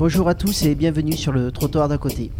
Bonjour 0.00 0.30
à 0.30 0.34
tous 0.34 0.62
et 0.62 0.74
bienvenue 0.74 1.12
sur 1.12 1.30
le 1.30 1.52
trottoir 1.52 1.86
d'à 1.86 1.98
côté. 1.98 2.32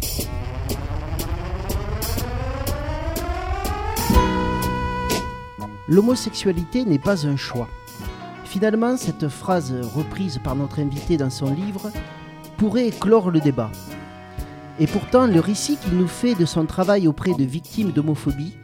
L'homosexualité 5.87 6.85
n'est 6.85 6.97
pas 6.97 7.27
un 7.27 7.35
choix. 7.35 7.67
Finalement, 8.45 8.97
cette 8.97 9.27
phrase 9.27 9.75
reprise 9.95 10.39
par 10.43 10.55
notre 10.55 10.79
invité 10.79 11.17
dans 11.17 11.29
son 11.29 11.53
livre 11.53 11.91
pourrait 12.57 12.87
éclore 12.87 13.29
le 13.29 13.39
débat. 13.39 13.69
Et 14.79 14.87
pourtant, 14.87 15.27
le 15.27 15.39
récit 15.39 15.77
qu'il 15.77 15.99
nous 15.99 16.07
fait 16.07 16.33
de 16.33 16.45
son 16.45 16.65
travail 16.65 17.07
auprès 17.07 17.35
de 17.35 17.43
victimes 17.43 17.91
d'homophobie 17.91 18.57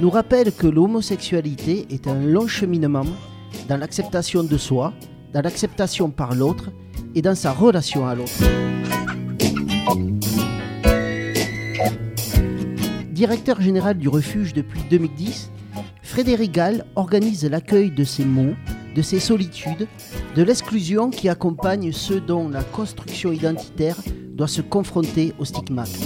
nous 0.00 0.10
rappelle 0.10 0.52
que 0.52 0.68
l'homosexualité 0.68 1.88
est 1.90 2.06
un 2.06 2.20
long 2.20 2.46
cheminement 2.46 3.06
dans 3.68 3.76
l'acceptation 3.76 4.44
de 4.44 4.56
soi, 4.56 4.92
dans 5.32 5.42
l'acceptation 5.42 6.10
par 6.10 6.36
l'autre 6.36 6.70
et 7.16 7.22
dans 7.22 7.34
sa 7.34 7.50
relation 7.50 8.06
à 8.06 8.14
l'autre. 8.14 8.30
Directeur 13.10 13.60
général 13.60 13.96
du 13.96 14.08
refuge 14.08 14.52
depuis 14.52 14.82
2010, 14.90 15.50
Frédéric 16.02 16.52
Gall 16.52 16.84
organise 16.94 17.44
l'accueil 17.44 17.90
de 17.90 18.04
ces 18.04 18.26
mots, 18.26 18.54
de 18.94 19.00
ces 19.00 19.18
solitudes, 19.18 19.88
de 20.36 20.42
l'exclusion 20.42 21.08
qui 21.08 21.30
accompagne 21.30 21.90
ceux 21.90 22.20
dont 22.20 22.50
la 22.50 22.62
construction 22.62 23.32
identitaire 23.32 23.96
doit 24.34 24.46
se 24.46 24.60
confronter 24.60 25.32
au 25.38 25.46
stigmate. 25.46 25.98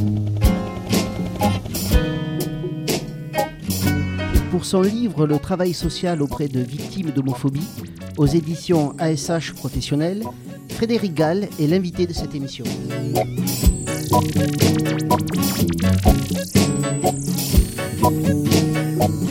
Pour 4.53 4.65
son 4.65 4.83
livre 4.83 5.27
Le 5.27 5.39
travail 5.39 5.73
social 5.73 6.23
auprès 6.23 6.47
de 6.47 6.61
victimes 6.61 7.11
d'homophobie, 7.11 7.67
aux 8.17 8.27
éditions 8.27 8.95
ASH 8.99 9.53
Professionnelles, 9.55 10.23
Frédéric 10.81 11.13
Gall 11.13 11.47
est 11.61 11.67
l'invité 11.67 12.07
de 12.07 12.15
cette 12.15 12.35
émission. 12.35 12.65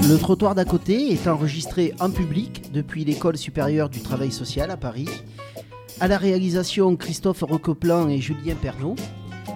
Le 0.08 0.18
trottoir 0.20 0.54
d'à 0.54 0.64
côté 0.64 1.12
est 1.12 1.28
enregistré 1.28 1.96
en 2.00 2.12
public 2.12 2.72
depuis 2.72 3.04
l'École 3.04 3.36
supérieure 3.36 3.90
du 3.90 4.00
travail 4.02 4.32
social 4.32 4.70
à 4.70 4.78
Paris. 4.78 5.10
À 6.00 6.08
la 6.08 6.20
réalisation, 6.20 6.96
Christophe 6.96 7.42
Recoplan 7.42 8.10
et 8.10 8.20
Julien 8.20 8.54
Pernaud. 8.54 8.96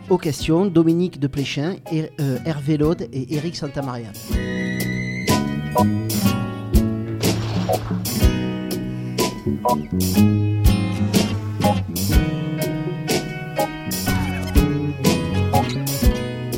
Aux 0.10 0.18
questions, 0.18 0.66
Dominique 0.66 1.20
de 1.20 1.28
Pléchin, 1.28 1.76
euh, 1.94 2.40
Hervé 2.44 2.78
Laude 2.78 3.08
et 3.14 3.36
Éric 3.36 3.56
Santamaria. 3.56 4.10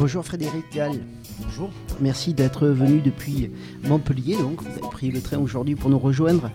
Bonjour 0.06 0.24
Frédéric 0.24 0.66
Gall. 0.72 1.00
Bonjour. 1.42 1.72
Merci 2.00 2.36
d'être 2.36 2.68
venu 2.68 3.02
depuis 3.02 3.50
Montpellier. 3.88 4.38
Donc, 4.38 4.62
vous 4.62 4.70
avez 4.70 4.80
pris 4.82 5.10
le 5.10 5.20
train 5.20 5.40
aujourd'hui 5.40 5.74
pour 5.74 5.90
nous 5.90 5.98
rejoindre 5.98 6.52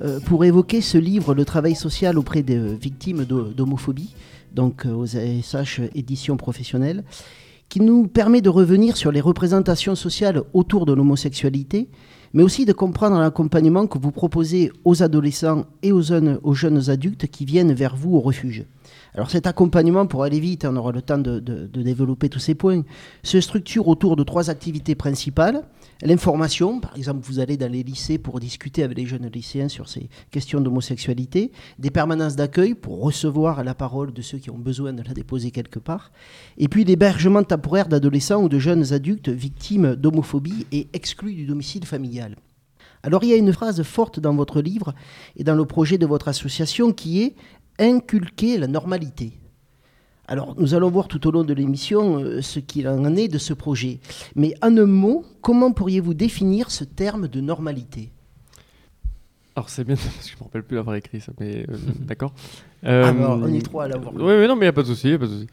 euh, 0.00 0.20
pour 0.20 0.44
évoquer 0.44 0.80
ce 0.80 0.98
livre, 0.98 1.34
Le 1.34 1.44
travail 1.44 1.74
social 1.74 2.16
auprès 2.16 2.44
des 2.44 2.76
victimes 2.76 3.24
d'homophobie, 3.24 4.14
donc 4.54 4.86
euh, 4.86 4.92
aux 4.92 5.16
ASH 5.16 5.80
éditions 5.96 6.36
professionnelles, 6.36 7.02
qui 7.68 7.80
nous 7.80 8.06
permet 8.06 8.40
de 8.40 8.48
revenir 8.48 8.96
sur 8.96 9.10
les 9.10 9.20
représentations 9.20 9.96
sociales 9.96 10.40
autour 10.52 10.86
de 10.86 10.92
l'homosexualité, 10.92 11.88
mais 12.34 12.44
aussi 12.44 12.66
de 12.66 12.72
comprendre 12.72 13.18
l'accompagnement 13.18 13.88
que 13.88 13.98
vous 13.98 14.12
proposez 14.12 14.70
aux 14.84 15.02
adolescents 15.02 15.66
et 15.82 15.90
aux 15.90 16.02
jeunes, 16.02 16.38
aux 16.44 16.54
jeunes 16.54 16.88
adultes 16.88 17.26
qui 17.26 17.46
viennent 17.46 17.72
vers 17.72 17.96
vous 17.96 18.14
au 18.14 18.20
refuge. 18.20 18.64
Alors 19.14 19.30
cet 19.30 19.46
accompagnement, 19.46 20.06
pour 20.06 20.22
aller 20.22 20.40
vite, 20.40 20.64
on 20.64 20.74
aura 20.76 20.90
le 20.90 21.02
temps 21.02 21.18
de, 21.18 21.38
développer 21.38 22.30
tous 22.30 22.38
ces 22.38 22.54
points, 22.54 22.82
se 23.22 23.42
structure 23.42 23.88
autour 23.88 24.16
de 24.16 24.22
trois 24.22 24.48
activités 24.48 24.94
principales. 24.94 25.64
L'information, 26.00 26.80
par 26.80 26.96
exemple, 26.96 27.20
vous 27.22 27.38
allez 27.38 27.58
dans 27.58 27.70
les 27.70 27.82
lycées 27.82 28.16
pour 28.16 28.40
discuter 28.40 28.82
avec 28.82 28.96
les 28.96 29.04
jeunes 29.04 29.28
lycéens 29.28 29.68
sur 29.68 29.86
ces 29.86 30.08
questions 30.30 30.62
d'homosexualité, 30.62 31.52
des 31.78 31.90
permanences 31.90 32.36
d'accueil 32.36 32.74
pour 32.74 33.02
recevoir 33.02 33.62
la 33.62 33.74
parole 33.74 34.14
de 34.14 34.22
ceux 34.22 34.38
qui 34.38 34.50
ont 34.50 34.58
besoin 34.58 34.94
de 34.94 35.02
la 35.02 35.12
déposer 35.12 35.50
quelque 35.50 35.78
part, 35.78 36.10
et 36.56 36.68
puis 36.68 36.84
l'hébergement 36.84 37.42
temporaire 37.42 37.88
d'adolescents 37.88 38.42
ou 38.42 38.48
de 38.48 38.58
jeunes 38.58 38.94
adultes 38.94 39.28
victimes 39.28 39.94
d'homophobie 39.94 40.66
et 40.72 40.88
exclus 40.94 41.34
du 41.34 41.44
domicile 41.44 41.84
familial. 41.84 42.36
Alors 43.04 43.24
il 43.24 43.30
y 43.30 43.32
a 43.32 43.36
une 43.36 43.52
phrase 43.52 43.82
forte 43.82 44.20
dans 44.20 44.34
votre 44.34 44.62
livre 44.62 44.94
et 45.36 45.42
dans 45.42 45.56
le 45.56 45.64
projet 45.64 45.98
de 45.98 46.06
votre 46.06 46.28
association 46.28 46.92
qui 46.92 47.22
est 47.22 47.34
inculquer 47.78 48.58
la 48.58 48.66
normalité. 48.66 49.32
Alors, 50.28 50.54
nous 50.58 50.74
allons 50.74 50.90
voir 50.90 51.08
tout 51.08 51.26
au 51.26 51.30
long 51.30 51.44
de 51.44 51.52
l'émission 51.52 52.18
euh, 52.18 52.40
ce 52.40 52.60
qu'il 52.60 52.88
en 52.88 53.16
est 53.16 53.28
de 53.28 53.38
ce 53.38 53.52
projet. 53.52 54.00
Mais 54.36 54.54
en 54.62 54.76
un 54.76 54.86
mot, 54.86 55.24
comment 55.40 55.72
pourriez-vous 55.72 56.14
définir 56.14 56.70
ce 56.70 56.84
terme 56.84 57.28
de 57.28 57.40
normalité? 57.40 58.12
Alors 59.54 59.68
c'est 59.68 59.84
bien 59.84 59.96
parce 60.02 60.16
que 60.16 60.28
je 60.28 60.34
ne 60.34 60.38
me 60.38 60.44
rappelle 60.44 60.62
plus 60.62 60.76
l'avoir 60.76 60.96
écrit 60.96 61.20
ça, 61.20 61.32
mais 61.38 61.66
euh, 61.68 61.76
d'accord. 62.00 62.32
Ah, 62.82 63.12
bah, 63.12 63.38
on 63.38 63.52
est 63.52 63.62
trois 63.62 63.84
à 63.84 63.88
l'avoir. 63.88 64.14
Oui, 64.14 64.22
oui, 64.22 64.48
non, 64.48 64.54
mais 64.54 64.60
il 64.60 64.62
n'y 64.62 64.66
a 64.68 64.72
pas 64.72 64.82
de 64.82 64.86
souci, 64.86 65.18
pas 65.18 65.26
de 65.26 65.32
souci. 65.32 65.46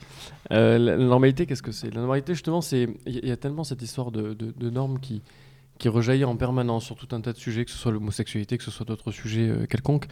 Euh, 0.51 0.77
la, 0.77 0.97
normalité, 0.97 1.45
qu'est-ce 1.45 1.61
que 1.61 1.71
c'est? 1.71 1.93
La 1.93 2.01
normalité, 2.01 2.33
justement, 2.33 2.61
c'est 2.61 2.87
il 3.05 3.27
y, 3.27 3.31
a 3.31 3.37
tellement 3.37 3.63
cette 3.63 3.81
histoire 3.81 4.11
de, 4.11 4.33
de 4.33 4.69
normes 4.69 4.99
qui 4.99 5.21
qui 5.79 5.89
rejaillit 5.89 6.25
en 6.25 6.35
permanence 6.35 6.83
sur 6.83 6.95
tout 6.95 7.07
un 7.15 7.21
tas 7.21 7.33
de 7.33 7.37
sujets, 7.37 7.65
que 7.65 7.71
ce 7.71 7.77
soit 7.77 7.91
l'homosexualité, 7.91 8.57
que 8.57 8.63
ce 8.63 8.69
soit 8.69 8.85
d'autres 8.85 9.11
sujets 9.11 9.49
euh, 9.49 9.65
quelconques. 9.65 10.07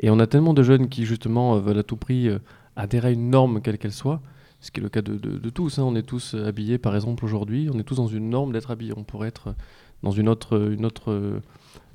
Et 0.00 0.10
on 0.10 0.18
a 0.18 0.26
tellement 0.26 0.54
de 0.54 0.62
jeunes 0.62 0.88
qui, 0.88 1.04
justement, 1.04 1.54
euh, 1.54 1.60
veulent 1.60 1.78
à 1.78 1.82
tout 1.82 1.96
prix 1.96 2.28
euh, 2.28 2.38
adhérer 2.74 3.08
à 3.08 3.10
une 3.12 3.30
norme, 3.30 3.60
quelle 3.60 3.78
qu'elle 3.78 3.92
soit, 3.92 4.22
ce 4.60 4.70
qui 4.70 4.80
est 4.80 4.82
le 4.82 4.88
cas 4.88 5.02
de, 5.02 5.50
tous. 5.50 5.78
Hein. 5.78 5.84
On 5.84 5.94
est 5.94 6.02
tous 6.02 6.34
habillés, 6.34 6.78
par 6.78 6.96
exemple, 6.96 7.24
aujourd'hui, 7.24 7.68
on 7.72 7.78
est 7.78 7.84
tous 7.84 7.96
dans 7.96 8.08
une 8.08 8.30
norme 8.30 8.52
d'être 8.52 8.70
habillés. 8.70 8.94
On 8.96 9.04
pourrait 9.04 9.28
être 9.28 9.54
dans 10.02 10.10
une 10.10 10.28
autre, 10.28 10.70
une 10.72 10.86
autre, 10.86 11.42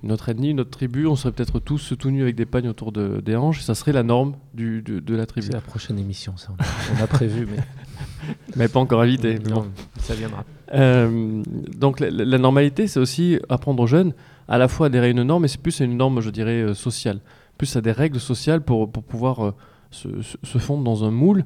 une 0.04 0.12
autre 0.12 0.30
ethnie, 0.30 0.52
une 0.52 0.60
autre 0.60 0.70
tribu, 0.70 1.08
on 1.08 1.16
serait 1.16 1.32
peut-être 1.32 1.60
tous 1.60 1.94
tout 1.98 2.12
nus 2.12 2.22
avec 2.22 2.36
des 2.36 2.46
pagnes 2.46 2.70
autour 2.70 2.92
de, 2.92 3.20
des 3.22 3.36
hanches, 3.36 3.62
ça 3.62 3.74
serait 3.74 3.94
la 3.94 4.04
norme 4.04 4.36
du, 4.54 4.84
de, 4.84 5.16
la 5.16 5.26
tribu. 5.26 5.48
C'est 5.48 5.54
la 5.54 5.62
prochaine 5.62 5.98
émission, 5.98 6.38
ça. 6.38 6.54
On 6.96 7.04
a, 7.04 7.08
prévu, 7.08 7.48
mais. 7.50 7.64
mais 8.56 8.68
pas 8.68 8.80
encore 8.80 9.02
invité. 9.02 9.40
Non, 9.40 9.68
ça 10.00 10.16
viendra. 10.16 10.44
Euh, 10.74 11.44
donc 11.78 12.00
la, 12.00 12.38
normalité, 12.38 12.88
c'est 12.88 13.00
aussi 13.00 13.40
apprendre 13.50 13.84
aux 13.84 13.88
jeunes 13.88 14.14
à 14.48 14.58
la 14.58 14.68
fois 14.68 14.88
adhérer 14.88 15.08
à 15.08 15.10
une 15.10 15.24
norme, 15.24 15.44
mais 15.44 15.48
c'est 15.48 15.62
plus 15.62 15.80
une 15.80 15.98
norme, 15.98 16.22
je 16.22 16.30
dirais, 16.30 16.62
euh, 16.62 16.74
sociale. 16.74 17.20
Plus 17.58 17.76
à 17.76 17.82
des 17.82 17.92
règles 17.92 18.20
sociales 18.20 18.62
pour, 18.62 18.92
pour 18.92 19.04
pouvoir 19.04 19.46
euh, 19.46 19.52
se, 19.92 20.10
se, 20.44 20.58
fondre 20.58 20.84
dans 20.84 21.04
un 21.04 21.12
moule. 21.12 21.46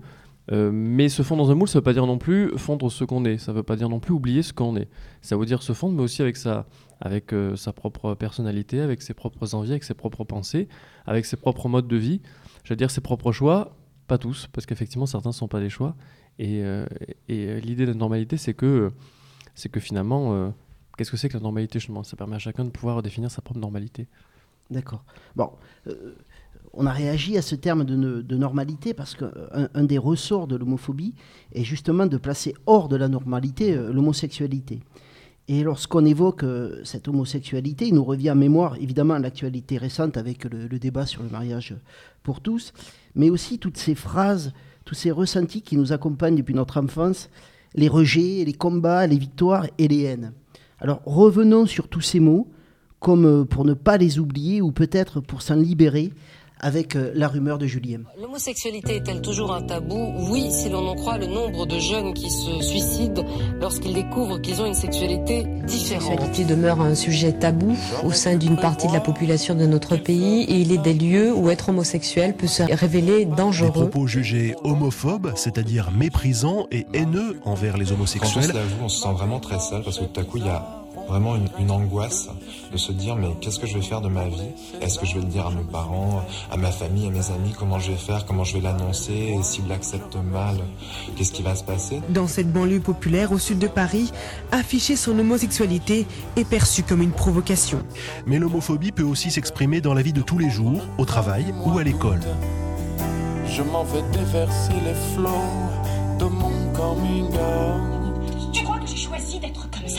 mais 0.51 1.09
se 1.09 1.21
fondre 1.21 1.43
dans 1.43 1.51
un 1.51 1.55
moule, 1.55 1.67
ça 1.67 1.77
ne 1.77 1.81
veut 1.81 1.85
pas 1.85 1.93
dire 1.93 2.07
non 2.07 2.17
plus 2.17 2.57
fondre 2.57 2.91
ce 2.91 3.03
qu'on 3.03 3.23
est. 3.25 3.37
Ça 3.37 3.51
ne 3.51 3.57
veut 3.57 3.63
pas 3.63 3.75
dire 3.75 3.89
non 3.89 3.99
plus 3.99 4.13
oublier 4.13 4.41
ce 4.41 4.53
qu'on 4.53 4.75
est. 4.75 4.87
Ça 5.21 5.37
veut 5.37 5.45
dire 5.45 5.61
se 5.61 5.73
fondre, 5.73 5.95
mais 5.95 6.03
aussi 6.03 6.21
avec 6.21 6.37
sa, 6.37 6.65
avec 6.99 7.33
sa 7.55 7.71
propre 7.73 8.15
personnalité, 8.15 8.81
avec 8.81 9.03
ses 9.03 9.13
propres 9.13 9.53
envies, 9.53 9.71
avec 9.71 9.83
ses 9.83 9.93
propres 9.93 10.23
pensées, 10.23 10.67
avec 11.05 11.25
ses 11.25 11.37
propres 11.37 11.69
modes 11.69 11.87
de 11.87 11.97
vie. 11.97 12.21
Veux 12.69 12.75
dire 12.75 12.91
ses 12.91 13.01
propres 13.01 13.31
choix, 13.31 13.75
pas 14.07 14.19
tous, 14.19 14.47
parce 14.53 14.67
qu'effectivement 14.67 15.07
certains 15.07 15.29
ne 15.29 15.33
sont 15.33 15.47
pas 15.47 15.59
des 15.59 15.69
choix. 15.69 15.95
Et, 16.39 16.63
et 17.27 17.59
l'idée 17.59 17.85
de 17.85 17.91
la 17.91 17.97
normalité, 17.97 18.37
c'est 18.37 18.53
que 18.53 18.91
c'est 19.59 19.69
que 19.69 19.79
finalement, 19.79 20.33
euh, 20.33 20.49
qu'est-ce 20.97 21.11
que 21.11 21.17
c'est 21.17 21.29
que 21.29 21.33
la 21.33 21.43
normalité 21.43 21.79
justement? 21.79 22.03
Ça 22.03 22.15
permet 22.15 22.37
à 22.37 22.39
chacun 22.39 22.65
de 22.65 22.69
pouvoir 22.69 23.01
définir 23.01 23.29
sa 23.29 23.41
propre 23.41 23.59
normalité. 23.59 24.07
D'accord. 24.71 25.03
Bon, 25.35 25.51
euh, 25.87 26.15
on 26.73 26.85
a 26.85 26.91
réagi 26.91 27.37
à 27.37 27.41
ce 27.41 27.55
terme 27.55 27.83
de, 27.83 28.35
normalité 28.35 28.93
parce 28.93 29.15
qu'un 29.15 29.31
un 29.73 29.83
des 29.83 29.97
ressorts 29.97 30.47
de 30.47 30.55
l'homophobie 30.55 31.13
est 31.51 31.63
justement 31.63 32.05
de 32.05 32.17
placer 32.17 32.53
hors 32.67 32.87
de 32.87 32.95
la 32.95 33.07
normalité 33.07 33.73
euh, 33.73 33.91
l'homosexualité. 33.91 34.79
Et 35.47 35.63
lorsqu'on 35.63 36.05
évoque 36.05 36.45
cette 36.83 37.07
homosexualité, 37.07 37.87
il 37.87 37.95
nous 37.95 38.03
revient 38.03 38.29
en 38.29 38.35
mémoire 38.35 38.75
évidemment 38.75 39.17
l'actualité 39.17 39.79
récente 39.79 40.15
avec 40.15 40.43
le, 40.43 40.67
débat 40.77 41.07
sur 41.07 41.23
le 41.23 41.29
mariage 41.29 41.75
pour 42.21 42.39
tous, 42.39 42.71
mais 43.15 43.31
aussi 43.31 43.57
toutes 43.57 43.77
ces 43.77 43.95
phrases, 43.95 44.53
tous 44.89 44.95
ces 44.95 45.11
ressentis 45.11 45.61
qui 45.61 45.77
nous 45.77 45.93
accompagnent 45.93 46.37
depuis 46.37 46.55
notre 46.55 46.81
enfance 46.81 47.29
les 47.75 47.87
rejets, 47.87 48.43
les 48.43 48.53
combats, 48.53 49.05
les 49.05 49.19
victoires 49.19 49.67
et 49.77 49.87
les 49.87 50.01
haines. 50.01 50.33
Alors 50.79 51.03
revenons 51.05 51.67
sur 51.67 51.87
tous 51.87 52.01
ces 52.01 52.19
mots, 52.19 52.47
comme 52.99 53.45
pour 53.45 53.65
ne 53.65 53.75
pas 53.75 53.97
les 53.97 54.17
oublier 54.17 54.63
ou 54.63 54.71
peut-être 54.71 55.19
pour 55.19 55.43
s'en 55.43 55.57
libérer 55.57 56.11
avec 56.59 56.95
euh, 56.95 57.11
la 57.15 57.27
rumeur 57.27 57.57
de 57.57 57.65
Julien. 57.65 57.99
L'homosexualité 58.19 58.97
est-elle 58.97 59.21
toujours 59.21 59.53
un 59.53 59.61
tabou? 59.61 60.13
Oui, 60.29 60.51
si 60.51 60.69
l'on 60.69 60.87
en 60.87 60.95
croit 60.95 61.17
le 61.17 61.27
nombre 61.27 61.65
de 61.65 61.79
jeunes 61.79 62.13
qui 62.13 62.29
se 62.29 62.61
suicident 62.61 63.23
lorsqu'ils 63.59 63.93
découvrent 63.93 64.39
qu'ils 64.39 64.61
ont 64.61 64.65
une 64.65 64.73
sexualité 64.73 65.45
différente. 65.67 66.09
La 66.09 66.25
sexualité 66.25 66.45
demeure 66.45 66.81
un 66.81 66.95
sujet 66.95 67.33
tabou 67.33 67.75
au 68.03 68.11
sein 68.11 68.35
d'une 68.35 68.57
partie 68.57 68.87
de 68.87 68.93
la 68.93 68.99
population 68.99 69.55
de 69.55 69.65
notre 69.65 69.95
pays 69.95 70.43
et 70.43 70.59
il 70.59 70.71
est 70.71 70.77
des 70.77 70.93
lieux 70.93 71.33
où 71.33 71.49
être 71.49 71.69
homosexuel 71.69 72.35
peut 72.35 72.47
se 72.47 72.63
révéler 72.63 73.25
dangereux. 73.25 73.67
Des 73.67 73.89
propos 73.89 74.07
jugés 74.07 74.55
homophobes, 74.63 75.31
c'est-à-dire 75.35 75.91
méprisants 75.91 76.67
et 76.71 76.85
haineux 76.93 77.39
envers 77.45 77.77
les 77.77 77.91
homosexuels. 77.91 78.33
Quand 78.33 78.39
on 78.39 78.51
se 78.51 78.53
l'avoue, 78.53 78.83
on 78.83 78.89
se 78.89 79.01
sent 79.01 79.13
vraiment 79.13 79.39
très 79.39 79.59
sale 79.59 79.83
parce 79.83 79.99
que 79.99 80.05
tout 80.05 80.19
à 80.19 80.23
coup, 80.23 80.37
il 80.37 80.45
y 80.45 80.49
a 80.49 80.78
vraiment 81.09 81.35
une, 81.35 81.49
une 81.59 81.71
angoisse 81.71 82.29
de 82.71 82.77
se 82.77 82.91
dire 82.91 83.15
mais 83.15 83.35
qu'est-ce 83.41 83.59
que 83.59 83.67
je 83.67 83.73
vais 83.77 83.83
faire 83.83 84.01
de 84.01 84.09
ma 84.09 84.27
vie? 84.27 84.51
Est-ce 84.81 84.99
que 84.99 85.05
je 85.05 85.15
vais 85.15 85.21
le 85.21 85.27
dire 85.27 85.47
à 85.47 85.51
mes 85.51 85.63
parents, 85.63 86.21
à 86.51 86.57
ma 86.57 86.71
famille, 86.71 87.07
à 87.07 87.11
mes 87.11 87.31
amis? 87.31 87.53
Comment 87.57 87.79
je 87.79 87.91
vais 87.91 87.97
faire? 87.97 88.25
Comment 88.25 88.43
je 88.43 88.53
vais 88.53 88.61
l'annoncer? 88.61 89.35
Et 89.37 89.43
s'ils 89.43 89.67
l'acceptent 89.67 90.17
mal, 90.17 90.57
qu'est-ce 91.15 91.31
qui 91.31 91.41
va 91.41 91.55
se 91.55 91.63
passer? 91.63 92.01
Dans 92.09 92.27
cette 92.27 92.51
banlieue 92.53 92.79
populaire 92.79 93.31
au 93.31 93.39
sud 93.39 93.59
de 93.59 93.67
Paris, 93.67 94.11
afficher 94.51 94.95
son 94.95 95.17
homosexualité 95.17 96.05
est 96.35 96.45
perçu 96.47 96.83
comme 96.83 97.01
une 97.01 97.11
provocation. 97.11 97.79
Mais 98.25 98.39
l'homophobie 98.39 98.91
peut 98.91 99.03
aussi 99.03 99.31
s'exprimer 99.31 99.81
dans 99.81 99.93
la 99.93 100.01
vie 100.01 100.13
de 100.13 100.21
tous 100.21 100.37
les 100.37 100.49
jours, 100.49 100.81
au 100.97 101.05
travail 101.05 101.53
ou 101.65 101.77
à 101.77 101.83
l'école. 101.83 102.21
Je 103.47 103.63
m'en 103.63 103.83
vais 103.83 104.03
déverser 104.13 104.73
les 104.85 104.93
flots 105.15 105.29
de 106.19 106.25
mon 106.25 106.73
coming 106.73 107.25
out. 107.33 107.98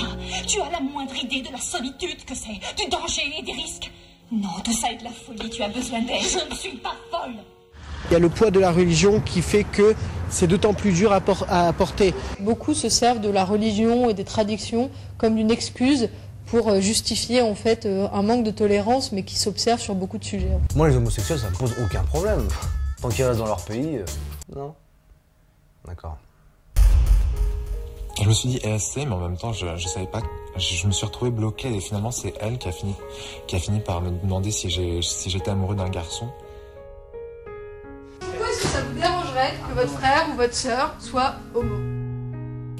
Ça 0.00 0.42
Tu 0.46 0.60
as 0.60 0.70
la 0.70 0.80
moindre 0.80 1.14
idée 1.16 1.42
de 1.42 1.52
la 1.52 1.60
solitude 1.60 2.24
que 2.24 2.34
c'est, 2.34 2.60
du 2.82 2.88
danger 2.90 3.22
et 3.38 3.42
des 3.42 3.52
risques 3.52 3.90
Non, 4.30 4.48
tout 4.64 4.72
ça 4.72 4.92
est 4.92 4.96
de 4.96 5.04
la 5.04 5.10
folie, 5.10 5.50
tu 5.50 5.62
as 5.62 5.68
besoin 5.68 6.00
d'aide. 6.00 6.22
Je 6.22 6.50
ne 6.50 6.54
suis 6.54 6.76
pas 6.76 6.94
folle. 7.10 7.34
Il 8.10 8.12
y 8.14 8.16
a 8.16 8.18
le 8.18 8.28
poids 8.28 8.50
de 8.50 8.58
la 8.58 8.72
religion 8.72 9.20
qui 9.20 9.42
fait 9.42 9.64
que 9.64 9.94
c'est 10.30 10.46
d'autant 10.46 10.74
plus 10.74 10.92
dur 10.92 11.12
à, 11.12 11.20
por 11.20 11.46
à 11.48 11.72
porter. 11.72 12.14
Beaucoup 12.40 12.74
se 12.74 12.88
servent 12.88 13.20
de 13.20 13.28
la 13.28 13.44
religion 13.44 14.08
et 14.08 14.14
des 14.14 14.24
traditions 14.24 14.90
comme 15.18 15.36
une 15.36 15.50
excuse 15.50 16.08
pour 16.46 16.80
justifier 16.80 17.42
en 17.42 17.54
fait 17.54 17.86
un 17.86 18.22
manque 18.22 18.44
de 18.44 18.50
tolérance 18.50 19.12
mais 19.12 19.22
qui 19.22 19.36
s'observe 19.36 19.80
sur 19.80 19.94
beaucoup 19.94 20.18
de 20.18 20.24
sujets. 20.24 20.58
Moi 20.74 20.88
les 20.88 20.96
homosexuels 20.96 21.38
ça 21.38 21.50
me 21.50 21.54
pose 21.54 21.74
aucun 21.84 22.02
problème. 22.02 22.48
Tant 23.00 23.08
qu'ils 23.08 23.24
restent 23.24 23.38
dans 23.38 23.46
leur 23.46 23.64
pays, 23.64 23.98
euh... 23.98 24.04
non. 24.54 24.74
D'accord. 25.86 26.18
Je 28.20 28.28
me 28.28 28.34
suis 28.34 28.48
dit 28.50 28.60
ESC, 28.62 28.96
mais 28.98 29.12
en 29.12 29.18
même 29.18 29.36
temps, 29.36 29.52
je, 29.52 29.66
je 29.76 29.88
savais 29.88 30.06
pas. 30.06 30.20
Je, 30.56 30.86
me 30.86 30.92
suis 30.92 31.06
retrouvé 31.06 31.30
bloqué 31.30 31.74
et 31.74 31.80
finalement, 31.80 32.10
c'est 32.10 32.34
elle 32.40 32.58
qui 32.58 32.68
a 32.68 32.72
fini, 32.72 32.94
qui 33.46 33.56
a 33.56 33.58
fini 33.58 33.80
par 33.80 34.02
me 34.02 34.10
demander 34.10 34.50
si 34.50 34.68
j'ai, 34.68 35.00
si 35.00 35.30
j'étais 35.30 35.50
amoureux 35.50 35.76
d'un 35.76 35.88
garçon. 35.88 36.28
Pourquoi 38.20 38.46
est-ce 38.48 38.62
que 38.62 38.68
ça 38.68 38.82
vous 38.82 39.00
dérangerait 39.00 39.54
que 39.68 39.74
votre 39.74 39.92
frère 39.92 40.26
ou 40.32 40.36
votre 40.36 40.54
sœur 40.54 40.94
soit 41.00 41.34
homo? 41.54 41.89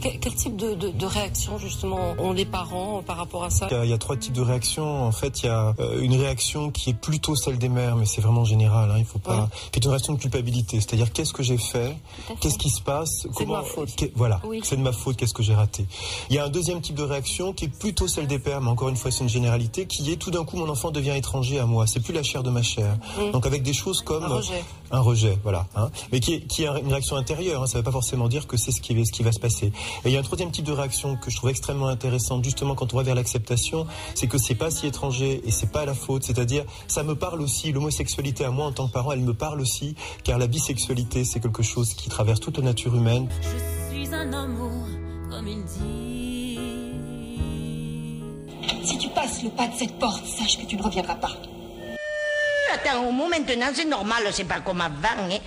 Quel, 0.01 0.35
type 0.35 0.57
de, 0.57 0.75
de, 0.75 0.89
de, 0.89 1.07
réaction 1.07 1.59
justement 1.59 2.15
ont 2.19 2.33
les 2.33 2.45
parents 2.45 3.03
par 3.03 3.17
rapport 3.17 3.45
à 3.45 3.51
ça? 3.51 3.69
Il 3.71 3.77
y, 3.77 3.81
a, 3.81 3.85
il 3.85 3.91
y, 3.91 3.93
a, 3.93 3.99
trois 3.99 4.17
types 4.17 4.33
de 4.33 4.41
réactions. 4.41 5.05
En 5.05 5.13
fait, 5.13 5.43
il 5.43 5.47
y 5.47 5.49
a 5.49 5.75
euh, 5.79 6.01
une 6.01 6.15
réaction 6.15 6.71
qui 6.71 6.91
est 6.91 6.95
plutôt 6.95 7.37
celle 7.37 7.59
des 7.59 7.69
mères, 7.69 7.97
mais 7.97 8.07
c'est 8.07 8.21
vraiment 8.21 8.45
général. 8.45 8.91
Hein, 8.91 8.97
il 8.99 9.05
faut 9.05 9.19
pas. 9.19 9.49
C'est 9.73 9.85
une 9.85 9.91
réaction 9.91 10.15
de 10.15 10.19
culpabilité, 10.19 10.81
c'est-à-dire 10.81 11.13
qu'est-ce 11.13 11.33
que 11.33 11.43
j'ai 11.43 11.59
fait, 11.59 11.97
qu'est-ce 12.41 12.59
qui 12.59 12.71
se 12.71 12.83
passe, 12.83 13.27
c'est 13.37 13.45
de 13.45 13.51
ma 13.51 13.63
faute. 13.63 13.91
Voilà, 14.15 14.41
oui. 14.45 14.61
c'est 14.63 14.77
de 14.77 14.83
ma 14.83 14.93
faute. 14.93 15.17
Qu'est-ce 15.17 15.35
que 15.35 15.43
j'ai 15.43 15.55
raté? 15.55 15.87
Il 16.29 16.37
y 16.37 16.39
a 16.39 16.45
un 16.45 16.49
deuxième 16.49 16.81
type 16.81 16.97
de 16.97 17.03
réaction 17.03 17.53
qui 17.53 17.67
est 17.67 17.69
plutôt 17.69 18.09
celle 18.09 18.27
des 18.27 18.39
pères, 18.39 18.61
mais 18.61 18.71
encore 18.71 18.89
une 18.89 18.97
fois, 18.97 19.11
c'est 19.11 19.23
une 19.23 19.29
généralité, 19.29 19.87
qui 19.87 20.11
est 20.11 20.17
tout 20.17 20.31
d'un 20.31 20.45
coup 20.45 20.57
mon 20.57 20.69
enfant 20.69 20.91
devient 20.91 21.17
étranger 21.17 21.59
à 21.59 21.67
moi. 21.67 21.87
C'est 21.87 22.01
plus 22.01 22.13
la 22.13 22.23
chair 22.23 22.43
de 22.43 22.51
ma 22.51 22.63
chair. 22.63 22.97
Mmh. 23.19 23.33
Donc 23.33 23.47
avec 23.47 23.63
des 23.63 23.73
choses 23.73 24.03
comme 24.03 24.25
un 24.25 24.29
rejet, 24.29 24.65
un 24.91 25.01
rejet 25.01 25.39
voilà. 25.43 25.67
Hein, 25.75 25.91
mais 26.13 26.21
qui 26.21 26.35
est, 26.35 26.41
qui 26.47 26.65
est 26.65 26.67
une 26.67 26.89
réaction 26.89 27.17
intérieure. 27.17 27.63
Hein, 27.63 27.67
ça 27.67 27.79
ne 27.79 27.81
veut 27.81 27.85
pas 27.85 27.93
forcément 27.93 28.29
dire 28.29 28.47
que 28.47 28.57
c'est 28.57 28.73
ce 28.73 28.81
qui, 28.81 29.05
ce 29.05 29.13
qui 29.13 29.23
va 29.23 29.33
se 29.33 29.41
passer. 29.41 29.73
Et 30.05 30.09
il 30.09 30.13
y 30.13 30.17
a 30.17 30.21
un 30.21 30.23
troisième 30.23 30.51
type 30.51 30.65
de 30.65 30.73
réaction 30.73 31.17
que 31.17 31.31
je 31.31 31.37
trouve 31.37 31.51
extrêmement 31.51 31.89
intéressante, 31.89 32.45
justement 32.45 32.75
quand 32.75 32.93
on 32.95 32.97
va 32.97 33.03
vers 33.03 33.15
l'acceptation, 33.15 33.87
c'est 34.15 34.27
que 34.27 34.39
c'est 34.39 34.55
pas 34.55 34.71
si 34.71 34.87
étranger 34.87 35.41
et 35.45 35.51
c'est 35.51 35.71
pas 35.71 35.85
la 35.85 35.95
faute. 35.95 36.25
C'est-à-dire, 36.25 36.65
ça 36.89 37.03
me 37.03 37.15
parle 37.15 37.41
aussi, 37.41 37.73
l'homosexualité 37.73 38.45
à 38.45 38.51
moi 38.51 38.67
en 38.67 38.73
tant 38.73 38.89
que 38.89 38.93
parent, 38.93 39.13
elle 39.13 39.21
me 39.21 39.35
parle 39.35 39.61
aussi, 39.61 39.95
car 40.25 40.39
la 40.39 40.47
bisexualité, 40.47 41.25
c'est 41.25 41.41
quelque 41.41 41.63
chose 41.63 41.95
qui 41.95 42.09
traverse 42.09 42.41
toute 42.41 42.59
la 42.59 42.65
nature 42.65 42.95
humaine. 42.95 43.29
Je 43.43 43.95
suis 43.95 44.15
un 44.15 44.33
amour, 44.33 44.87
comme 45.31 45.49
il 45.49 45.65
dit. 45.65 46.59
Si 48.85 48.99
tu 48.99 49.09
passes 49.11 49.43
le 49.43 49.51
pas 49.51 49.69
de 49.69 49.75
cette 49.77 49.99
porte, 49.99 50.25
sache 50.27 50.59
que 50.59 50.67
tu 50.67 50.77
ne 50.77 50.83
reviendras 50.83 51.15
pas. 51.15 51.37
Attends, 52.73 53.01
au 53.07 53.13
moment 53.13 53.29
maintenant, 53.29 53.71
c'est 53.75 53.85
normal, 53.85 54.23
c'est 54.33 54.45
pas 54.45 54.61
comme 54.61 54.81
avant. 54.81 55.29
Hein. 55.31 55.39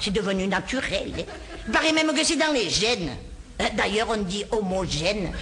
C'est 0.00 0.12
devenu 0.12 0.46
naturel. 0.46 1.12
Hein. 1.18 1.22
Il 1.66 1.72
paraît 1.72 1.92
même 1.92 2.12
que 2.14 2.24
c'est 2.24 2.36
dans 2.36 2.52
les 2.52 2.70
gènes. 2.70 3.10
D'ailleurs, 3.76 4.08
on 4.10 4.22
dit 4.22 4.44
homogène. 4.50 5.32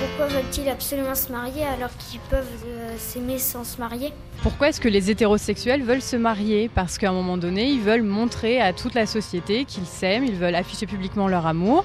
Pourquoi 0.00 0.26
veulent-ils 0.26 0.68
absolument 0.68 1.14
se 1.14 1.30
marier 1.30 1.64
alors 1.64 1.90
qu'ils 1.98 2.20
peuvent 2.20 2.46
euh, 2.66 2.94
s'aimer 2.98 3.38
sans 3.38 3.64
se 3.64 3.78
marier? 3.78 4.12
Pourquoi 4.42 4.68
est-ce 4.68 4.80
que 4.80 4.88
les 4.88 5.10
hétérosexuels 5.10 5.82
veulent 5.82 6.02
se 6.02 6.16
marier? 6.16 6.70
Parce 6.74 6.96
qu'à 6.96 7.10
un 7.10 7.12
moment 7.12 7.36
donné, 7.36 7.70
ils 7.70 7.80
veulent 7.80 8.02
montrer 8.02 8.60
à 8.60 8.72
toute 8.72 8.94
la 8.94 9.06
société 9.06 9.66
qu'ils 9.66 9.86
s'aiment, 9.86 10.24
ils 10.24 10.36
veulent 10.36 10.54
afficher 10.54 10.86
publiquement 10.86 11.28
leur 11.28 11.46
amour 11.46 11.84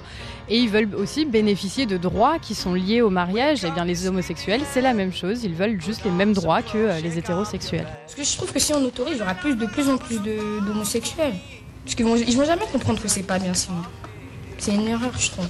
et 0.50 0.58
ils 0.58 0.70
veulent 0.70 0.96
aussi 0.96 1.26
bénéficier 1.26 1.86
de 1.86 1.98
droits 1.98 2.40
qui 2.40 2.56
sont 2.56 2.74
liés 2.74 3.02
au 3.02 3.10
mariage. 3.10 3.64
Et 3.66 3.68
eh 3.68 3.72
bien 3.72 3.84
les 3.84 4.08
homosexuels, 4.08 4.62
c'est 4.70 4.82
la 4.82 4.94
même 4.94 5.14
chose, 5.14 5.44
ils 5.44 5.54
veulent 5.54 5.82
juste 5.82 6.06
les 6.06 6.12
mêmes 6.12 6.34
droits 6.34 6.62
que 6.62 6.78
euh, 6.78 7.00
les 7.02 7.18
hétérosexuels. 7.18 7.88
Parce 8.06 8.16
que 8.16 8.24
je 8.24 8.38
trouve 8.38 8.52
que 8.54 8.60
si 8.60 8.74
on 8.74 8.84
autorise, 8.84 9.16
il 9.16 9.20
y 9.20 9.22
aura 9.22 9.36
plus, 9.36 9.56
de 9.56 9.66
plus 9.66 9.90
en 9.90 9.98
plus 9.98 10.20
d'homosexuels. 10.22 11.34
Parce 11.86 11.96
qu'ils 11.96 12.06
vont, 12.06 12.16
ils 12.16 12.36
vont 12.36 12.46
jamais 12.46 12.66
comprendre 12.72 13.00
que 13.00 13.08
c'est 13.08 13.24
pas 13.24 13.38
bien 13.38 13.54
sinon. 13.54 13.84
C'est 14.58 14.74
une 14.74 14.88
erreur, 14.88 15.12
je 15.18 15.30
trouve. 15.30 15.48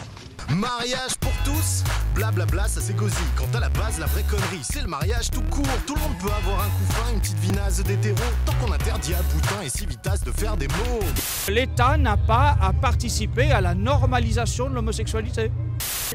Mariage 0.50 1.16
pour 1.20 1.32
tous, 1.44 1.84
blablabla, 2.14 2.46
bla 2.46 2.62
bla, 2.64 2.68
ça 2.68 2.80
c'est 2.80 2.96
gosier. 2.96 3.18
Quant 3.36 3.48
à 3.58 3.60
la 3.62 3.70
base, 3.70 3.98
la 4.00 4.06
vraie 4.06 4.24
connerie, 4.24 4.62
c'est 4.62 4.82
le 4.82 4.88
mariage 4.88 5.32
tout 5.32 5.42
court. 5.44 5.66
Tout 5.88 5.96
le 5.96 6.02
monde 6.02 6.18
peut 6.20 6.30
avoir 6.30 6.60
un 6.60 6.70
coup 6.70 6.86
fin, 6.92 7.14
une 7.14 7.20
petite 7.20 7.40
vinasse 7.40 7.82
d'hétéro, 7.82 8.18
tant 8.46 8.54
qu'on 8.56 8.72
interdit 8.72 9.16
à 9.16 9.22
Boutin 9.34 9.62
et 9.64 9.70
Civitas 9.70 10.18
de 10.24 10.32
faire 10.32 10.56
des 10.56 10.68
mots. 10.68 11.00
L'État 11.48 11.98
n'a 11.98 12.18
pas 12.18 12.58
à 12.62 12.74
participer 12.74 13.52
à 13.52 13.62
la 13.62 13.74
normalisation 13.74 14.70
de 14.70 14.76
l'homosexualité. 14.76 15.52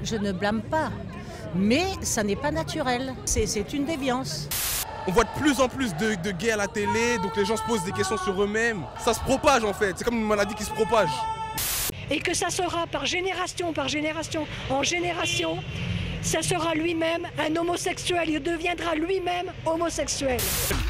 Je 0.05 0.15
ne 0.15 0.31
blâme 0.31 0.63
pas, 0.63 0.91
mais 1.57 1.87
ça 2.03 2.23
n'est 2.23 2.37
pas 2.37 2.53
naturel. 2.53 3.15
C'est 3.25 3.73
une 3.73 3.85
déviance. 3.85 4.49
On 5.07 5.13
voit 5.13 5.25
de 5.25 5.41
plus 5.41 5.61
en 5.61 5.69
plus 5.69 5.95
de, 5.97 6.15
de 6.15 6.31
gays 6.31 6.53
à 6.53 6.57
la 6.57 6.69
télé, 6.69 7.19
donc 7.23 7.35
les 7.37 7.45
gens 7.45 7.57
se 7.57 7.63
posent 7.63 7.85
des 7.85 7.93
questions 7.93 8.19
sur 8.19 8.43
eux-mêmes. 8.43 8.85
Ça 9.03 9.15
se 9.15 9.21
propage 9.21 9.65
en 9.65 9.73
fait, 9.73 9.95
c'est 9.97 10.05
comme 10.05 10.17
une 10.17 10.27
maladie 10.27 10.55
qui 10.55 10.65
se 10.65 10.71
propage. 10.71 11.11
Et 12.11 12.21
que 12.21 12.35
ça 12.35 12.51
sera 12.51 12.87
par 12.87 13.07
génération, 13.07 13.73
par 13.73 13.89
génération, 13.89 14.47
en 14.69 14.83
génération, 14.83 15.59
ça 16.23 16.43
sera 16.43 16.75
lui-même 16.75 17.27
un 17.39 17.57
homosexuel, 17.57 18.29
il 18.29 18.43
deviendra 18.43 18.95
lui-même 18.95 19.47
homosexuel. 19.65 20.39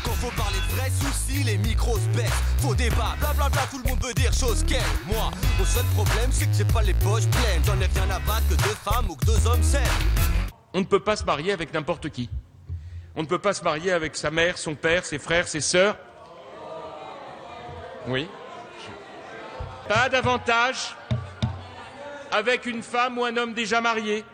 Quand 0.04 0.10
faut 0.12 0.30
parler 0.36 0.58
de 0.58 0.76
vrais 0.76 0.90
soucis, 0.90 1.44
les 1.44 1.58
micros 1.58 1.98
se 1.98 2.08
baissent. 2.16 2.42
Faux 2.58 2.74
débat, 2.74 3.14
blablabla, 3.20 3.62
tout 3.70 3.78
le 3.78 3.90
monde 3.90 4.02
veut 4.02 4.14
dire 4.14 4.32
chose 4.32 4.64
qu'elle. 4.66 4.80
Moi, 5.06 5.30
mon 5.58 5.64
seul 5.64 5.84
problème, 5.94 6.30
c'est 6.32 6.46
que 6.50 6.56
j'ai 6.56 6.64
pas 6.64 6.82
les 6.82 6.94
poches 6.94 7.28
pleines. 7.28 7.62
J'en 7.64 7.80
ai 7.80 7.86
rien 7.86 8.10
à 8.10 8.18
battre 8.20 8.48
que 8.48 8.54
deux 8.54 8.76
femmes 8.84 9.08
ou 9.08 9.14
que 9.14 9.26
deux 9.26 9.46
hommes 9.46 9.62
s'aiment. 9.62 9.84
On 10.74 10.80
ne 10.80 10.84
peut 10.84 11.00
pas 11.00 11.16
se 11.16 11.24
marier 11.24 11.52
avec 11.52 11.72
n'importe 11.72 12.08
qui. 12.10 12.28
On 13.16 13.22
ne 13.22 13.26
peut 13.26 13.38
pas 13.38 13.52
se 13.52 13.64
marier 13.64 13.92
avec 13.92 14.16
sa 14.16 14.30
mère, 14.30 14.56
son 14.56 14.74
père, 14.74 15.04
ses 15.04 15.18
frères, 15.18 15.48
ses 15.48 15.60
sœurs. 15.60 15.96
Oui. 18.08 18.28
Pas 19.88 20.08
davantage 20.08 20.96
avec 22.30 22.66
une 22.66 22.82
femme 22.82 23.18
ou 23.18 23.24
un 23.24 23.36
homme 23.36 23.54
déjà 23.54 23.80
marié, 23.80 24.24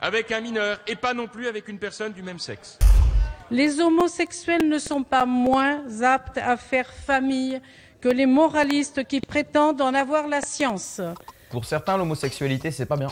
avec 0.00 0.30
un 0.30 0.40
mineur, 0.40 0.78
et 0.86 0.94
pas 0.94 1.12
non 1.12 1.26
plus 1.26 1.48
avec 1.48 1.66
une 1.68 1.78
personne 1.78 2.12
du 2.12 2.22
même 2.22 2.38
sexe. 2.38 2.78
Les 3.50 3.80
homosexuels 3.80 4.68
ne 4.68 4.78
sont 4.78 5.02
pas 5.02 5.26
moins 5.26 5.82
aptes 6.02 6.38
à 6.38 6.56
faire 6.56 6.92
famille 6.92 7.60
que 8.00 8.08
les 8.08 8.26
moralistes 8.26 9.04
qui 9.04 9.20
prétendent 9.20 9.80
en 9.80 9.94
avoir 9.94 10.28
la 10.28 10.40
science. 10.40 11.00
Pour 11.50 11.64
certains, 11.64 11.96
l'homosexualité, 11.96 12.70
c'est 12.70 12.86
pas 12.86 12.96
bien. 12.96 13.08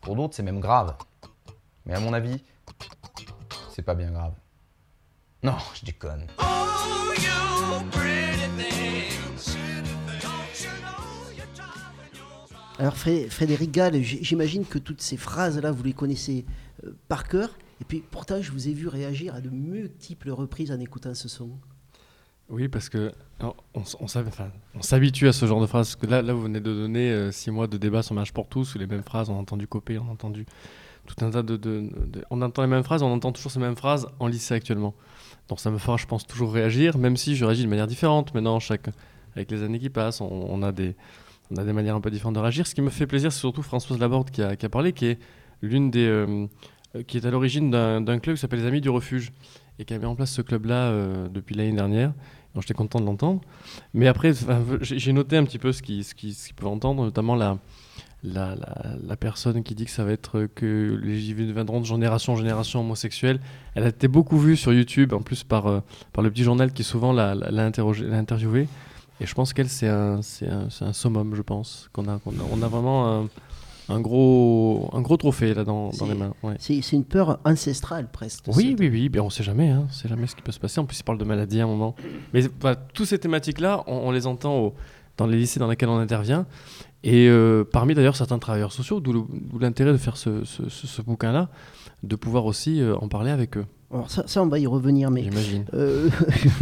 Pour 0.00 0.16
d'autres, 0.16 0.34
c'est 0.34 0.42
même 0.42 0.60
grave. 0.60 0.96
Mais 1.84 1.94
à 1.94 2.00
mon 2.00 2.12
avis, 2.12 2.42
c'est 3.76 3.82
pas 3.82 3.94
bien 3.94 4.10
grave. 4.10 4.32
Non, 5.42 5.52
je 5.74 5.84
déconne. 5.84 6.26
Alors 12.78 12.96
Frédéric 12.96 13.70
Gall, 13.70 14.02
j'imagine 14.02 14.64
que 14.64 14.78
toutes 14.78 15.02
ces 15.02 15.18
phrases-là, 15.18 15.72
vous 15.72 15.82
les 15.82 15.92
connaissez 15.92 16.46
euh, 16.84 16.96
par 17.08 17.28
cœur. 17.28 17.50
Et 17.82 17.84
puis 17.84 18.02
pourtant, 18.10 18.40
je 18.40 18.50
vous 18.50 18.66
ai 18.66 18.72
vu 18.72 18.88
réagir 18.88 19.34
à 19.34 19.42
de 19.42 19.50
multiples 19.50 20.30
reprises 20.30 20.72
en 20.72 20.80
écoutant 20.80 21.12
ce 21.12 21.28
son. 21.28 21.50
Oui, 22.48 22.68
parce 22.68 22.88
que 22.88 23.12
alors, 23.40 23.56
on, 23.74 23.82
on, 24.00 24.06
on 24.74 24.82
s'habitue 24.82 25.28
à 25.28 25.34
ce 25.34 25.44
genre 25.44 25.60
de 25.60 25.66
phrases. 25.66 25.88
Parce 25.88 25.96
que 25.96 26.06
là, 26.06 26.22
là, 26.22 26.32
vous 26.32 26.42
venez 26.42 26.60
de 26.60 26.72
donner 26.72 27.10
euh, 27.10 27.30
six 27.30 27.50
mois 27.50 27.66
de 27.66 27.76
débat 27.76 28.02
sur 28.02 28.14
Match 28.14 28.32
pour 28.32 28.48
tous, 28.48 28.74
où 28.74 28.78
les 28.78 28.86
mêmes 28.86 29.02
phrases, 29.02 29.28
on 29.28 29.36
a 29.36 29.40
entendu 29.40 29.66
Copé, 29.66 29.98
on 29.98 30.08
a 30.08 30.12
entendu 30.12 30.46
tout 31.06 31.24
un 31.24 31.30
tas 31.30 31.42
de, 31.42 31.90
On 32.30 32.42
entend 32.42 32.62
les 32.62 32.68
mêmes 32.68 32.82
phrases, 32.82 33.02
on 33.02 33.12
entend 33.12 33.32
toujours 33.32 33.52
ces 33.52 33.58
mêmes 33.58 33.76
phrases 33.76 34.08
en 34.18 34.26
lycée 34.26 34.54
actuellement. 34.54 34.94
Donc 35.48 35.60
ça 35.60 35.70
me 35.70 35.78
fera, 35.78 35.96
je 35.96 36.06
pense, 36.06 36.26
toujours 36.26 36.52
réagir, 36.52 36.98
même 36.98 37.16
si 37.16 37.36
je 37.36 37.44
réagis 37.44 37.64
de 37.64 37.68
manière 37.68 37.86
différente 37.86 38.34
maintenant, 38.34 38.58
chaque, 38.60 38.88
avec 39.34 39.50
les 39.50 39.62
années 39.62 39.78
qui 39.78 39.90
passent. 39.90 40.20
On, 40.20 40.62
a 40.62 40.72
des 40.72 40.96
on 41.50 41.56
a 41.56 41.64
des 41.64 41.72
manières 41.72 41.94
un 41.94 42.00
peu 42.00 42.10
différentes 42.10 42.34
de 42.34 42.40
réagir. 42.40 42.66
Ce 42.66 42.74
qui 42.74 42.82
me 42.82 42.90
fait 42.90 43.06
plaisir, 43.06 43.32
c'est 43.32 43.40
surtout 43.40 43.62
Françoise 43.62 43.98
Laborde 43.98 44.30
qui 44.30 44.42
a, 44.42 44.56
qui 44.56 44.66
a, 44.66 44.68
parlé, 44.68 44.92
qui 44.92 45.06
est 45.06 45.18
l'une 45.62 45.90
des, 45.90 46.06
euh, 46.06 46.46
qui 47.06 47.16
est 47.16 47.26
à 47.26 47.30
l'origine 47.30 47.70
d'un 47.70 48.18
club 48.18 48.36
qui 48.36 48.40
s'appelle 48.40 48.60
les 48.60 48.66
Amis 48.66 48.80
du 48.80 48.90
Refuge 48.90 49.32
et 49.78 49.84
qui 49.84 49.94
a 49.94 49.98
mis 49.98 50.06
en 50.06 50.14
place 50.14 50.32
ce 50.32 50.42
club-là 50.42 50.90
euh, 50.90 51.28
depuis 51.28 51.54
l'année 51.54 51.72
dernière. 51.72 52.12
Donc 52.54 52.62
j'étais 52.62 52.74
content 52.74 53.00
de 53.00 53.04
l'entendre. 53.04 53.42
Mais 53.94 54.08
après, 54.08 54.32
j'ai 54.80 55.12
noté 55.12 55.36
un 55.36 55.44
petit 55.44 55.58
peu 55.58 55.72
ce 55.72 55.82
qu'ils 55.82 56.04
ce 56.04 56.14
qui, 56.14 56.32
ce 56.32 56.48
qu 56.48 56.54
peuvent 56.54 56.68
entendre, 56.68 57.04
notamment 57.04 57.34
la, 57.34 57.58
la, 58.24 58.54
la- 58.54 58.96
la 59.06 59.16
personne 59.16 59.62
qui 59.62 59.74
dit 59.74 59.84
que 59.84 59.90
ça 59.90 60.04
va 60.04 60.12
être 60.12 60.38
euh, 60.38 60.48
que 60.54 60.98
les 61.02 61.18
JV 61.20 61.46
deviendront 61.46 61.80
de 61.80 61.86
génération 61.86 62.32
en 62.32 62.36
génération 62.36 62.80
homosexuelle. 62.80 63.40
Elle 63.74 63.84
a 63.84 63.88
été 63.88 64.08
beaucoup 64.08 64.38
vue 64.38 64.56
sur 64.56 64.72
YouTube, 64.72 65.12
en 65.12 65.20
plus 65.20 65.44
par, 65.44 65.66
euh, 65.66 65.80
par 66.12 66.24
le 66.24 66.30
petit 66.30 66.42
journal 66.42 66.72
qui 66.72 66.82
souvent 66.84 67.12
l'a, 67.12 67.34
l'a- 67.34 67.64
interviewée. 67.64 68.68
Et 69.20 69.26
je 69.26 69.34
pense 69.34 69.52
qu'elle, 69.52 69.68
c'est 69.68 69.88
un, 69.88 70.20
c'est 70.22 70.48
un, 70.48 70.68
c'est 70.70 70.84
un 70.84 70.92
summum, 70.92 71.34
je 71.34 71.42
pense. 71.42 71.88
Qu'on 71.92 72.06
a, 72.08 72.18
qu'on 72.18 72.32
a, 72.32 72.42
on 72.52 72.60
a 72.62 72.68
vraiment 72.68 73.20
un, 73.22 73.28
un 73.88 74.00
gros, 74.00 74.90
un 74.92 75.00
gros 75.00 75.16
trophée 75.16 75.54
là 75.54 75.64
dans, 75.64 75.90
dans 75.90 76.06
les 76.06 76.14
mains. 76.14 76.34
ouais. 76.42 76.56
C'est 76.58 76.82
c'est 76.82 76.96
une 76.96 77.04
peur 77.04 77.38
ancestrale 77.44 78.08
presque. 78.10 78.44
Oui, 78.48 78.74
oui, 78.78 78.88
oui, 78.90 79.08
bien 79.08 79.22
on 79.22 79.30
sait 79.30 79.44
jamais, 79.44 79.68
hein. 79.70 79.84
on 79.88 79.92
sait 79.92 80.08
jamais 80.08 80.26
ce 80.26 80.34
qui 80.36 80.42
peut 80.42 80.52
se 80.52 80.58
passer. 80.60 80.80
En 80.80 80.84
plus, 80.84 80.98
il 80.98 81.04
parle 81.04 81.18
de 81.18 81.24
maladie 81.24 81.60
à 81.60 81.64
un 81.64 81.68
moment. 81.68 81.94
Mais 82.34 82.42
voilà, 82.60 82.76
toutes 82.76 83.06
ces 83.06 83.18
thématiques-là, 83.18 83.84
on, 83.86 83.94
on 84.08 84.10
les 84.10 84.26
entend 84.26 84.54
au- 84.58 84.74
dans 85.16 85.26
les 85.26 85.38
lycées 85.38 85.60
dans 85.60 85.68
lesquels 85.68 85.88
on 85.88 85.96
intervient. 85.98 86.44
Et 87.04 87.28
euh, 87.28 87.62
parmi 87.64 87.94
d'ailleurs 87.94 88.16
certains 88.16 88.38
travailleurs 88.38 88.72
sociaux, 88.72 89.00
d'où 89.00 89.26
l'intérêt 89.60 89.92
de 89.92 89.96
faire 89.96 90.16
ce, 90.16 90.44
ce- 90.44 90.68
ce- 90.68 90.86
ce 90.86 91.02
bouquin-là, 91.02 91.48
de 92.02 92.16
pouvoir 92.16 92.46
aussi 92.46 92.80
euh, 92.80 92.96
en 92.96 93.08
parler 93.08 93.30
avec 93.30 93.56
eux. 93.56 93.64
Alors 93.92 94.10
ça, 94.10 94.24
ça, 94.26 94.42
on 94.42 94.48
va 94.48 94.58
y 94.58 94.66
revenir, 94.66 95.12
mais 95.12 95.22
euh, 95.74 96.08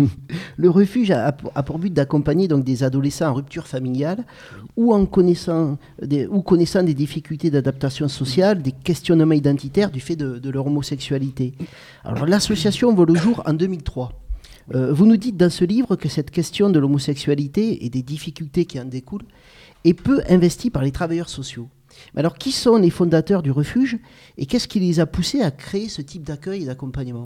le 0.59 0.69
refuge 0.71 1.11
a, 1.11 1.27
a 1.27 1.33
pour- 1.33 1.53
a 1.55 1.63
pour 1.63 1.79
but 1.79 1.93
d'accompagner 1.93 2.49
donc 2.49 2.65
des 2.65 2.83
adolescents 2.85 3.31
en 3.31 3.35
rupture 3.35 3.67
familiale 3.67 4.25
ou 4.77 4.93
en 4.93 5.07
connaissant 5.07 5.79
des, 6.03 6.27
ou 6.27 6.43
connaissant 6.43 6.83
des 6.83 6.93
difficultés 6.93 7.51
d'adaptation 7.51 8.09
sociale, 8.09 8.61
des 8.61 8.73
questionnements 8.73 9.33
identitaires 9.35 9.91
du 9.91 10.01
fait 10.01 10.17
de, 10.17 10.39
de 10.39 10.51
leur 10.51 10.67
homosexualité. 10.67 11.55
Alors 12.05 12.27
l'association 12.27 12.95
voit 12.95 13.07
le 13.07 13.15
jour 13.15 13.43
en 13.47 13.55
2003. 13.55 14.13
Euh, 14.75 14.93
vous 14.93 15.07
nous 15.07 15.17
dites 15.17 15.37
dans 15.37 15.51
ce 15.51 15.65
livre 15.65 15.97
que 15.97 16.09
cette 16.09 16.31
question 16.31 16.71
de 16.71 16.79
l'homosexualité 16.79 17.85
et 17.85 17.91
des 17.91 18.03
difficultés 18.03 18.65
qui 18.65 18.81
en 18.81 18.85
découlent 18.85 19.27
est 19.85 19.95
peu 19.95 20.23
investie 20.29 20.71
par 20.71 20.83
les 20.83 20.93
travailleurs 20.93 21.29
sociaux. 21.29 21.69
Mais 22.15 22.21
alors, 22.21 22.37
qui 22.39 22.51
sont 22.53 22.77
les 22.77 22.91
fondateurs 22.91 23.43
du 23.43 23.51
refuge 23.51 23.99
et 24.39 24.47
qu'est-ce 24.47 24.67
qui 24.67 24.81
les 24.81 25.01
a 25.01 25.07
poussés 25.07 25.43
à 25.43 25.51
créer 25.51 25.89
ce 25.89 26.03
type 26.03 26.23
d'accueil 26.23 26.63
et 26.63 26.67
d'accompagnement? 26.67 27.25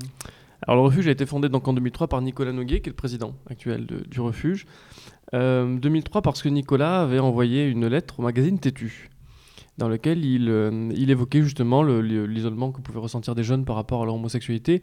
Alors 0.66 0.74
le 0.76 0.82
refuge 0.82 1.06
a 1.06 1.12
été 1.12 1.24
fondé 1.24 1.48
donc 1.48 1.68
en 1.68 1.72
2003 1.72 2.08
par 2.08 2.20
Nicolas 2.20 2.52
Noguet, 2.52 2.80
qui 2.80 2.88
est 2.88 2.92
le 2.92 2.96
président 2.96 3.34
actuel 3.48 3.86
du 4.10 4.20
refuge. 4.20 4.66
Euh, 5.34 5.78
2003 5.78 6.20
parce 6.22 6.42
que 6.42 6.48
Nicolas 6.48 7.02
avait 7.02 7.20
envoyé 7.20 7.66
une 7.66 7.86
lettre 7.86 8.18
au 8.18 8.22
magazine 8.22 8.58
Tétu, 8.58 9.08
dans 9.78 9.88
lequel 9.88 10.24
il, 10.24 10.48
euh, 10.50 10.90
il 10.96 11.10
évoquait 11.10 11.42
justement 11.42 11.82
le- 11.84 12.00
le- 12.00 12.26
l'isolement 12.26 12.72
que 12.72 12.80
pouvaient 12.80 12.98
ressentir 12.98 13.36
des 13.36 13.44
jeunes 13.44 13.64
par 13.64 13.76
rapport 13.76 14.02
à 14.02 14.04
leur 14.06 14.16
homosexualité, 14.16 14.82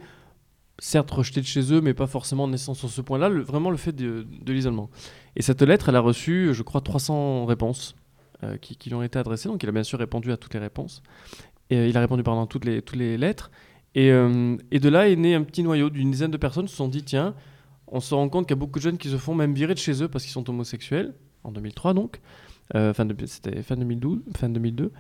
certes 0.80 1.12
rejetés 1.12 1.42
de 1.42 1.46
chez 1.46 1.74
eux, 1.74 1.82
mais 1.82 1.94
pas 1.94 2.08
forcément 2.08 2.44
en 2.44 2.48
naissant 2.48 2.74
sur 2.74 2.90
ce 2.90 3.02
point-là, 3.02 3.30
vraiment 3.30 3.70
le 3.70 3.78
fait 3.78 3.94
de, 3.94 4.26
l'isolement. 4.48 4.90
Et 5.36 5.42
cette 5.42 5.62
lettre, 5.62 5.90
elle 5.90 5.96
a 5.96 6.02
reçu, 6.02 6.54
je 6.54 6.64
crois, 6.64 6.82
300 6.82 7.46
réponses 7.46 7.96
euh, 8.44 8.58
qui, 8.58 8.90
lui 8.90 8.96
ont 8.96 9.04
été 9.04 9.18
adressées, 9.18 9.50
donc 9.50 9.64
il 9.64 9.70
a 9.70 9.72
bien 9.72 9.84
sûr 9.84 10.00
répondu 10.00 10.32
à 10.32 10.38
toutes 10.38 10.54
les 10.54 10.60
réponses. 10.60 11.02
Et, 11.70 11.78
euh, 11.78 11.88
il 11.88 11.98
a 11.98 12.02
répondu 12.02 12.24
pardon, 12.24 12.46
toutes 12.46 12.66
les, 12.66 12.82
toutes 12.82 12.98
les 12.98 13.18
lettres. 13.18 13.52
Et, 13.96 14.12
euh, 14.12 14.58
et 14.72 14.80
de 14.80 14.90
là 14.90 15.10
est 15.10 15.16
né 15.16 15.36
un 15.36 15.44
petit 15.44 15.64
noyau 15.64 15.90
d'une 15.90 16.12
dizaine 16.12 16.32
de 16.32 16.38
personnes 16.38 16.66
qui 16.66 16.72
se 16.72 16.78
sont 16.78 16.90
dit 16.90 17.04
tiens, 17.04 17.34
on 17.88 18.02
se 18.02 18.14
rend 18.14 18.28
compte 18.28 18.46
qu'il 18.46 18.56
y 18.56 18.60
a 18.60 18.60
beaucoup 18.60 18.80
de 18.80 18.84
jeunes 18.84 18.98
qui 18.98 19.10
se 19.10 19.18
font 19.18 19.36
même 19.36 19.54
virer 19.54 19.74
de 19.74 19.80
chez 19.80 20.04
eux 20.04 20.10
parce 20.10 20.26
qu'ils 20.26 20.34
sont 20.34 20.50
homosexuels, 20.50 21.14
en 21.44 21.52
2003 21.52 21.94
donc, 21.94 22.20
fin 22.74 23.06
de- 23.06 23.26
c'était 23.26 23.62
fin 23.62 23.78
2012, 23.78 24.22
fin 24.36 24.50
2002. 24.50 24.92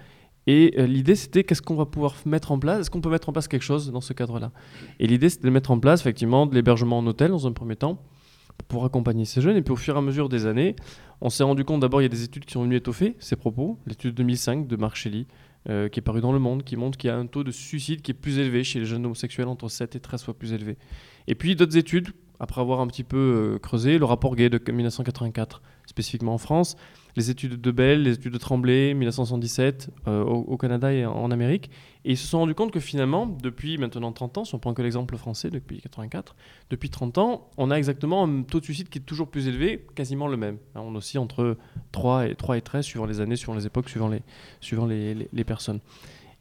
Et 0.47 0.75
euh, 0.77 0.85
l'idée 0.85 1.15
c'était 1.15 1.43
qu'est-ce 1.43 1.61
qu'on 1.61 1.75
va 1.75 1.85
pouvoir 1.85 2.15
mettre 2.25 2.51
en 2.51 2.59
place? 2.59 2.81
Est-ce 2.81 2.91
qu'on 2.91 3.01
peut 3.01 3.09
mettre 3.09 3.29
en 3.29 3.33
place 3.33 3.47
quelque 3.47 3.63
chose 3.63 3.91
dans 3.91 4.01
ce 4.01 4.13
cadre-là? 4.13 4.51
Et 4.99 5.07
l'idée 5.07 5.29
c'était 5.29 5.47
de 5.47 5.53
mettre 5.53 5.71
en 5.71 5.79
place 5.79 6.01
effectivement 6.01 6.45
de 6.45 6.53
l'hébergement 6.53 6.99
en 6.99 7.07
hôtel 7.07 7.31
dans 7.31 7.47
un 7.47 7.51
premier 7.51 7.75
temps 7.75 8.01
pour 8.67 8.85
accompagner 8.85 9.25
ces 9.25 9.41
jeunes. 9.41 9.57
Et 9.57 9.61
puis 9.61 9.73
au 9.73 9.77
fur 9.77 9.95
et 9.95 9.97
à 9.97 10.01
mesure 10.01 10.29
des 10.29 10.45
années, 10.45 10.75
on 11.21 11.29
s'est 11.29 11.43
rendu 11.43 11.65
compte 11.65 11.81
d'abord 11.81 12.01
il 12.01 12.05
y 12.05 12.07
a 12.07 12.09
des 12.09 12.23
études 12.23 12.45
qui 12.45 12.53
sont 12.53 12.63
venues 12.63 12.75
étoffer 12.75 13.15
ces 13.19 13.35
propos. 13.35 13.79
L'étude 13.85 14.15
2005 14.15 14.67
de 14.67 14.75
Marc 14.75 14.95
Shelley, 14.95 15.25
euh, 15.69 15.89
qui 15.89 15.99
est 15.99 16.03
parue 16.03 16.21
dans 16.21 16.31
Le 16.31 16.39
Monde, 16.39 16.63
qui 16.63 16.75
montre 16.75 16.97
qu'il 16.97 17.09
y 17.09 17.11
a 17.11 17.17
un 17.17 17.25
taux 17.25 17.43
de 17.43 17.51
suicide 17.51 18.01
qui 18.01 18.11
est 18.11 18.15
plus 18.15 18.39
élevé 18.39 18.63
chez 18.63 18.79
les 18.79 18.85
jeunes 18.85 19.05
homosexuels, 19.05 19.47
entre 19.47 19.69
7 19.69 19.95
et 19.95 19.99
13 19.99 20.23
fois 20.23 20.33
plus 20.33 20.53
élevé. 20.53 20.77
Et 21.27 21.35
puis 21.35 21.55
d'autres 21.55 21.77
études, 21.77 22.09
après 22.39 22.61
avoir 22.61 22.81
un 22.81 22.87
petit 22.87 23.03
peu 23.03 23.17
euh, 23.55 23.59
creusé, 23.59 23.97
le 23.97 24.05
rapport 24.05 24.35
Gay 24.35 24.49
de 24.49 24.59
1984, 24.71 25.61
spécifiquement 25.85 26.33
en 26.33 26.37
France, 26.37 26.75
les 27.15 27.29
études 27.29 27.61
de 27.61 27.71
Bell, 27.71 28.03
les 28.03 28.13
études 28.13 28.33
de 28.33 28.37
Tremblay, 28.37 28.93
1977, 28.93 29.89
euh, 30.07 30.23
au, 30.23 30.57
Canada 30.57 30.91
et 30.91 31.05
en 31.05 31.31
Amérique. 31.31 31.69
Et 32.03 32.11
ils 32.11 32.17
se 32.17 32.27
sont 32.27 32.39
rendus 32.39 32.55
compte 32.55 32.71
que 32.71 32.79
finalement, 32.79 33.25
depuis 33.25 33.77
maintenant 33.77 34.11
30 34.11 34.39
ans, 34.39 34.45
si 34.45 34.53
on 34.53 34.59
prend 34.59 34.73
que 34.73 34.81
l'exemple 34.81 35.15
français 35.17 35.49
depuis 35.49 35.79
84, 35.81 36.35
depuis 36.69 36.89
30 36.89 37.17
ans, 37.17 37.49
on 37.57 37.71
a 37.71 37.75
exactement 37.75 38.23
un 38.25 38.43
taux 38.43 38.59
de 38.59 38.65
suicide 38.65 38.89
qui 38.89 38.99
est 38.99 39.01
toujours 39.01 39.29
plus 39.29 39.47
élevé, 39.47 39.85
quasiment 39.95 40.27
le 40.27 40.37
même. 40.37 40.57
Hein, 40.75 40.81
On 40.83 40.93
oscille 40.95 41.19
entre 41.19 41.57
3 41.93 42.27
et, 42.27 42.35
3 42.35 42.57
et 42.57 42.61
13 42.61 42.83
suivant 42.85 43.05
les 43.05 43.21
années, 43.21 43.37
suivant 43.37 43.55
les 43.55 43.65
époques, 43.65 43.89
suivant 43.89 44.09
les, 44.09 44.21
suivant 44.59 44.85
les- 44.85 45.29
les 45.31 45.43
personnes. 45.43 45.79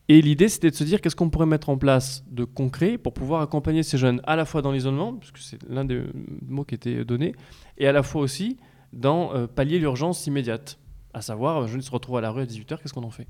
Et 0.08 0.20
l'idée, 0.20 0.50
c'était 0.50 0.70
de 0.70 0.74
se 0.76 0.84
dire 0.84 1.00
qu'est-ce 1.00 1.16
qu'on 1.16 1.30
pourrait 1.30 1.46
mettre 1.46 1.70
en 1.70 1.78
place 1.78 2.24
de 2.30 2.44
concret 2.44 2.98
pour 2.98 3.14
pouvoir 3.14 3.40
accompagner 3.40 3.82
ces 3.82 3.96
jeunes 3.96 4.20
à 4.24 4.36
la 4.36 4.44
fois 4.44 4.60
dans 4.60 4.70
l'isolement, 4.70 5.14
puisque 5.14 5.38
c'est 5.38 5.58
l'un 5.66 5.86
des 5.86 6.02
mots 6.46 6.64
qui 6.64 6.74
était 6.74 7.06
donné, 7.06 7.34
et 7.78 7.86
à 7.86 7.92
la 7.92 8.02
fois 8.02 8.20
aussi 8.20 8.58
dans 8.94 9.34
euh, 9.34 9.46
pallier 9.46 9.78
l'urgence 9.78 10.26
immédiate, 10.26 10.78
à 11.12 11.22
savoir, 11.22 11.58
un 11.58 11.66
jeune 11.66 11.82
se 11.82 11.90
retrouve 11.90 12.16
à 12.16 12.20
la 12.20 12.30
rue 12.30 12.42
à 12.42 12.46
18h, 12.46 12.80
qu'est-ce 12.80 12.94
qu'on 12.94 13.02
en 13.02 13.10
fait? 13.10 13.26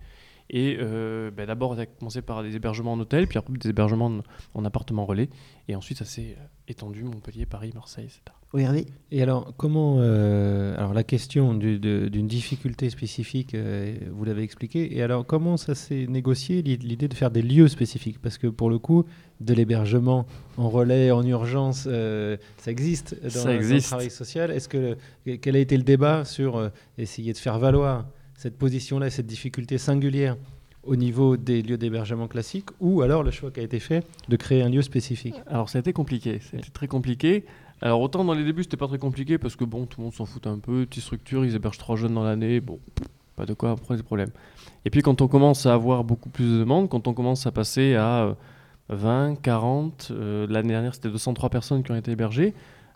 Et 0.50 0.76
euh, 0.78 1.30
ben, 1.30 1.47
d'abord, 1.47 1.71
on 1.71 1.78
a 1.78 1.87
commencé 1.87 2.21
par 2.21 2.42
des 2.42 2.54
hébergements 2.54 2.92
en 2.92 3.00
hôtel, 3.00 3.26
puis 3.26 3.38
après 3.38 3.52
des 3.54 3.71
hébergements 3.71 4.06
en, 4.06 4.21
en 4.54 4.64
appartement 4.64 5.06
relais, 5.06 5.30
et 5.68 5.75
ensuite 5.75 5.99
ça 5.99 6.04
s'est 6.04 6.37
euh, 6.38 6.47
étendu, 6.68 7.02
Montpellier, 7.02 7.47
Paris, 7.47 7.73
Marseille, 7.75 8.04
etc. 8.04 8.21
Oui, 8.55 8.63
Hervé 8.63 8.87
Et 9.11 9.21
alors, 9.21 9.53
comment. 9.57 9.97
euh, 9.99 10.77
alors, 10.79 10.95
la 10.95 11.03
question 11.03 11.55
du- 11.55 11.81
d'une 11.81 12.29
difficulté 12.29 12.89
spécifique, 12.89 13.53
euh, 13.55 13.97
vous 14.13 14.25
l'avez 14.25 14.43
expliqué. 14.45 14.97
Et 14.97 15.03
alors, 15.03 15.27
comment 15.27 15.57
ça 15.57 15.75
s'est 15.75 16.07
négocié, 16.09 16.63
l'i- 16.63 16.77
l'idée 16.77 17.09
de 17.09 17.15
faire 17.15 17.33
des 17.33 17.43
lieux 17.43 17.67
spécifiques? 17.67 18.21
Parce 18.23 18.39
que 18.39 18.47
pour 18.47 18.71
le 18.71 18.79
coup, 18.79 19.07
de 19.41 19.55
l'hébergement 19.55 20.25
en 20.57 20.69
relais, 20.71 21.11
en 21.11 21.25
urgence, 21.27 21.89
euh, 21.91 22.37
ça 22.59 22.71
existe 22.71 23.21
dans, 23.25 23.29
Ça 23.31 23.41
dans 23.41 23.51
le 23.51 23.57
existe. 23.57 23.89
travail 23.89 24.11
social. 24.11 24.53
Est-ce 24.53 24.69
que. 24.69 24.97
Quel 25.41 25.57
a 25.57 25.59
été 25.59 25.77
le 25.77 25.83
débat 25.83 26.25
sur 26.25 26.57
euh, 26.57 26.69
essayer 26.97 27.33
de 27.33 27.39
faire 27.39 27.59
valoir 27.59 28.07
cette 28.37 28.57
position-là, 28.57 29.11
cette 29.11 29.27
difficulté 29.27 29.79
singulière 29.79 30.37
au 30.85 30.95
niveau 30.97 31.37
des 31.37 31.63
lieux 31.63 31.79
d'hébergement 31.79 32.29
classiques, 32.29 32.69
ou 32.79 33.01
alors 33.03 33.23
le 33.25 33.31
choix 33.33 33.51
qui 33.51 33.59
a 33.59 33.63
été 33.63 33.81
fait 33.81 34.05
de 34.29 34.37
créer 34.37 34.63
un 34.63 34.69
lieu 34.69 34.83
spécifique? 34.83 35.35
Alors 35.49 35.69
ça 35.71 35.79
a 35.79 35.81
été 35.81 35.93
compliqué, 35.93 36.39
c'était 36.41 36.71
très 36.71 36.87
compliqué. 36.89 37.45
Alors 37.85 38.00
autant 38.00 38.25
dans 38.25 38.35
les 38.35 38.43
débuts 38.45 38.64
c'était 38.64 38.76
pas 38.76 38.88
très 38.88 38.99
compliqué 38.99 39.38
parce 39.38 39.55
que 39.55 39.64
bon 39.64 39.87
tout 39.87 40.00
le 40.00 40.05
monde 40.05 40.14
s'en 40.14 40.25
fout 40.25 40.47
un 40.49 40.59
peu, 40.59 40.87
petite 40.87 41.05
structure, 41.05 41.45
ils 41.45 41.55
hébergent 41.55 41.79
trois 41.79 41.95
jeunes 41.95 42.14
dans 42.14 42.25
l'année, 42.25 42.61
bon 42.61 42.81
pas 43.37 43.47
de 43.47 43.55
quoi 43.55 43.76
poser 43.76 44.00
de 44.00 44.07
problème. 44.07 44.31
Et 44.85 44.91
puis 44.91 45.03
quand 45.03 45.21
on 45.21 45.29
commence 45.29 45.67
à 45.67 45.75
avoir 45.75 46.03
beaucoup 46.03 46.31
plus 46.31 46.50
de 46.50 46.59
demandes, 46.59 46.88
quand 46.88 47.07
on 47.07 47.14
commence 47.14 47.47
à 47.47 47.53
passer 47.53 47.95
à 47.95 48.25
euh, 48.25 48.35
20, 48.88 49.37
40, 49.41 50.09
euh, 50.11 50.47
l'année 50.49 50.71
dernière 50.71 50.95
c'était 50.95 51.11
203 51.11 51.50
personnes 51.50 51.85
qui 51.85 51.93
ont 51.93 51.97
été 51.97 52.11
hébergées, 52.11 52.55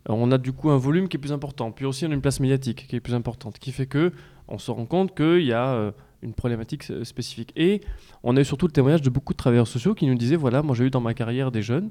euh, 0.08 0.14
on 0.16 0.30
a 0.32 0.38
du 0.38 0.52
coup 0.52 0.70
un 0.70 0.76
volume 0.76 1.08
qui 1.08 1.16
est 1.16 1.20
plus 1.20 1.32
important. 1.32 1.70
Puis 1.70 1.84
aussi 1.84 2.06
on 2.06 2.10
a 2.10 2.14
une 2.14 2.20
place 2.20 2.40
médiatique 2.40 2.86
qui 2.88 2.96
est 2.96 3.00
plus 3.00 3.14
importante, 3.14 3.58
qui 3.58 3.72
fait 3.72 3.86
que 3.86 4.12
on 4.48 4.58
se 4.58 4.70
rend 4.70 4.86
compte 4.86 5.14
qu'il 5.14 5.44
y 5.44 5.52
a 5.52 5.68
euh, 5.68 5.90
une 6.22 6.34
problématique 6.34 6.90
euh, 6.90 7.04
spécifique. 7.04 7.52
Et 7.56 7.80
on 8.22 8.36
a 8.36 8.40
eu 8.40 8.44
surtout 8.44 8.66
le 8.66 8.72
témoignage 8.72 9.02
de 9.02 9.10
beaucoup 9.10 9.32
de 9.32 9.38
travailleurs 9.38 9.68
sociaux 9.68 9.94
qui 9.94 10.06
nous 10.06 10.14
disaient 10.14 10.36
voilà, 10.36 10.62
moi 10.62 10.74
j'ai 10.74 10.84
eu 10.84 10.90
dans 10.90 11.00
ma 11.00 11.14
carrière 11.14 11.50
des 11.50 11.62
jeunes 11.62 11.90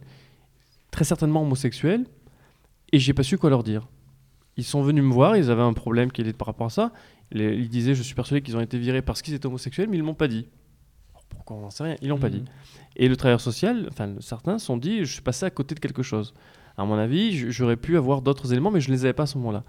très 0.92 1.04
certainement 1.04 1.44
homosexuels, 1.44 2.06
et 2.94 3.00
j'ai 3.00 3.13
pas 3.13 3.24
su 3.24 3.38
quoi 3.38 3.50
leur 3.50 3.63
dire. 3.63 3.88
Ils 4.56 4.63
sont 4.63 4.82
venus 4.82 5.03
me 5.03 5.12
voir, 5.13 5.38
ils 5.38 5.51
avaient 5.51 5.62
un 5.62 5.74
problème 5.74 6.12
qui 6.12 6.22
était 6.22 6.34
par 6.34 6.48
rapport 6.48 6.67
à 6.67 6.70
ça. 6.72 6.91
Les- 7.32 7.56
ils 7.58 7.70
disaient, 7.70 7.94
je 7.96 8.01
suis 8.01 8.15
persuadé 8.15 8.41
qu'ils 8.41 8.58
ont 8.58 8.62
été 8.62 8.79
virés 8.79 9.01
parce 9.01 9.22
qu'ils 9.22 9.34
étaient 9.34 9.46
homosexuels, 9.46 9.88
mais 9.89 9.98
ils 9.98 10.03
m'ont 10.03 10.13
pas 10.15 10.27
dit. 10.27 10.48
Alors, 11.13 11.25
Pourquoi 11.29 11.58
on 11.58 11.62
n'en 11.62 11.70
sait 11.70 11.84
rien? 11.84 11.96
Ils 12.01 12.08
l'ont 12.10 12.17
pas 12.17 12.29
dit. 12.29 12.44
Et 12.96 13.08
le 13.08 13.15
travailleur 13.15 13.41
social, 13.41 13.88
enfin 13.91 14.15
certains 14.20 14.58
se 14.58 14.65
sont 14.65 14.77
dit, 14.77 15.00
je 15.06 15.13
suis 15.13 15.22
passé 15.22 15.46
à 15.46 15.50
côté 15.51 15.75
de 15.75 15.79
quelque 15.79 16.01
chose. 16.01 16.34
À 16.77 16.86
mon 16.86 16.96
avis, 16.96 17.51
j'aurais 17.51 17.75
pu 17.77 17.98
avoir 17.98 18.22
d'autres 18.22 18.51
éléments, 18.51 18.72
mais 18.72 18.82
je 18.82 18.89
ne 18.89 18.96
les 18.96 19.03
avais 19.06 19.13
pas 19.13 19.24
à 19.24 19.27
ce 19.27 19.38
moment-là. 19.38 19.63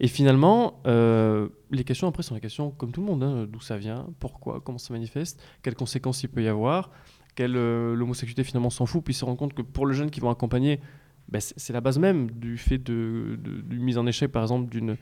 Et 0.00 0.08
finalement, 0.08 0.80
euh, 0.86 1.48
les 1.70 1.84
questions 1.84 2.08
après 2.08 2.24
sont 2.24 2.34
les 2.34 2.40
questions 2.40 2.70
comme 2.72 2.90
tout 2.90 3.00
le 3.00 3.06
monde, 3.06 3.22
hein, 3.22 3.46
d'où 3.48 3.60
ça 3.60 3.76
vient, 3.76 4.06
pourquoi, 4.18 4.60
comment 4.60 4.78
ça 4.78 4.92
manifeste, 4.92 5.40
quelles 5.62 5.76
conséquences 5.76 6.22
il 6.24 6.28
peut 6.28 6.42
y 6.42 6.48
avoir, 6.48 6.90
quelle 7.36 7.56
euh, 7.56 7.94
l'homosexualité 7.94 8.42
finalement 8.42 8.70
s'en 8.70 8.86
fout, 8.86 9.04
puis 9.04 9.14
se 9.14 9.24
rendent 9.24 9.36
compte 9.38 9.54
que 9.54 9.62
pour 9.62 9.86
les 9.86 9.94
jeunes 9.94 10.10
qui 10.10 10.18
vont 10.20 10.30
accompagner, 10.30 10.80
ben, 11.28 11.40
c'est 11.40 11.72
la 11.72 11.80
base 11.80 11.98
même 11.98 12.30
du 12.30 12.58
fait 12.58 12.76
de, 12.78 13.38
de- 13.42 13.76
mise 13.76 13.96
en 13.98 14.06
échec 14.06 14.30
par 14.30 14.42
exemple 14.42 14.68
d'une, 14.70 14.96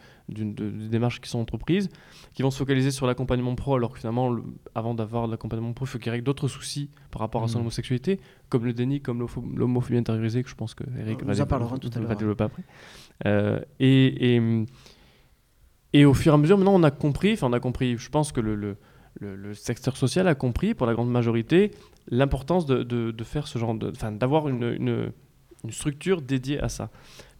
démarches 0.88 1.21
qui 1.21 1.29
sont 1.29 1.41
entreprises, 1.41 1.88
qui 2.33 2.43
vont 2.43 2.50
se 2.50 2.59
focaliser 2.59 2.91
sur 2.93 3.07
l'accompagnement 3.07 3.55
pro, 3.57 3.75
alors 3.75 3.93
que 3.93 3.99
finalement, 3.99 4.31
le- 4.31 4.45
avant 4.75 4.95
d'avoir 4.95 5.26
l'accompagnement 5.26 5.73
pro, 5.73 5.85
il 5.85 5.88
faut 5.88 5.99
qu'ils 5.99 6.12
règlent 6.12 6.25
d'autres 6.25 6.49
soucis 6.49 6.91
par 7.11 7.21
rapport 7.21 7.43
à 7.43 7.49
son 7.49 7.59
Mhm. 7.59 7.62
homosexualité, 7.62 8.21
comme 8.49 8.64
le 8.64 8.73
déni, 8.73 9.00
comme 9.00 9.19
l'homopho- 9.21 9.45
l'homophobie 9.57 9.99
intériorisée, 9.99 10.43
que 10.43 10.49
je 10.49 10.55
pense 10.55 10.75
que 10.75 10.85
Eric 10.99 11.21
Nous 11.23 11.26
va, 11.26 11.35
développer- 11.35 11.79
tout 11.81 11.91
à 11.95 12.00
va 12.00 12.07
l'heure. 12.09 12.17
développer 12.17 12.45
après. 12.45 12.62
Euh, 13.26 13.61
et, 13.81 14.37
et, 14.37 14.64
et 15.93 16.05
au 16.05 16.14
fur 16.14 16.33
et 16.33 16.35
à 16.35 16.38
mesure, 16.38 16.57
maintenant, 16.57 16.75
on 16.75 16.83
a 16.85 16.91
compris, 16.91 17.33
enfin, 17.35 17.49
on 17.49 17.52
a 17.52 17.61
compris, 17.61 17.97
je 17.99 18.09
pense 18.09 18.33
que 18.33 18.41
le, 18.41 18.55
le, 18.55 18.76
le- 19.21 19.37
le 19.37 19.55
secteur 19.55 19.97
social 19.97 20.26
a 20.29 20.35
compris, 20.35 20.75
pour 20.75 20.87
la 20.87 20.95
grande 20.95 21.11
majorité, 21.11 21.73
l'importance 22.09 22.64
de, 22.67 22.83
de- 22.83 23.11
de 23.11 23.25
faire 23.25 23.47
ce 23.47 23.59
genre 23.59 23.75
de. 23.75 23.91
Enfin, 23.91 24.12
d'avoir 24.12 24.49
une, 24.49 24.62
une, 24.79 25.12
une 25.64 25.71
structure 25.71 26.23
dédiée 26.23 26.61
à 26.61 26.69
ça. 26.69 26.90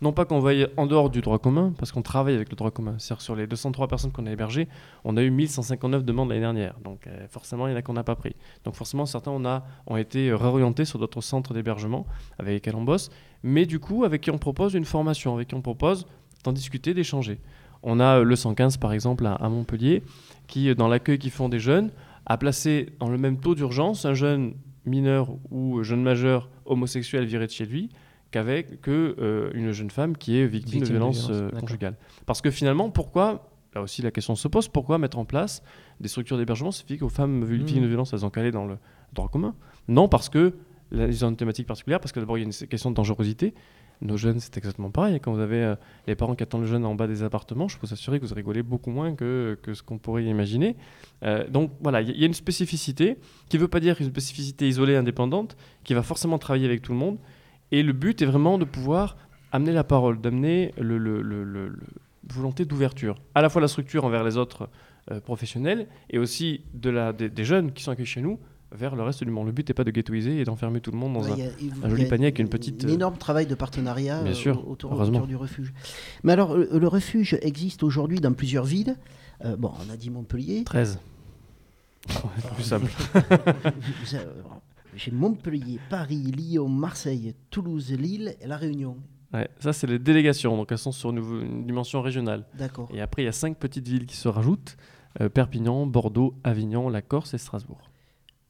Non 0.01 0.13
pas 0.13 0.25
qu'on 0.25 0.41
veuille 0.41 0.67
en 0.77 0.87
dehors 0.87 1.11
du 1.11 1.21
droit 1.21 1.39
commun, 1.39 1.73
parce 1.79 1.93
qu'on 1.93 2.03
travaille 2.03 2.35
avec 2.35 2.51
le 2.51 2.57
droit 2.57 2.71
commun. 2.71 2.97
Sur 2.99 3.37
les 3.37 3.47
203 3.47 3.89
personnes 3.89 4.11
qu'on 4.13 4.27
a 4.27 4.33
hébergées, 4.33 4.69
on 5.05 5.17
a 5.17 5.23
eu 5.23 5.31
1159 5.31 6.05
demandes 6.05 6.29
l'année 6.29 6.41
dernière. 6.41 6.75
Donc 6.83 7.07
euh, 7.07 7.27
forcément, 7.29 7.67
il 7.67 7.71
y 7.71 7.75
en 7.75 7.77
a 7.77 7.83
qu'on 7.83 7.93
n'a 7.93 8.05
pas 8.05 8.17
pris. 8.17 8.35
Donc 8.65 8.75
forcément, 8.75 9.07
certains 9.07 9.31
ont 9.31 9.97
été 9.97 10.33
réorientés 10.33 10.85
sur 10.85 10.99
d'autres 10.99 11.21
centres 11.21 11.55
d'hébergement 11.55 12.07
avec 12.39 12.55
lesquels 12.55 12.77
on 12.77 12.83
bosse, 12.83 13.11
mais 13.43 13.67
du 13.67 13.79
coup, 13.79 14.05
avec 14.05 14.23
qui 14.23 14.31
on 14.31 14.39
propose 14.39 14.75
une 14.75 14.85
formation, 14.85 15.35
avec 15.35 15.49
qui 15.49 15.55
on 15.55 15.63
propose 15.63 16.07
d'en 16.45 16.53
discuter, 16.53 16.95
d'échanger. 16.95 17.39
On 17.85 18.01
a 18.01 18.19
euh, 18.19 18.25
le 18.25 18.37
115 18.37 18.77
par 18.79 18.93
exemple 18.93 19.27
à, 19.27 19.35
à 19.35 19.49
Montpellier, 19.49 20.03
qui 20.47 20.69
euh, 20.69 20.75
dans 20.75 20.89
l'accueil 20.89 21.19
qu'ils 21.19 21.31
font 21.31 21.49
des 21.49 21.61
jeunes, 21.61 21.91
a 22.27 22.37
placé 22.39 22.91
dans 23.01 23.09
le 23.09 23.19
même 23.19 23.39
taux 23.39 23.55
d'urgence 23.55 24.05
un 24.05 24.15
jeune 24.15 24.55
mineur 24.85 25.29
ou 25.51 25.83
jeune 25.83 26.03
majeur 26.03 26.49
homosexuel 26.65 27.25
viré 27.25 27.47
de 27.47 27.53
chez 27.53 27.67
lui 27.67 27.89
qu'avec 28.33 28.81
que 28.81 29.15
euh, 29.21 29.51
une 29.55 29.71
jeune 29.71 29.91
femme 29.91 30.17
qui 30.17 30.39
est 30.39 30.47
victime, 30.47 30.81
Victime 30.81 30.95
de 30.95 30.99
violences 30.99 31.29
violence, 31.31 31.53
euh, 31.55 31.61
conjugales. 31.61 31.97
Parce 32.27 32.41
que 32.41 32.51
finalement, 32.51 32.91
pourquoi 32.91 33.49
Là 33.75 33.81
aussi, 33.81 34.03
la 34.03 34.11
question 34.11 34.35
se 34.35 34.49
pose 34.49 34.69
pourquoi 34.69 34.99
mettre 34.99 35.19
en 35.19 35.25
place 35.25 35.63
des 35.99 36.09
structures 36.09 36.37
d'hébergement 36.37 36.73
spécifiques 36.73 37.03
aux 37.03 37.09
femmes 37.09 37.43
victimes 37.43 37.79
Mhm. 37.79 37.83
de 37.85 37.89
violences 37.89 38.13
Elles 38.13 38.27
ont 38.27 38.29
calé 38.31 38.51
dans 38.51 38.67
le 38.67 38.77
droit 39.15 39.29
commun? 39.31 39.55
Non, 39.89 40.09
parce 40.09 40.29
que 40.29 40.53
là, 40.91 41.07
ils 41.07 41.25
ont 41.25 41.31
une 41.31 41.37
thématique 41.37 41.67
particulière, 41.67 41.99
parce 41.99 42.13
que 42.13 42.21
d'abord, 42.21 42.37
il 42.37 42.41
y 42.43 42.45
a 42.45 42.47
une 42.47 42.67
question 42.69 42.91
de 42.91 42.95
dangerosité. 42.97 43.55
Nos 44.03 44.19
jeunes, 44.19 44.41
c'est 44.41 44.59
exactement 44.59 44.91
pareil. 44.91 45.19
Quand 45.21 45.33
vous 45.33 45.41
avez 45.41 45.63
euh, 45.63 45.75
les 46.07 46.15
parents 46.17 46.35
qui 46.35 46.43
attendent 46.43 46.63
le 46.63 46.67
jeune 46.67 46.85
en 46.85 46.95
bas 46.95 47.07
des 47.07 47.23
appartements, 47.23 47.67
je 47.69 47.79
peux 47.79 47.87
vous 47.87 47.95
assurer 47.95 48.21
que 48.21 48.27
vous 48.27 48.35
rigolez 48.35 48.63
beaucoup 48.63 48.91
moins 48.91 49.15
que, 49.15 49.57
que 49.63 49.73
ce 49.73 49.83
qu'on 49.83 49.97
pourrait 49.97 50.25
imaginer. 50.27 50.77
Euh, 51.23 51.49
donc 51.49 51.71
voilà, 51.81 52.03
il 52.03 52.11
y, 52.11 52.21
y 52.21 52.25
a 52.25 52.27
une 52.27 52.35
spécificité 52.35 53.17
qui 53.49 53.57
ne 53.57 53.63
veut 53.63 53.69
pas 53.69 53.81
dire 53.81 53.97
une 54.01 54.09
spécificité 54.09 54.69
isolée, 54.69 54.97
indépendante, 54.97 55.57
qui 55.85 55.95
va 55.95 56.03
forcément 56.03 56.39
travailler 56.39 56.67
avec 56.67 56.83
tout 56.83 56.93
le 56.93 56.99
monde. 56.99 57.17
Et 57.73 57.83
le 57.83 57.93
but 57.93 58.23
est 58.23 58.27
vraiment 58.27 58.59
de 58.59 58.65
pouvoir 58.65 59.17
amener 59.51 59.73
la 59.73 59.83
parole, 59.85 60.21
d'amener 60.21 60.73
le, 60.79 60.99
le- 60.99 61.23
le- 61.23 61.43
le- 61.45 61.69
le- 61.69 61.79
volonté 62.33 62.65
d'ouverture, 62.65 63.17
à 63.35 63.43
la 63.43 63.49
fois 63.49 63.61
la 63.61 63.67
structure 63.69 64.05
envers 64.05 64.23
les 64.23 64.37
autres 64.37 64.69
euh, 65.11 65.21
professionnels 65.21 65.89
et 66.09 66.19
aussi 66.19 66.61
de 66.73 66.89
la, 66.89 67.13
des, 67.13 67.29
des 67.29 67.45
jeunes 67.45 67.73
qui 67.73 67.83
sont 67.83 67.91
accueillis 67.91 68.07
chez 68.07 68.21
nous 68.21 68.39
vers 68.71 68.95
le 68.95 69.03
reste 69.03 69.25
du 69.25 69.31
monde. 69.31 69.47
Le 69.47 69.53
but 69.53 69.69
n'est 69.69 69.75
pas 69.75 69.85
de 69.85 69.91
ghettoiser 69.91 70.41
et 70.41 70.45
d'enfermer 70.45 70.81
tout 70.81 70.93
le 70.93 70.99
monde 70.99 71.15
dans 71.15 71.23
Ouais, 71.25 71.53
un, 71.83 71.89
joli 71.89 72.07
panier 72.07 72.27
avec 72.27 72.39
une 72.39 72.49
petite... 72.49 72.85
Un 72.85 72.89
euh, 72.89 72.95
énorme 72.95 73.19
travail 73.19 73.47
de 73.47 73.55
partenariat 73.55 74.23
Bien 74.23 74.33
euh, 74.33 74.35
sûr, 74.35 74.69
autour, 74.69 75.27
du 75.27 75.37
refuge. 75.37 75.73
Mais 76.23 76.33
alors, 76.33 76.57
le, 76.57 76.89
refuge 76.89 77.37
existe 77.43 77.83
aujourd'hui 77.83 78.21
dans 78.21 78.33
plusieurs 78.33 78.65
villes. 78.65 78.97
Euh, 79.45 79.57
bon, 79.57 79.73
on 79.87 79.93
a 79.93 79.97
dit 79.97 80.11
Montpellier. 80.11 80.65
13. 80.65 81.01
plus 82.55 82.63
simple. 82.65 82.91
J'ai 84.95 85.11
Montpellier, 85.11 85.79
Paris, 85.89 86.17
Lyon, 86.23 86.69
Marseille, 86.69 87.35
Toulouse, 87.51 87.91
Lille 87.93 88.35
et 88.41 88.47
La 88.47 88.57
Réunion. 88.57 88.97
Ouais, 89.33 89.49
ça, 89.59 89.73
c'est 89.73 89.87
les 89.87 89.99
délégations, 89.99 90.57
donc 90.57 90.71
elles 90.73 90.79
sont 90.79 90.93
sur 90.93 91.11
une, 91.11 91.65
dimension 91.65 92.03
régionale. 92.03 92.45
D'accord. 92.59 92.89
Et 92.93 93.01
après, 93.01 93.23
il 93.23 93.25
y 93.25 93.29
a 93.29 93.33
cinq 93.33 93.57
petites 93.59 93.89
villes 93.89 94.05
qui 94.07 94.17
se 94.17 94.29
rajoutent 94.29 94.77
euh, 95.21 95.29
Perpignan, 95.31 95.87
Bordeaux, 95.87 96.35
Avignon, 96.45 96.89
la 96.91 97.01
Corse 97.01 97.33
et 97.33 97.39
Strasbourg. 97.39 97.91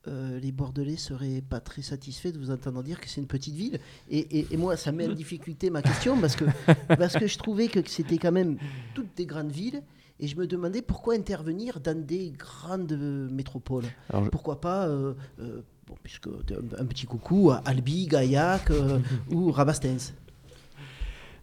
Euh, 0.09 0.41
les 0.41 0.51
Bordelais 0.51 0.97
seraient 0.97 1.43
pas 1.49 1.61
très 1.61 1.83
satisfaits 1.83 2.31
de 2.33 2.39
vous 2.39 2.51
entendre 2.51 2.83
dire 2.83 3.01
que 3.01 3.09
c'est 3.09 3.21
une 3.21 3.29
petite 3.29 3.55
ville. 3.55 3.79
Et, 4.11 4.19
et- 4.41 4.47
et 4.51 4.57
moi, 4.57 4.77
ça 4.77 4.91
met 4.91 5.07
en 5.07 5.13
difficulté 5.13 5.71
ma 5.71 5.81
question 5.81 6.21
parce 6.21 6.35
que, 6.35 6.45
parce 6.89 7.15
que 7.17 7.29
je 7.29 7.39
trouvais 7.39 7.69
que 7.69 7.79
c'était 7.89 8.19
quand 8.19 8.33
même 8.33 8.57
toutes 8.95 9.17
des 9.17 9.27
grandes 9.27 9.53
villes. 9.53 9.81
Et 10.19 10.27
je 10.27 10.37
me 10.37 10.47
demandais 10.49 10.83
pourquoi 10.83 11.15
intervenir 11.15 11.79
dans 11.81 12.01
des 12.01 12.31
grandes 12.33 12.93
euh, 12.93 13.29
métropoles. 13.31 13.87
Alors, 14.11 14.29
Pourquoi 14.31 14.61
pas, 14.61 14.87
euh, 14.89 15.15
euh, 15.41 15.63
bon, 15.93 15.99
puisque 16.03 16.27
un, 16.27 16.81
un 16.83 16.87
petit 16.87 17.07
coucou 17.07 17.51
à 17.51 17.63
Albi, 17.65 18.07
Gaillac 18.07 18.71
euh, 18.71 18.99
ou 19.31 19.51
Rabastens. 19.53 20.15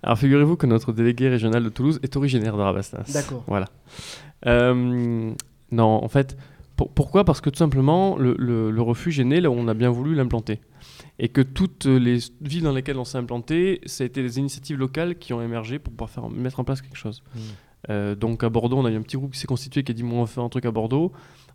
Alors 0.02 0.18
figurez-vous 0.18 0.56
que 0.56 0.66
notre 0.66 0.94
délégué 0.94 1.30
régional 1.30 1.64
de 1.64 1.70
Toulouse 1.70 2.00
est 2.04 2.16
originaire 2.16 2.56
de 2.56 2.62
Rabastens. 2.62 3.12
D'accord. 3.14 3.44
Voilà. 3.48 3.68
Euh, 4.46 5.34
non, 5.72 6.04
en 6.04 6.08
fait, 6.08 6.38
pour- 6.78 6.90
pourquoi? 6.90 7.26
Parce 7.26 7.42
que 7.42 7.50
tout 7.50 7.58
simplement, 7.58 8.18
le, 8.18 8.36
le- 8.40 8.72
le 8.72 8.82
refuge 8.82 9.20
est 9.20 9.26
né 9.26 9.42
là 9.42 9.50
où 9.50 9.54
on 9.54 9.68
a 9.68 9.74
bien 9.74 9.90
voulu 9.90 10.16
l'implanter. 10.16 10.62
Et 11.20 11.28
que 11.28 11.42
toutes 11.42 11.86
les 11.86 12.20
villes 12.42 12.64
dans 12.64 12.72
lesquelles 12.72 12.98
on 12.98 13.04
s'est 13.04 13.18
implanté, 13.18 13.82
ça 13.86 14.04
a 14.04 14.08
été 14.08 14.22
des 14.22 14.40
initiatives 14.40 14.78
locales 14.78 15.18
qui 15.18 15.34
ont 15.34 15.42
émergé 15.42 15.78
pour 15.78 15.92
pouvoir 15.94 16.10
faire, 16.10 16.30
mettre 16.30 16.62
en 16.62 16.64
place 16.64 16.82
quelque 16.82 16.96
chose. 16.98 17.22
Mm. 17.36 17.40
Euh, 17.90 18.16
donc 18.16 18.44
à 18.46 18.50
Bordeaux, 18.50 18.78
on 18.78 18.86
a 18.86 18.92
eu 18.92 18.96
un 18.96 19.02
petit 19.02 19.18
groupe 19.18 19.34
qui 19.34 19.40
s'est 19.40 19.48
constitué 19.48 19.84
qui 19.84 19.92
a 19.92 19.96
dit 19.96 20.04
bon, 20.04 20.18
on 20.20 20.22
va 20.22 20.28
faire 20.28 20.44
un 20.44 20.50
truc 20.50 20.66
à 20.66 20.72
Bordeaux. 20.72 21.12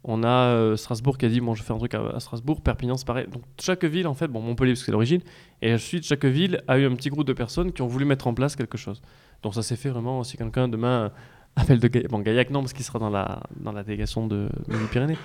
On 0.06 0.22
a 0.22 0.28
euh, 0.28 0.76
Strasbourg 0.76 1.16
qui 1.16 1.24
a 1.24 1.28
dit 1.30 1.40
bon, 1.40 1.54
je 1.54 1.62
faire 1.62 1.76
un 1.76 1.78
truc 1.78 1.94
à, 1.94 2.20
Strasbourg. 2.20 2.60
Perpignan, 2.60 2.96
c'est 2.96 3.06
pareil. 3.06 3.26
Donc 3.32 3.42
chaque 3.60 3.84
ville, 3.84 4.06
en 4.06 4.14
fait, 4.14 4.28
bon, 4.28 4.40
Montpellier 4.40 4.72
parce 4.72 4.80
que 4.80 4.86
c'est 4.86 4.92
l'origine, 4.92 5.20
et 5.62 5.72
ensuite 5.72 6.04
chaque 6.04 6.24
ville 6.26 6.62
a 6.68 6.78
eu 6.78 6.86
un 6.86 6.94
petit 6.94 7.08
groupe 7.08 7.26
de 7.26 7.32
personnes 7.32 7.72
qui 7.72 7.80
ont 7.82 7.86
voulu 7.86 8.04
mettre 8.04 8.26
en 8.26 8.34
place 8.34 8.54
quelque 8.54 8.76
chose. 8.76 9.00
Donc 9.42 9.54
ça 9.54 9.62
s'est 9.62 9.76
fait 9.76 9.88
vraiment. 9.88 10.22
Si 10.22 10.36
quelqu'un 10.36 10.68
demain 10.68 11.10
appelle 11.56 11.78
de 11.80 11.88
Gaillac, 11.88 12.10
bon 12.10 12.18
Gaillac 12.20 12.50
non 12.50 12.60
parce 12.60 12.72
qu'il 12.72 12.84
sera 12.84 12.98
dans 12.98 13.10
la 13.10 13.42
dans 13.56 13.72
la 13.72 13.82
délégation 13.82 14.26
de, 14.26 14.48
de 14.68 14.86
Pyrénées, 14.90 15.16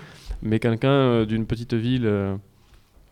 mais 0.42 0.60
quelqu'un 0.60 0.90
euh, 0.90 1.26
d'une 1.26 1.46
petite 1.46 1.74
ville. 1.74 2.06
euh, 2.06 2.36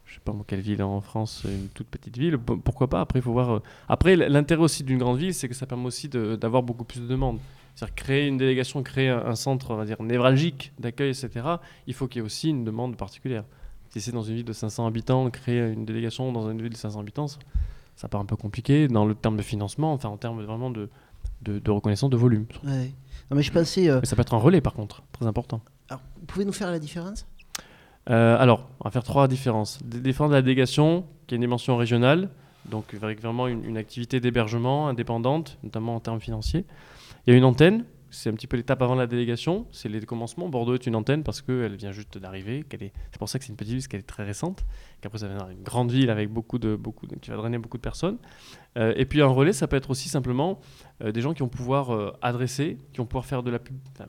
je 0.06 0.14
sais 0.14 0.22
pas 0.24 0.34
quelle 0.48 0.62
ville 0.62 0.82
en 0.84 1.02
France, 1.02 1.44
une 1.46 1.68
toute 1.74 1.88
petite 1.88 2.18
ville, 2.18 2.38
pourquoi 2.38 2.88
pas? 2.88 3.02
Après, 3.02 3.20
il 3.20 3.22
faut 3.22 3.34
voir. 3.34 3.56
euh, 3.56 3.60
Après, 3.90 4.16
l'intérêt 4.16 4.62
aussi 4.62 4.84
d'une 4.84 4.98
grande 5.00 5.18
ville, 5.18 5.34
c'est 5.34 5.50
que 5.50 5.54
ça 5.54 5.66
permet 5.66 5.86
aussi 5.86 6.08
d'avoir 6.08 6.64
beaucoup 6.64 6.86
plus 6.86 7.02
de 7.02 7.08
demandes. 7.08 7.40
C'est-à-dire 7.78 7.94
créer 7.96 8.26
une 8.28 8.38
délégation, 8.38 8.82
créer 8.82 9.10
un, 9.10 9.24
un 9.24 9.36
centre, 9.36 9.70
on 9.70 9.76
va 9.76 9.86
dire, 9.86 10.02
névralgique 10.02 10.74
d'accueil, 10.80 11.10
etc. 11.12 11.46
Il 11.86 11.94
faut 11.94 12.08
qu'il 12.08 12.20
y 12.20 12.24
ait 12.24 12.26
aussi 12.26 12.50
une 12.50 12.64
demande 12.64 12.98
particulière. 12.98 13.44
Si 13.92 14.02
c'est 14.02 14.12
dans 14.12 14.24
une 14.24 14.34
ville 14.36 14.46
de 14.46 14.52
500 14.54 14.88
habitants, 14.88 15.30
créer 15.30 15.60
une 15.72 15.86
délégation 15.86 16.32
dans 16.32 16.50
une 16.50 16.60
ville 16.60 16.72
de 16.72 16.76
500 16.76 17.00
habitants, 17.00 17.28
ça, 17.28 17.38
ça 17.96 18.08
paraît 18.08 18.24
un 18.24 18.26
peu 18.26 18.36
compliqué 18.36 18.88
dans 18.88 19.06
le 19.06 19.14
terme 19.14 19.38
de 19.38 19.44
financement, 19.44 19.94
enfin 19.94 20.10
en 20.10 20.18
termes 20.18 20.42
vraiment 20.44 20.72
de, 20.72 20.90
de, 21.44 21.60
de 21.60 21.72
reconnaissance 21.72 22.10
de 22.10 22.18
volume. 22.18 22.48
Ouais. 22.64 22.92
Non, 23.30 23.38
mais 23.38 23.44
je 23.44 23.52
pensais. 23.52 23.88
euh, 23.90 24.00
Mais 24.00 24.08
ça 24.08 24.16
peut 24.16 24.24
être 24.24 24.34
un 24.34 24.40
relais 24.40 24.60
par 24.62 24.74
contre, 24.74 25.04
très 25.12 25.28
important. 25.28 25.62
alors, 25.90 26.02
vous 26.20 26.26
pouvez 26.26 26.46
nous 26.46 26.54
faire 26.54 26.72
la 26.72 26.80
différence? 26.80 27.28
Euh, 28.10 28.38
alors, 28.40 28.70
on 28.80 28.86
va 28.86 28.92
faire 28.92 29.04
trois 29.04 29.28
différences. 29.28 29.80
De 29.84 30.02
la 30.32 30.42
délégation, 30.42 31.06
qui 31.28 31.34
a 31.34 31.38
une 31.38 31.42
dimension 31.42 31.78
régionale, 31.78 32.30
donc 32.66 32.86
avec 33.02 33.22
vraiment 33.22 33.48
une, 33.48 33.64
une 33.66 33.78
activité 33.78 34.20
d'hébergement 34.20 34.88
indépendante, 34.88 35.58
notamment 35.64 35.96
en 35.96 36.00
termes 36.00 36.20
financiers. 36.20 36.66
Il 37.28 37.32
y 37.32 37.34
a 37.34 37.38
une 37.38 37.44
antenne, 37.44 37.84
c'est 38.10 38.30
un 38.30 38.34
petit 38.34 38.48
peu 38.48 38.56
l'étape 38.56 38.82
avant 38.82 38.96
la 38.96 39.06
délégation, 39.06 39.68
c'est 39.74 39.90
les 39.90 40.00
commencements. 40.00 40.48
Bordeaux 40.48 40.76
est 40.76 40.88
une 40.88 40.96
antenne 40.96 41.24
parce 41.24 41.42
qu'elle 41.42 41.76
vient 41.76 41.92
juste 41.92 42.18
d'arriver, 42.18 42.66
c'est 42.72 43.20
pour 43.20 43.28
ça 43.28 43.38
que 43.38 43.44
c'est 43.44 43.50
une 43.52 43.58
petite 43.58 43.74
ville, 43.74 43.80
parce 43.80 43.90
qu'elle 43.90 44.00
est 44.00 44.04
très 44.04 44.24
récente, 44.24 44.64
qu'après 45.02 45.18
ça 45.18 45.26
deviendra 45.26 45.52
une 45.52 45.62
grande 45.62 45.92
ville 45.92 46.10
avec 46.10 46.30
beaucoup 46.30 46.58
de, 46.58 46.78
beaucoup 46.78 47.06
qui 47.06 47.30
va 47.30 47.36
drainer 47.36 47.58
beaucoup 47.58 47.76
de 47.76 47.82
personnes. 47.82 48.18
Euh, 48.78 48.94
et 48.96 49.04
puis 49.04 49.22
un 49.22 49.28
relais, 49.28 49.52
ça 49.52 49.68
peut 49.68 49.76
être 49.76 49.90
aussi 49.90 50.08
simplement 50.08 50.62
euh, 51.04 51.12
des 51.12 51.20
gens 51.20 51.34
qui 51.34 51.42
vont 51.42 51.50
pouvoir 51.50 51.94
euh, 51.94 52.14
adresser, 52.22 52.78
qui 52.94 53.00
vont 53.00 53.06
pouvoir 53.06 53.26
faire 53.26 53.44
de 53.44 53.52
la 53.52 53.60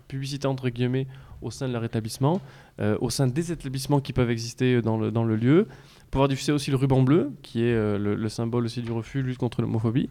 publicité 0.06 0.46
entre 0.46 0.68
guillemets 0.68 1.08
au 1.42 1.50
sein 1.50 1.66
de 1.66 1.72
leur 1.72 1.82
établissement, 1.82 2.40
au 3.00 3.10
sein 3.10 3.26
des 3.26 3.50
établissements 3.50 4.00
qui 4.00 4.12
peuvent 4.12 4.30
exister 4.30 4.82
dans 4.82 4.96
le, 4.96 5.36
lieu, 5.36 5.66
pouvoir 6.10 6.28
diffuser 6.28 6.52
aussi 6.52 6.70
le 6.70 6.76
ruban 6.76 7.02
bleu, 7.02 7.32
qui 7.42 7.62
est 7.62 7.98
le 7.98 8.28
symbole 8.28 8.64
aussi 8.64 8.82
du 8.82 8.90
refus, 8.90 9.22
lutte 9.22 9.38
contre 9.38 9.62
l'homophobie. 9.62 10.08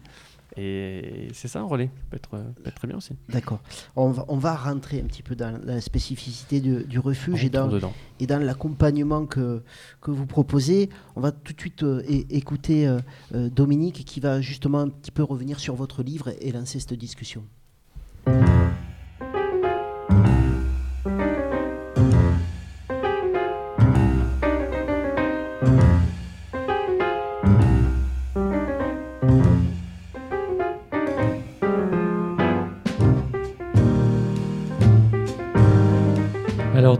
Et 0.58 1.28
c'est 1.32 1.48
ça 1.48 1.60
un 1.60 1.64
relais, 1.64 1.90
ça 1.94 2.02
peut 2.10 2.16
être, 2.16 2.34
euh, 2.34 2.42
peut 2.62 2.68
être 2.68 2.74
très 2.74 2.88
bien 2.88 2.96
aussi. 2.96 3.14
D'accord. 3.28 3.60
On 3.94 4.10
va, 4.10 4.24
on 4.28 4.36
va 4.36 4.56
rentrer 4.56 5.00
un 5.00 5.04
petit 5.04 5.22
peu 5.22 5.36
dans 5.36 5.60
la 5.64 5.80
spécificité 5.80 6.60
du, 6.60 6.84
du 6.84 6.98
refuge 6.98 7.44
et 7.44 7.50
dans, 7.50 7.70
et 8.18 8.26
l'accompagnement 8.26 9.26
que, 9.26 9.62
que 10.00 10.10
vous 10.10 10.26
proposez. 10.26 10.90
On 11.14 11.20
va 11.20 11.30
tout 11.30 11.52
de 11.52 11.60
suite 11.60 11.82
euh, 11.84 12.02
écouter 12.08 12.88
euh, 12.88 13.48
Dominique 13.50 14.04
qui 14.04 14.20
va 14.20 14.40
justement 14.40 14.80
un 14.80 14.88
petit 14.88 15.12
peu 15.12 15.22
revenir 15.22 15.60
sur 15.60 15.74
votre 15.74 16.02
livre 16.02 16.32
et 16.40 16.50
lancer 16.50 16.80
cette 16.80 16.94
discussion. 16.94 17.44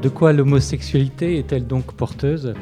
De 0.03 0.09
quoi 0.09 0.33
l'homosexualité 0.33 1.39
est-elle 1.39 1.67
donc 1.67 1.93
porteuse? 1.93 2.55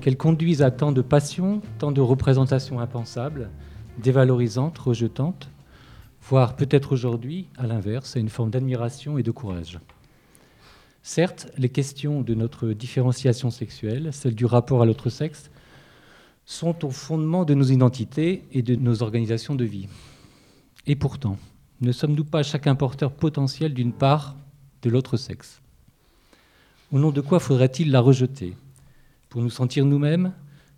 Qu'elle 0.00 0.16
conduise 0.16 0.62
à 0.62 0.70
tant 0.70 0.90
de 0.90 1.02
passion, 1.02 1.60
tant 1.78 1.92
de 1.92 2.00
représentations 2.00 2.80
impensables, 2.80 3.50
dévalorisantes, 4.02 4.78
rejetantes, 4.78 5.50
voire 6.22 6.56
peut-être 6.56 6.92
aujourd'hui, 6.92 7.48
à 7.58 7.66
l'inverse, 7.66 8.16
à 8.16 8.20
une 8.20 8.30
forme 8.30 8.50
d'admiration 8.50 9.18
et 9.18 9.22
de 9.22 9.30
courage. 9.30 9.80
Certes, 11.02 11.48
les 11.58 11.68
questions 11.68 12.22
de 12.22 12.32
notre 12.32 12.68
différenciation 12.68 13.50
sexuelle, 13.50 14.08
celle 14.10 14.34
du 14.34 14.46
rapport 14.46 14.80
à 14.80 14.86
l'autre 14.86 15.10
sexe, 15.10 15.50
sont 16.46 16.86
au 16.86 16.90
fondement 16.90 17.44
de 17.44 17.52
nos 17.52 17.64
identités 17.64 18.44
et 18.50 18.62
de 18.62 18.76
nos 18.76 19.02
organisations 19.02 19.56
de 19.56 19.64
vie. 19.64 19.88
Et 20.86 20.96
pourtant, 20.96 21.36
ne 21.82 21.92
sommes-nous 21.92 22.24
pas 22.24 22.42
chacun 22.42 22.76
porteur 22.76 23.12
potentiel 23.12 23.74
d'une 23.74 23.92
part 23.92 24.36
de 24.80 24.88
l'autre 24.88 25.18
sexe? 25.18 25.61
Au 26.92 26.98
nom 26.98 27.10
de 27.10 27.22
quoi 27.22 27.40
faudrait-il 27.40 27.90
la 27.90 28.00
rejeter? 28.00 28.52
Pour 29.30 29.40
nous 29.40 29.48
sentir 29.48 29.86
nous-mêmes, 29.86 30.34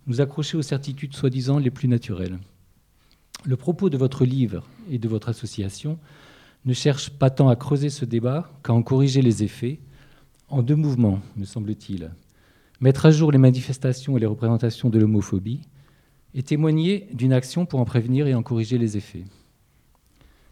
nous 0.07 0.21
accrocher 0.21 0.55
aux 0.55 0.61
certitudes 0.61 1.13
soi-disant 1.13 1.59
les 1.59 1.71
plus 1.71 1.89
naturelles 1.89 2.39
Le 3.43 3.57
propos 3.57 3.89
de 3.89 3.97
votre 3.97 4.23
livre 4.23 4.63
et 4.89 4.97
de 4.97 5.09
votre 5.09 5.27
association 5.27 5.99
ne 6.63 6.71
cherche 6.71 7.09
pas 7.09 7.29
tant 7.29 7.49
à 7.49 7.57
creuser 7.57 7.89
ce 7.89 8.05
débat 8.05 8.49
qu'à 8.63 8.71
en 8.71 8.81
corriger 8.81 9.21
les 9.21 9.43
effets, 9.43 9.81
en 10.47 10.63
deux 10.63 10.77
mouvements, 10.77 11.19
me 11.35 11.43
semble-t-il. 11.43 12.09
Mettre 12.79 13.07
à 13.07 13.11
jour 13.11 13.33
les 13.33 13.37
manifestations 13.37 14.15
et 14.15 14.21
les 14.21 14.25
représentations 14.25 14.89
de 14.89 14.99
l'homophobie 14.99 15.63
et 16.33 16.43
témoigner 16.43 17.09
d'une 17.11 17.33
action 17.33 17.65
pour 17.65 17.81
en 17.81 17.85
prévenir 17.85 18.25
et 18.25 18.35
en 18.35 18.41
corriger 18.41 18.77
les 18.77 18.95
effets. 18.95 19.25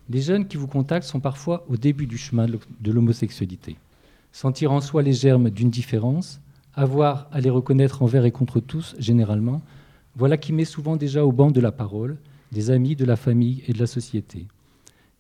Les 0.10 0.22
jeunes 0.22 0.46
qui 0.46 0.58
vous 0.58 0.68
contactent 0.68 1.08
sont 1.08 1.22
parfois 1.22 1.66
au 1.70 1.78
début 1.78 2.06
du 2.06 2.18
chemin 2.18 2.48
de 2.48 2.92
l'homosexualité. 2.92 3.78
Sentir 4.34 4.72
en 4.72 4.82
soi 4.82 5.04
les 5.04 5.14
germes 5.14 5.52
d'une 5.52 5.70
différence, 5.70 6.42
avoir 6.74 7.28
à 7.32 7.40
les 7.40 7.52
reconnaître 7.52 8.02
envers 8.02 8.26
et 8.26 8.32
contre 8.32 8.60
tous, 8.60 8.96
généralement, 8.98 9.62
voilà 10.16 10.38
qui 10.38 10.54
met 10.54 10.66
souvent 10.66 10.96
déjà 10.96 11.24
au 11.24 11.32
banc 11.32 11.52
de 11.52 11.62
la 11.62 11.72
parole 11.72 12.18
des 12.52 12.72
amis, 12.72 12.96
de 12.96 13.06
la 13.06 13.16
famille 13.16 13.64
et 13.68 13.74
de 13.74 13.80
la 13.80 13.86
société, 13.86 14.48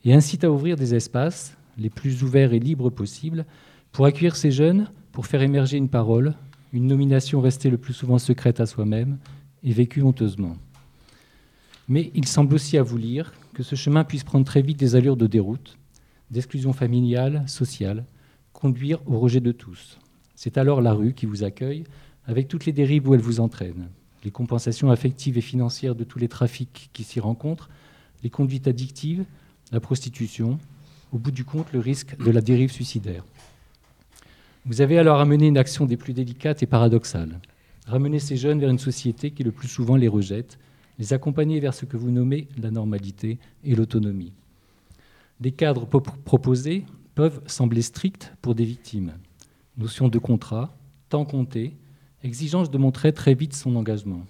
et 0.04 0.15
incite 0.15 0.43
à 0.43 0.52
ouvrir 0.52 0.78
des 0.78 0.95
espaces 0.95 1.56
les 1.78 1.91
plus 1.91 2.23
ouverts 2.23 2.54
et 2.54 2.60
libres 2.60 2.89
possibles 2.89 3.45
pour 3.91 4.06
accueillir 4.06 4.36
ces 4.36 4.49
jeunes, 4.49 4.89
pour 5.12 5.28
faire 5.28 5.43
émerger 5.43 5.78
une 5.78 5.89
parole, 5.89 6.34
une 6.73 6.88
nomination 6.88 7.39
restée 7.39 7.69
le 7.69 7.78
plus 7.78 7.93
souvent 7.93 8.17
secrète 8.17 8.60
à 8.60 8.65
soi-même 8.65 9.19
et 9.63 9.73
vécue 9.73 10.02
honteusement. 10.02 10.58
Mais 11.88 12.10
il 12.15 12.28
semble 12.28 12.56
aussi 12.56 12.80
à 12.80 12.84
vous 12.84 12.97
lire 12.97 13.32
que 13.54 13.62
ce 13.62 13.76
chemin 13.76 14.04
puisse 14.06 14.23
prendre 14.23 14.45
très 14.45 14.63
vite 14.63 14.80
des 14.80 14.95
allures 14.95 15.17
de 15.17 15.28
déroute, 15.28 15.78
d'exclusion 16.32 16.73
familiale, 16.73 17.43
sociale, 17.45 18.06
conduire 18.63 19.02
au 19.08 19.19
rejet 19.19 19.41
de 19.41 19.52
tous. 19.52 19.99
C'est 20.36 20.58
alors 20.58 20.80
la 20.80 20.93
rue 20.93 21.12
qui 21.12 21.26
vous 21.26 21.43
accueille, 21.43 21.84
avec 22.26 22.47
toutes 22.47 22.65
les 22.65 22.71
dérives 22.71 23.10
où 23.10 23.13
elle 23.13 23.19
vous 23.19 23.41
entraîne, 23.41 23.89
les 24.23 24.32
compensations 24.32 24.89
affectives 24.89 25.38
et 25.38 25.41
financières 25.41 25.95
de 25.95 26.06
tous 26.06 26.17
les 26.17 26.30
trafics 26.30 26.89
qui 26.93 27.04
s'y 27.04 27.19
rencontrent, 27.19 27.69
les 28.23 28.30
conduites 28.30 28.69
addictives, 28.69 29.26
la 29.73 29.82
prostitution, 29.82 30.60
au 31.12 31.17
bout 31.17 31.32
du 31.32 31.43
compte 31.43 31.73
le 31.73 31.80
risque 31.80 32.15
de 32.23 32.32
la 32.32 32.39
dérive 32.39 32.71
suicidaire. 32.71 33.26
Vous 34.65 34.80
avez 34.80 34.97
alors 34.97 35.19
amené 35.19 35.47
une 35.47 35.58
action 35.58 35.86
des 35.86 35.97
plus 35.97 36.13
délicates 36.13 36.63
et 36.63 36.65
paradoxales. 36.65 37.41
Ramener 37.86 38.19
ces 38.19 38.38
jeunes 38.38 38.62
vers 38.62 38.69
une 38.69 38.80
société 38.80 39.32
qui 39.32 39.43
le 39.43 39.52
plus 39.52 39.67
souvent 39.67 39.97
les 39.97 40.08
rejette, 40.08 40.58
les 40.99 41.12
accompagner 41.12 41.60
vers 41.60 41.73
ce 41.73 41.84
que 41.84 41.97
vous 41.97 42.12
nommez 42.12 42.47
la 42.58 42.71
normalité 42.71 43.39
et 43.65 43.76
l'autonomie. 43.76 44.32
Les 45.41 45.52
cadres 45.52 45.86
proposés 45.86 46.86
peuvent 47.15 47.41
sembler 47.45 47.82
stricts 47.82 48.34
pour 48.41 48.56
des 48.56 48.65
victimes. 48.65 49.13
Notion 49.78 50.08
de 50.08 50.19
contrat, 50.19 50.76
temps 51.10 51.26
compté, 51.26 51.76
exigence 52.23 52.71
de 52.71 52.78
montrer 52.78 53.13
très 53.13 53.34
vite 53.34 53.54
son 53.54 53.76
engagement. 53.76 54.26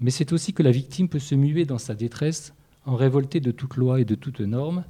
Mais 0.00 0.10
c'est 0.10 0.32
aussi 0.32 0.52
que 0.52 0.62
la 0.62 0.70
victime 0.70 1.08
peut 1.08 1.18
se 1.18 1.34
muer 1.34 1.64
dans 1.64 1.78
sa 1.78 1.94
détresse 1.94 2.54
en 2.86 2.94
révolter 2.94 3.40
de 3.40 3.50
toute 3.50 3.76
loi 3.76 4.00
et 4.00 4.04
de 4.04 4.14
toute 4.14 4.40
norme. 4.40 4.84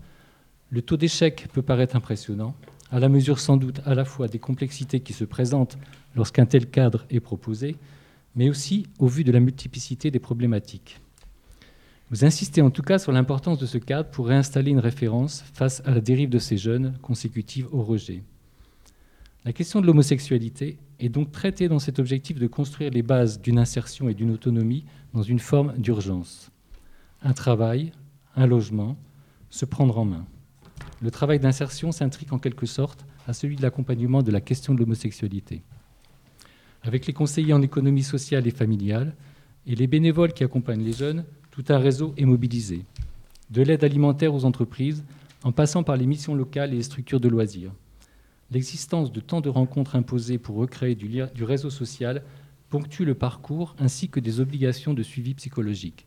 Le 0.70 0.82
taux 0.82 0.96
d'échec 0.96 1.48
peut 1.52 1.62
paraître 1.62 1.96
impressionnant, 1.96 2.54
à 2.90 3.00
la 3.00 3.08
mesure 3.08 3.40
sans 3.40 3.56
doute 3.56 3.80
à 3.84 3.94
la 3.94 4.04
fois 4.04 4.28
des 4.28 4.38
complexités 4.38 5.00
qui 5.00 5.12
se 5.12 5.24
présentent 5.24 5.78
lorsqu'un 6.14 6.46
tel 6.46 6.68
cadre 6.68 7.06
est 7.10 7.20
proposé, 7.20 7.76
mais 8.36 8.48
aussi 8.48 8.86
au 8.98 9.06
vu 9.06 9.24
de 9.24 9.32
la 9.32 9.40
multiplicité 9.40 10.10
des 10.10 10.18
problématiques. 10.18 11.00
Vous 12.10 12.24
insistez 12.24 12.62
en 12.62 12.70
tout 12.70 12.80
cas 12.80 12.98
sur 12.98 13.12
l'importance 13.12 13.58
de 13.58 13.66
ce 13.66 13.76
cadre 13.76 14.08
pour 14.08 14.28
réinstaller 14.28 14.70
une 14.70 14.78
référence 14.78 15.44
face 15.52 15.82
à 15.84 15.90
la 15.90 16.00
dérive 16.00 16.30
de 16.30 16.38
ces 16.38 16.56
jeunes 16.56 16.94
consécutive 17.02 17.68
au 17.70 17.82
rejet. 17.82 18.22
La 19.44 19.52
question 19.52 19.82
de 19.82 19.86
l'homosexualité 19.86 20.78
est 21.00 21.10
donc 21.10 21.32
traitée 21.32 21.68
dans 21.68 21.78
cet 21.78 21.98
objectif 21.98 22.38
de 22.38 22.46
construire 22.46 22.90
les 22.90 23.02
bases 23.02 23.40
d'une 23.40 23.58
insertion 23.58 24.08
et 24.08 24.14
d'une 24.14 24.30
autonomie 24.30 24.86
dans 25.12 25.22
une 25.22 25.38
forme 25.38 25.76
d'urgence. 25.76 26.50
Un 27.22 27.34
travail, 27.34 27.92
un 28.36 28.46
logement, 28.46 28.96
se 29.50 29.66
prendre 29.66 29.98
en 29.98 30.06
main. 30.06 30.26
Le 31.02 31.10
travail 31.10 31.38
d'insertion 31.38 31.92
s'intrique 31.92 32.32
en 32.32 32.38
quelque 32.38 32.66
sorte 32.66 33.04
à 33.26 33.34
celui 33.34 33.56
de 33.56 33.62
l'accompagnement 33.62 34.22
de 34.22 34.32
la 34.32 34.40
question 34.40 34.74
de 34.74 34.80
l'homosexualité. 34.80 35.62
Avec 36.82 37.06
les 37.06 37.12
conseillers 37.12 37.52
en 37.52 37.60
économie 37.60 38.02
sociale 38.02 38.46
et 38.46 38.50
familiale 38.50 39.14
et 39.66 39.74
les 39.74 39.86
bénévoles 39.86 40.32
qui 40.32 40.44
accompagnent 40.44 40.84
les 40.84 40.92
jeunes, 40.92 41.24
tout 41.58 41.72
un 41.72 41.78
réseau 41.78 42.14
est 42.16 42.24
mobilisé. 42.24 42.84
De 43.50 43.62
l'aide 43.62 43.82
alimentaire 43.82 44.32
aux 44.32 44.44
entreprises, 44.44 45.02
en 45.42 45.50
passant 45.50 45.82
par 45.82 45.96
les 45.96 46.06
missions 46.06 46.36
locales 46.36 46.72
et 46.72 46.76
les 46.76 46.84
structures 46.84 47.18
de 47.18 47.28
loisirs. 47.28 47.72
L'existence 48.52 49.10
de 49.10 49.18
tant 49.18 49.40
de 49.40 49.48
rencontres 49.48 49.96
imposées 49.96 50.38
pour 50.38 50.54
recréer 50.54 50.94
du, 50.94 51.42
réseau 51.42 51.68
social 51.68 52.22
ponctue 52.70 53.02
le 53.02 53.16
parcours 53.16 53.74
ainsi 53.80 54.08
que 54.08 54.20
des 54.20 54.38
obligations 54.38 54.94
de 54.94 55.02
suivi 55.02 55.34
psychologique. 55.34 56.06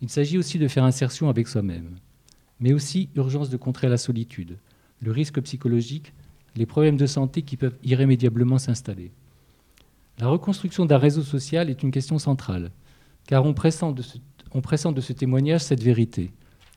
Il 0.00 0.08
s'agit 0.08 0.36
aussi 0.36 0.58
de 0.58 0.66
faire 0.66 0.82
insertion 0.82 1.28
avec 1.28 1.46
soi-même, 1.46 1.94
mais 2.58 2.72
aussi 2.72 3.08
urgence 3.14 3.50
de 3.50 3.56
contrer 3.56 3.88
la 3.88 3.98
solitude, 3.98 4.58
le 5.00 5.12
risque 5.12 5.40
psychologique, 5.42 6.12
les 6.56 6.66
problèmes 6.66 6.96
de 6.96 7.06
santé 7.06 7.42
qui 7.42 7.56
peuvent 7.56 7.78
irrémédiablement 7.84 8.58
s'installer. 8.58 9.12
La 10.18 10.26
reconstruction 10.26 10.86
d'un 10.86 10.98
réseau 10.98 11.22
social 11.22 11.70
est 11.70 11.84
une 11.84 11.92
question 11.92 12.18
centrale, 12.18 12.72
car 13.26 13.44
on 13.44 13.54
pressent 13.54 13.92
de 13.92 14.02
ce, 14.02 14.18
on 14.54 14.60
pressent 14.60 14.92
de 14.92 15.00
ce 15.00 15.12
témoignage 15.12 15.62
cette 15.62 15.82
vérité. 15.82 16.30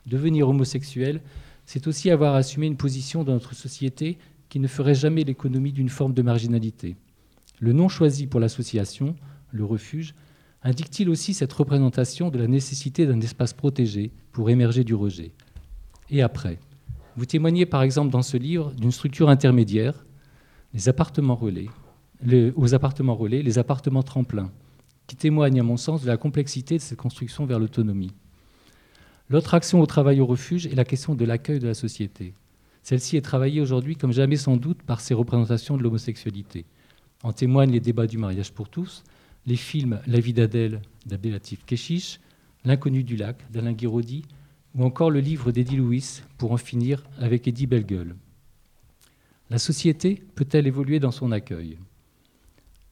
Devenir 0.06 0.50
homosexuel, 0.50 1.22
c'est 1.66 1.88
aussi 1.88 2.12
avoir 2.12 2.36
assumé 2.36 2.68
une 2.68 2.78
position 2.78 3.24
dans 3.24 3.34
notre 3.34 3.56
société 3.56 4.18
qui 4.50 4.60
ne 4.60 4.68
ferait 4.68 4.96
jamais 4.96 5.24
l'économie 5.24 5.72
d'une 5.72 5.90
forme 5.90 6.14
de 6.14 6.22
marginalité. 6.22 6.96
Le 7.60 7.74
nom 7.74 7.90
choisi 7.90 8.28
pour 8.28 8.40
l'association, 8.40 9.16
le 9.52 9.66
refuge, 9.66 10.14
indique-t-il 10.64 11.10
aussi 11.10 11.34
cette 11.34 11.54
représentation 11.54 12.30
de 12.30 12.38
la 12.38 12.48
nécessité 12.48 13.06
d'un 13.06 13.20
espace 13.22 13.54
protégé 13.54 14.12
pour 14.32 14.50
émerger 14.50 14.84
du 14.84 14.94
rejet 14.94 15.32
Et 16.10 16.22
après 16.22 16.60
Vous 17.16 17.26
témoignez 17.26 17.66
par 17.66 17.82
exemple 17.82 18.12
dans 18.12 18.22
ce 18.22 18.38
livre 18.38 18.72
d'une 18.74 18.92
structure 18.92 19.30
intermédiaire, 19.30 20.06
les 20.74 20.90
appartements 20.90 21.36
relais, 21.36 21.70
aux 22.56 22.76
appartements 22.76 23.16
relais, 23.16 23.42
les 23.42 23.58
appartements 23.58 24.04
tremplins, 24.04 24.52
qui 25.08 25.16
témoignent 25.16 25.60
à 25.60 25.64
mon 25.64 25.78
sens 25.78 26.02
de 26.02 26.08
la 26.08 26.18
complexité 26.18 26.78
de 26.78 26.82
cette 26.82 26.98
construction 26.98 27.46
vers 27.46 27.60
l'autonomie. 27.60 28.12
L'autre 29.30 29.54
action 29.54 29.82
au 29.82 29.86
travail 29.86 30.22
au 30.22 30.26
refuge 30.26 30.68
est 30.68 30.76
la 30.76 30.86
question 30.86 31.16
de 31.16 31.26
l'accueil 31.26 31.60
de 31.60 31.68
la 31.68 31.74
société. 31.74 32.34
Celle-ci 32.84 33.18
est 33.18 33.22
travaillée 33.22 33.62
aujourd'hui 33.62 33.96
comme 33.96 34.12
jamais 34.12 34.36
sans 34.36 34.58
doute 34.58 34.84
par 34.84 35.02
ces 35.02 35.16
représentations 35.16 35.78
de 35.78 35.84
l'homosexualité. 35.84 36.66
En 37.24 37.34
témoignent 37.34 37.72
les 37.72 37.80
débats 37.80 38.06
du 38.06 38.20
mariage 38.20 38.52
pour 38.52 38.70
tous, 38.70 39.04
les 39.48 39.56
films 39.56 40.00
La 40.06 40.20
vie 40.20 40.34
d'Adèle 40.34 40.82
d'Abdelatif 41.06 41.66
Keshish, 41.66 42.20
L'inconnu 42.64 43.04
du 43.04 43.16
lac 43.16 43.38
d'Alain 43.52 43.74
Guiraudy, 43.74 44.24
ou 44.76 44.84
encore 44.84 45.12
le 45.12 45.20
livre 45.20 45.52
d'Eddie 45.52 45.78
Louis, 45.78 46.22
Pour 46.38 46.52
en 46.52 46.58
finir 46.58 47.04
avec 47.20 47.48
Eddie 47.48 47.68
Bellegueule. 47.68 48.16
La 49.50 49.60
société 49.60 50.24
peut-elle 50.36 50.68
évoluer 50.68 51.00
dans 51.00 51.12
son 51.12 51.32
accueil? 51.32 51.78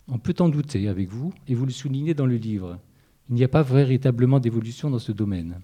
On 0.08 0.18
peut 0.18 0.36
en 0.40 0.50
douter 0.50 0.88
avec 0.90 1.10
vous, 1.10 1.34
et 1.48 1.56
vous 1.56 1.66
le 1.66 1.72
soulignez 1.72 2.14
dans 2.14 2.26
le 2.26 2.36
livre. 2.36 2.80
Il 3.30 3.36
n'y 3.36 3.44
a 3.44 3.48
pas 3.48 3.64
véritablement 3.64 4.40
d'évolution 4.40 4.90
dans 4.90 5.00
ce 5.00 5.12
domaine. 5.12 5.60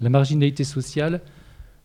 La 0.00 0.08
marginalité 0.08 0.64
sociale, 0.64 1.20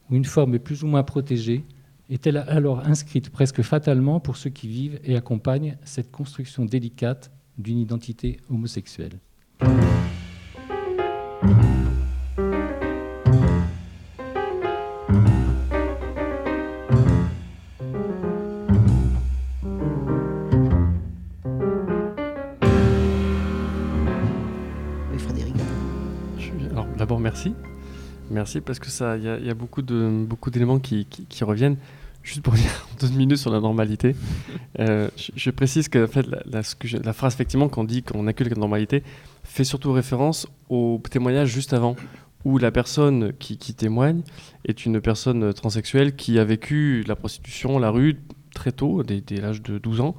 ou 0.09 0.15
une 0.15 0.25
forme 0.25 0.59
plus 0.59 0.83
ou 0.83 0.87
moins 0.87 1.03
protégée, 1.03 1.63
est-elle 2.09 2.37
alors 2.37 2.79
inscrite 2.85 3.29
presque 3.29 3.61
fatalement 3.61 4.19
pour 4.19 4.37
ceux 4.37 4.49
qui 4.49 4.67
vivent 4.67 4.99
et 5.03 5.15
accompagnent 5.15 5.77
cette 5.83 6.11
construction 6.11 6.65
délicate 6.65 7.31
d'une 7.57 7.79
identité 7.79 8.39
homosexuelle? 8.49 9.19
Merci 28.47 28.61
parce 28.61 28.79
que 28.79 28.87
ça, 28.87 29.17
il 29.17 29.45
y, 29.45 29.49
a 29.49 29.53
beaucoup 29.53 29.81
de 29.81 30.23
beaucoup 30.25 30.51
d'éléments 30.51 30.79
qui, 30.79 31.05
reviennent. 31.41 31.75
Juste 32.23 32.39
pour 32.41 32.53
dire 32.63 32.87
deux 32.97 33.09
minutes 33.09 33.39
sur 33.39 33.51
la 33.51 33.59
normalité, 33.59 34.15
euh, 34.79 35.09
je, 35.17 35.49
précise 35.51 35.89
que, 35.89 36.05
en 36.05 36.07
fait, 36.07 36.25
la, 36.45 37.11
phrase 37.11 37.33
effectivement 37.33 37.67
qu'on 37.67 37.83
dit 37.83 38.03
qu'on 38.03 38.25
accueille 38.25 38.47
la 38.47 38.55
normalité 38.55 39.03
fait 39.43 39.65
surtout 39.65 39.91
référence 39.91 40.47
au 40.69 41.01
témoignage 41.11 41.49
juste 41.49 41.73
avant, 41.73 41.97
où 42.45 42.57
la 42.57 42.71
personne 42.71 43.33
qui, 43.37 43.57
témoigne 43.57 44.21
est 44.63 44.85
une 44.85 45.01
personne 45.01 45.53
transsexuelle 45.53 46.15
qui 46.15 46.39
a 46.39 46.45
vécu 46.45 47.03
la 47.05 47.17
prostitution, 47.17 47.79
la 47.79 47.89
rue 47.89 48.15
très 48.53 48.71
tôt, 48.71 49.03
dès, 49.03 49.19
dès 49.19 49.41
l'âge 49.41 49.61
de 49.61 49.77
12 49.77 49.99
ans, 49.99 50.15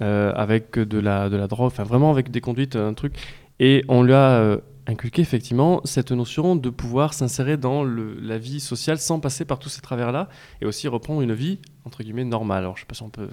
euh, 0.00 0.32
avec 0.36 0.78
de 0.78 0.98
la, 1.00 1.28
de 1.28 1.36
la 1.36 1.48
drogue, 1.48 1.66
enfin 1.66 1.82
vraiment 1.82 2.12
avec 2.12 2.30
des 2.30 2.40
conduites, 2.40 2.76
un 2.76 2.94
truc, 2.94 3.14
et 3.58 3.84
on 3.88 4.04
lui 4.04 4.12
a 4.12 4.38
euh, 4.38 4.58
inculquer 4.86 5.22
effectivement 5.22 5.80
cette 5.84 6.12
notion 6.12 6.56
de 6.56 6.70
pouvoir 6.70 7.14
s'insérer 7.14 7.56
dans 7.56 7.84
la 7.84 8.38
vie 8.38 8.60
sociale 8.60 8.98
sans 8.98 9.20
passer 9.20 9.44
par 9.44 9.58
tous 9.58 9.68
ces 9.68 9.80
travers-là 9.80 10.28
et 10.60 10.66
aussi 10.66 10.88
reprendre 10.88 11.22
une 11.22 11.32
vie 11.32 11.58
entre 11.84 12.02
guillemets 12.02 12.24
normale. 12.24 12.58
Alors 12.58 12.76
je 12.76 12.82
sais 12.82 12.86
pas 12.86 12.94
si 12.94 13.02
on 13.02 13.10
peut, 13.10 13.28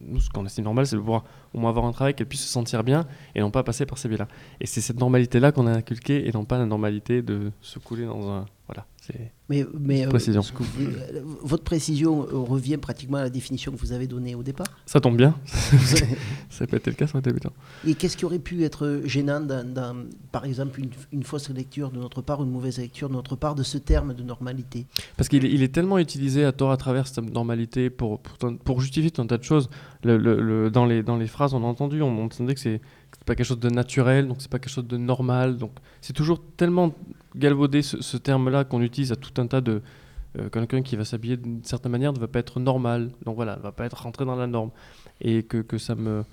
nous 0.00 0.20
ce 0.20 0.30
qu'on 0.30 0.44
estime 0.46 0.64
normal, 0.64 0.86
c'est 0.86 0.96
de 0.96 1.00
pouvoir 1.00 1.24
au 1.54 1.58
moins 1.58 1.70
avoir 1.70 1.84
un 1.84 1.92
travail, 1.92 2.14
qu'elle 2.14 2.26
puisse 2.26 2.42
se 2.42 2.48
sentir 2.48 2.84
bien 2.84 3.06
et 3.34 3.40
non 3.40 3.50
pas 3.50 3.62
passer 3.62 3.86
par 3.86 3.98
ces 3.98 4.08
biais-là. 4.08 4.28
Et 4.60 4.66
c'est 4.66 4.80
cette 4.80 4.98
normalité-là 4.98 5.52
qu'on 5.52 5.66
a 5.66 5.72
inculquée 5.72 6.28
et 6.28 6.32
non 6.32 6.44
pas 6.44 6.58
la 6.58 6.66
normalité 6.66 7.22
de 7.22 7.52
se 7.60 7.78
couler 7.78 8.06
dans 8.06 8.30
un, 8.30 8.46
voilà, 8.66 8.86
Mais, 9.48 9.64
mais 9.78 10.04
euh, 10.06 10.08
précision. 10.10 10.42
vous- 10.42 10.64
euh, 10.84 11.22
votre 11.42 11.64
précision 11.64 12.22
euh, 12.24 12.36
revient 12.38 12.76
pratiquement 12.76 13.18
à 13.18 13.22
la 13.22 13.30
définition 13.30 13.72
que 13.72 13.76
vous 13.78 13.92
avez 13.92 14.06
donnée 14.06 14.34
au 14.34 14.42
départ. 14.42 14.66
Ça 14.84 15.00
tombe 15.00 15.16
bien. 15.16 15.34
ça 15.46 16.04
n'a 16.60 16.66
pas 16.66 16.76
été 16.76 16.90
le 16.90 16.96
cas 16.96 17.06
sur 17.06 17.16
le 17.18 17.22
débutant. 17.22 17.52
Et 17.86 17.94
qu'est-ce 17.94 18.16
qui 18.16 18.24
aurait 18.24 18.38
pu 18.38 18.62
être 18.64 19.00
gênant 19.04 19.40
dans, 19.40 19.66
dans, 19.66 19.96
par 20.32 20.44
exemple, 20.44 20.80
une, 20.80 20.90
une 21.12 21.22
fausse 21.22 21.48
lecture 21.50 21.90
de 21.90 21.98
notre 21.98 22.20
part, 22.22 22.40
ou 22.40 22.44
une 22.44 22.50
mauvaise 22.50 22.78
lecture 22.78 23.08
de 23.08 23.14
notre 23.14 23.36
part 23.36 23.54
de 23.54 23.62
ce 23.62 23.78
terme 23.78 24.14
de 24.14 24.22
normalité? 24.22 24.86
Parce 25.16 25.28
qu'il 25.28 25.44
est, 25.44 25.50
il 25.50 25.62
est 25.62 25.72
tellement 25.72 25.98
utilisé 25.98 26.44
à 26.44 26.52
tort 26.52 26.70
à 26.70 26.76
travers 26.76 27.06
cette 27.06 27.24
normalité 27.32 27.90
pour, 27.90 28.20
pour, 28.20 28.36
ton- 28.38 28.56
pour 28.56 28.80
justifier 28.80 29.10
tout 29.10 29.22
un 29.22 29.26
tas 29.26 29.38
de 29.38 29.44
choses. 29.44 29.70
Le- 30.04 30.18
le- 30.18 30.40
le- 30.42 30.70
dans, 30.70 30.84
les, 30.84 31.02
dans 31.02 31.16
les 31.16 31.26
phrases, 31.26 31.54
on 31.54 31.62
a 31.62 31.66
entendu, 31.66 32.02
on, 32.02 32.08
on 32.08 32.24
entendait 32.26 32.54
que 32.54 32.60
c'est 32.60 32.80
pas 33.24 33.34
quelque 33.34 33.46
chose 33.46 33.58
de 33.60 33.70
naturel, 33.70 34.28
donc 34.28 34.36
c'est 34.40 34.50
pas 34.50 34.58
quelque 34.58 34.72
chose 34.72 34.86
de 34.86 34.96
normal. 34.98 35.56
Donc 35.56 35.72
c'est 36.02 36.12
toujours 36.12 36.40
tellement 36.56 36.92
galvaudé 37.36 37.82
ce, 37.82 38.00
ce 38.02 38.16
terme-là 38.16 38.64
qu'on 38.64 38.80
utilise 38.82 39.12
à 39.12 39.16
tout 39.16 39.40
un 39.40 39.46
tas 39.46 39.60
de. 39.60 39.82
euh, 40.38 40.48
Quelqu'un 40.50 40.82
qui 40.82 40.96
va 40.96 41.04
s'habiller 41.04 41.36
d'une 41.36 41.62
certaine 41.64 41.92
manière 41.92 42.12
ne 42.12 42.18
va 42.18 42.28
pas 42.28 42.38
être 42.40 42.60
normal, 42.60 43.10
donc 43.24 43.36
voilà, 43.36 43.56
ne 43.56 43.62
va 43.62 43.72
pas 43.72 43.86
être 43.86 44.02
rentré 44.02 44.24
dans 44.24 44.36
la 44.36 44.46
norme. 44.46 44.70
Et 45.20 45.42
que, 45.42 45.58
que 45.58 45.78
ça 45.78 45.94
me. 45.94 46.24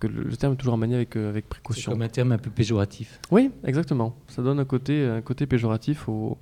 que 0.00 0.06
le, 0.08 0.22
le 0.24 0.36
terme 0.36 0.54
est 0.54 0.56
toujours 0.56 0.74
à 0.74 0.76
manier 0.76 0.96
avec, 0.96 1.16
euh, 1.16 1.28
avec 1.30 1.44
C'est 1.44 1.48
précaution. 1.50 1.92
comme 1.92 2.02
un 2.02 2.08
terme 2.08 2.32
un 2.32 2.38
peu 2.38 2.50
péjoratif. 2.50 3.20
Oui, 3.30 3.50
exactement. 3.64 4.16
Ça 4.28 4.42
donne 4.42 4.58
un 4.60 4.64
côté, 4.64 5.04
un 5.06 5.22
côté 5.22 5.46
péjoratif 5.46 6.08
au, 6.08 6.36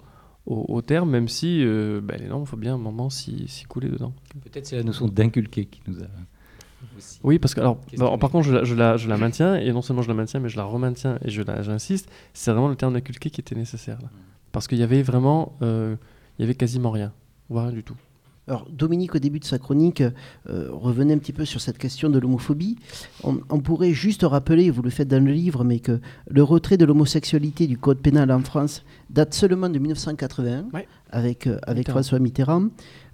au, 0.47 0.65
au 0.69 0.83
terme, 0.83 1.11
même 1.11 1.29
si 1.29 1.63
euh, 1.65 2.01
ben, 2.03 2.19
les 2.21 2.27
normes, 2.29 2.43
il 2.45 2.49
faut 2.49 2.57
bien 2.57 2.75
un 2.75 2.79
moment 2.79 3.11
s'y 3.11 3.47
s'y 3.49 3.65
couler 3.65 3.89
dedans. 3.89 4.13
Peut-être 4.43 4.67
c'est 4.67 4.77
la 4.77 4.83
notion 4.83 5.07
d'inculquer 5.09 5.67
qui 5.67 5.81
nous 5.87 6.01
a 6.03 6.07
aussi. 6.97 7.21
Oui, 7.23 7.39
parce 7.39 7.55
que, 7.55 7.61
alors, 7.61 7.79
bah, 7.99 8.17
par 8.19 8.31
contre, 8.31 8.47
je 8.47 8.53
la, 8.55 8.65
je, 8.65 8.75
la, 8.75 8.97
je 8.97 9.09
la 9.09 9.17
maintiens, 9.25 9.57
et 9.57 9.73
non 9.73 9.83
seulement 9.83 10.03
je 10.03 10.09
la 10.09 10.15
maintiens, 10.15 10.41
mais 10.41 10.49
je 10.49 10.57
la 10.57 10.65
remaintiens 10.65 11.19
et 11.25 11.31
je 11.31 11.43
j'insiste, 11.63 12.09
c'est 12.33 12.51
vraiment 12.51 12.69
le 12.69 12.77
terme 12.77 12.93
d'inculquer 12.95 13.31
qui 13.31 13.41
était 13.41 13.55
nécessaire. 13.55 13.99
Là. 14.03 14.09
Parce 14.53 14.69
qu'il 14.69 14.79
y 14.79 14.83
avait 14.83 15.03
vraiment, 15.03 15.57
euh, 15.63 15.97
il 16.39 16.43
y 16.43 16.45
avait 16.45 16.55
quasiment 16.55 16.91
rien, 16.91 17.13
voire 17.49 17.67
rien 17.67 17.75
du 17.75 17.83
tout. 17.83 17.97
Alors, 18.47 18.69
Dominique, 18.71 19.15
au 19.15 19.19
début 19.19 19.41
de 19.41 19.45
sa 19.47 19.59
chronique, 19.59 20.03
euh, 20.03 20.69
revenait 20.71 21.15
un 21.15 21.19
petit 21.19 21.33
peu 21.33 21.47
sur 21.47 21.63
cette 21.63 21.79
question 21.79 22.11
de 22.11 22.19
l'homophobie. 22.19 22.77
On, 23.23 23.41
on 23.49 23.61
pourrait 23.61 23.93
juste 23.95 24.21
rappeler, 24.23 24.69
vous 24.71 24.83
le 24.83 24.91
faites 24.91 25.09
dans 25.09 25.25
le 25.25 25.33
livre, 25.33 25.65
mais 25.65 25.79
que 25.79 25.99
le 26.29 26.43
retrait 26.43 26.77
de 26.77 26.85
l'homosexualité 26.85 27.67
du 27.67 27.79
code 27.79 28.01
pénal 28.01 28.31
en 28.31 28.41
France 28.41 28.85
date 29.09 29.33
seulement 29.33 29.71
de 29.71 29.79
1981, 29.79 30.67
avec, 31.11 31.47
euh, 31.47 31.57
avec 31.63 31.79
Mitterrand. 31.79 31.95
François 31.95 32.19
Mitterrand. 32.19 32.69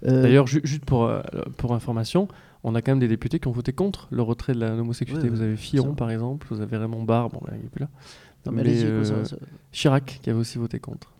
Euh, 0.05 0.21
D'ailleurs, 0.21 0.47
ju- 0.47 0.59
juste 0.65 0.83
pour, 0.83 1.05
euh, 1.05 1.21
pour 1.55 1.73
information, 1.73 2.27
on 2.63 2.75
a 2.75 2.81
quand 2.81 2.91
même 2.91 2.99
des 2.99 3.07
députés 3.07 3.39
qui 3.39 3.47
ont 3.47 3.51
voté 3.51 3.73
contre 3.73 4.07
le 4.11 4.21
retrait 4.21 4.53
de 4.53 4.59
l'homosexualité. 4.59 5.29
Ouais, 5.29 5.35
vous 5.35 5.41
avez 5.41 5.55
Fillon, 5.57 5.95
par 5.95 6.11
exemple, 6.11 6.47
vous 6.49 6.61
avez 6.61 6.77
Raymond 6.77 7.03
Barre, 7.03 7.29
bon, 7.29 7.39
là, 7.47 7.53
il 7.57 7.63
n'est 7.63 7.69
plus 7.69 7.81
là. 7.81 7.89
Non, 8.45 8.51
mais 8.51 8.61
allez-y, 8.61 8.85
euh, 8.85 8.97
quoi, 9.03 9.23
ça- 9.23 9.25
ça- 9.25 9.35
Chirac, 9.71 10.19
qui 10.21 10.29
avait 10.29 10.39
aussi 10.39 10.57
voté 10.57 10.79
contre. 10.79 11.11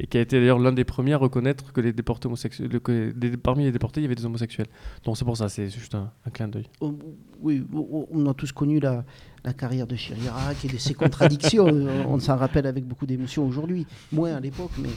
Et 0.00 0.08
qui 0.08 0.18
a 0.18 0.20
été 0.22 0.40
d'ailleurs 0.40 0.58
l'un 0.58 0.72
des 0.72 0.82
premiers 0.82 1.12
à 1.12 1.18
reconnaître 1.18 1.72
que 1.72 1.80
les 1.80 1.92
déportés 1.92 2.26
homosexuels, 2.26 2.68
que 2.80 3.12
des- 3.12 3.36
parmi 3.36 3.62
les 3.62 3.70
déportés, 3.70 4.00
il 4.00 4.02
y 4.02 4.06
avait 4.06 4.16
des 4.16 4.24
homosexuels. 4.26 4.66
Donc 5.04 5.16
c'est 5.16 5.24
pour 5.24 5.36
ça, 5.36 5.48
c'est 5.48 5.68
juste 5.70 5.94
un, 5.94 6.10
un 6.26 6.30
clin 6.30 6.48
d'œil. 6.48 6.66
on- 6.80 6.96
oui, 7.40 7.64
on 7.72 8.08
on 8.10 8.26
a 8.28 8.34
tous 8.34 8.50
connu 8.50 8.80
la, 8.80 9.04
la 9.44 9.52
carrière 9.52 9.86
de 9.86 9.94
Chirac 9.94 10.64
et 10.64 10.68
de 10.68 10.78
ses 10.78 10.94
contradictions. 10.94 11.66
on 12.08 12.14
on 12.14 12.18
s'en 12.18 12.36
rappelle 12.36 12.66
avec 12.66 12.84
beaucoup 12.84 13.06
d'émotion 13.06 13.46
aujourd'hui, 13.46 13.86
moins 14.10 14.34
à 14.34 14.40
l'époque. 14.40 14.72
Mais 14.78 14.88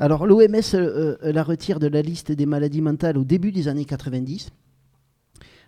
alors, 0.00 0.26
l'OMS 0.26 0.40
euh, 0.74 1.16
euh, 1.22 1.32
la 1.32 1.42
retire 1.42 1.78
de 1.78 1.86
la 1.88 2.00
liste 2.00 2.32
des 2.32 2.46
maladies 2.46 2.80
mentales 2.80 3.18
au 3.18 3.24
début 3.24 3.52
des 3.52 3.68
années 3.68 3.84
90. 3.84 4.50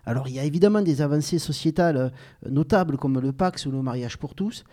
Alors, 0.05 0.27
il 0.27 0.33
y 0.35 0.39
a 0.39 0.43
évidemment 0.43 0.81
des 0.81 1.01
avancées 1.01 1.39
sociétales 1.39 1.97
euh, 1.97 2.09
notables 2.49 2.97
comme 2.97 3.19
le 3.19 3.31
Pax 3.31 3.65
ou 3.65 3.71
le 3.71 3.81
mariage 3.81 4.17
pour 4.17 4.35
tous. 4.35 4.63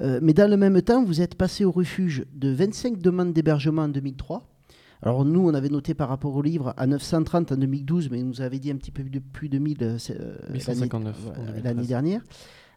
Euh, 0.00 0.18
mais 0.22 0.34
dans 0.34 0.50
le 0.50 0.56
même 0.56 0.80
temps, 0.82 1.04
vous 1.04 1.20
êtes 1.20 1.36
passé 1.36 1.64
au 1.64 1.70
refuge 1.70 2.24
de 2.34 2.50
25 2.50 2.98
demandes 2.98 3.32
d'hébergement 3.32 3.82
en 3.82 3.88
2003. 3.88 4.48
Alors 5.02 5.24
nous, 5.24 5.46
on 5.46 5.54
avait 5.54 5.68
noté 5.68 5.94
par 5.94 6.08
rapport 6.08 6.34
au 6.34 6.42
livre 6.42 6.72
à 6.76 6.86
930 6.86 7.52
en 7.52 7.56
2012, 7.56 8.10
mais 8.10 8.22
vous 8.22 8.40
avez 8.40 8.58
dit 8.58 8.70
un 8.70 8.76
petit 8.76 8.90
peu 8.90 9.02
de 9.02 9.18
plus 9.18 9.48
de 9.48 9.58
1000 9.58 9.76
euh, 9.82 9.98
c'est, 9.98 10.18
1159 10.50 11.16
l'année- 11.16 11.28
en 11.28 11.44
2013. 11.44 11.64
l'année 11.64 11.86
dernière. 11.86 12.22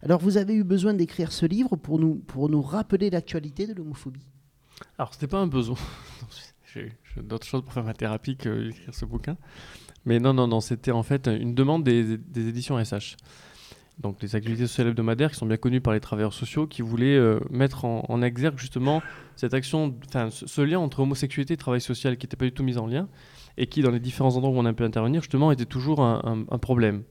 Alors 0.03 0.19
vous 0.19 0.37
avez 0.37 0.53
eu 0.53 0.63
besoin 0.63 0.93
d'écrire 0.93 1.31
ce 1.31 1.45
livre 1.45 1.75
pour 1.75 1.99
nous, 1.99 2.15
pour 2.15 2.49
nous 2.49 2.61
rappeler 2.61 3.09
l'actualité 3.09 3.65
de 3.65 3.73
l'homophobie. 3.73 4.27
Alors, 4.99 5.13
c'était 5.13 5.27
pas 5.27 5.39
un 5.39 5.47
besoin. 5.47 5.77
J'ai 6.73 6.91
d'autres 7.23 7.47
choses 7.47 7.63
pour 7.63 7.73
faire 7.73 7.83
ma 7.83 7.93
thérapie 7.93 8.35
que 8.37 8.69
écrire 8.69 8.93
ce 8.93 9.05
bouquin. 9.05 9.37
Mais 10.07 10.21
non, 10.21 10.33
non, 10.33 10.47
non, 10.47 10.61
c'était 10.61 10.91
en 10.91 11.03
fait 11.03 11.27
une 11.27 11.53
demande 11.53 11.83
des, 11.83 12.13
éditions 12.13 12.81
SH. 12.81 13.17
Donc, 13.99 14.21
les 14.21 14.37
activités 14.37 14.65
sociales 14.65 14.87
hebdomadaires 14.87 15.31
qui 15.31 15.35
sont 15.35 15.45
bien 15.45 15.57
connues 15.57 15.81
par 15.81 15.91
les 15.91 15.99
travailleurs 15.99 16.33
sociaux 16.33 16.65
qui 16.65 16.81
voulaient 16.81 17.17
euh, 17.17 17.41
mettre 17.49 17.83
en, 17.83 18.21
exergue 18.21 18.57
justement 18.57 19.01
cette 19.35 19.53
action, 19.53 19.93
enfin, 20.07 20.29
ce, 20.29 20.61
lien 20.61 20.79
entre 20.79 21.01
homosexualité 21.01 21.55
et 21.55 21.57
travail 21.57 21.81
social 21.81 22.15
qui 22.15 22.25
n'était 22.25 22.37
pas 22.37 22.45
du 22.45 22.53
tout 22.53 22.63
mis 22.63 22.77
en 22.77 22.87
lien 22.87 23.09
et 23.57 23.67
qui, 23.67 23.81
dans 23.81 23.91
les 23.91 23.99
différents 23.99 24.33
endroits 24.37 24.53
où 24.53 24.57
on 24.57 24.65
a 24.65 24.71
pu 24.71 24.85
intervenir, 24.85 25.21
justement, 25.23 25.51
était 25.51 25.65
toujours 25.65 25.99
un, 25.99 26.45
problème. 26.61 27.03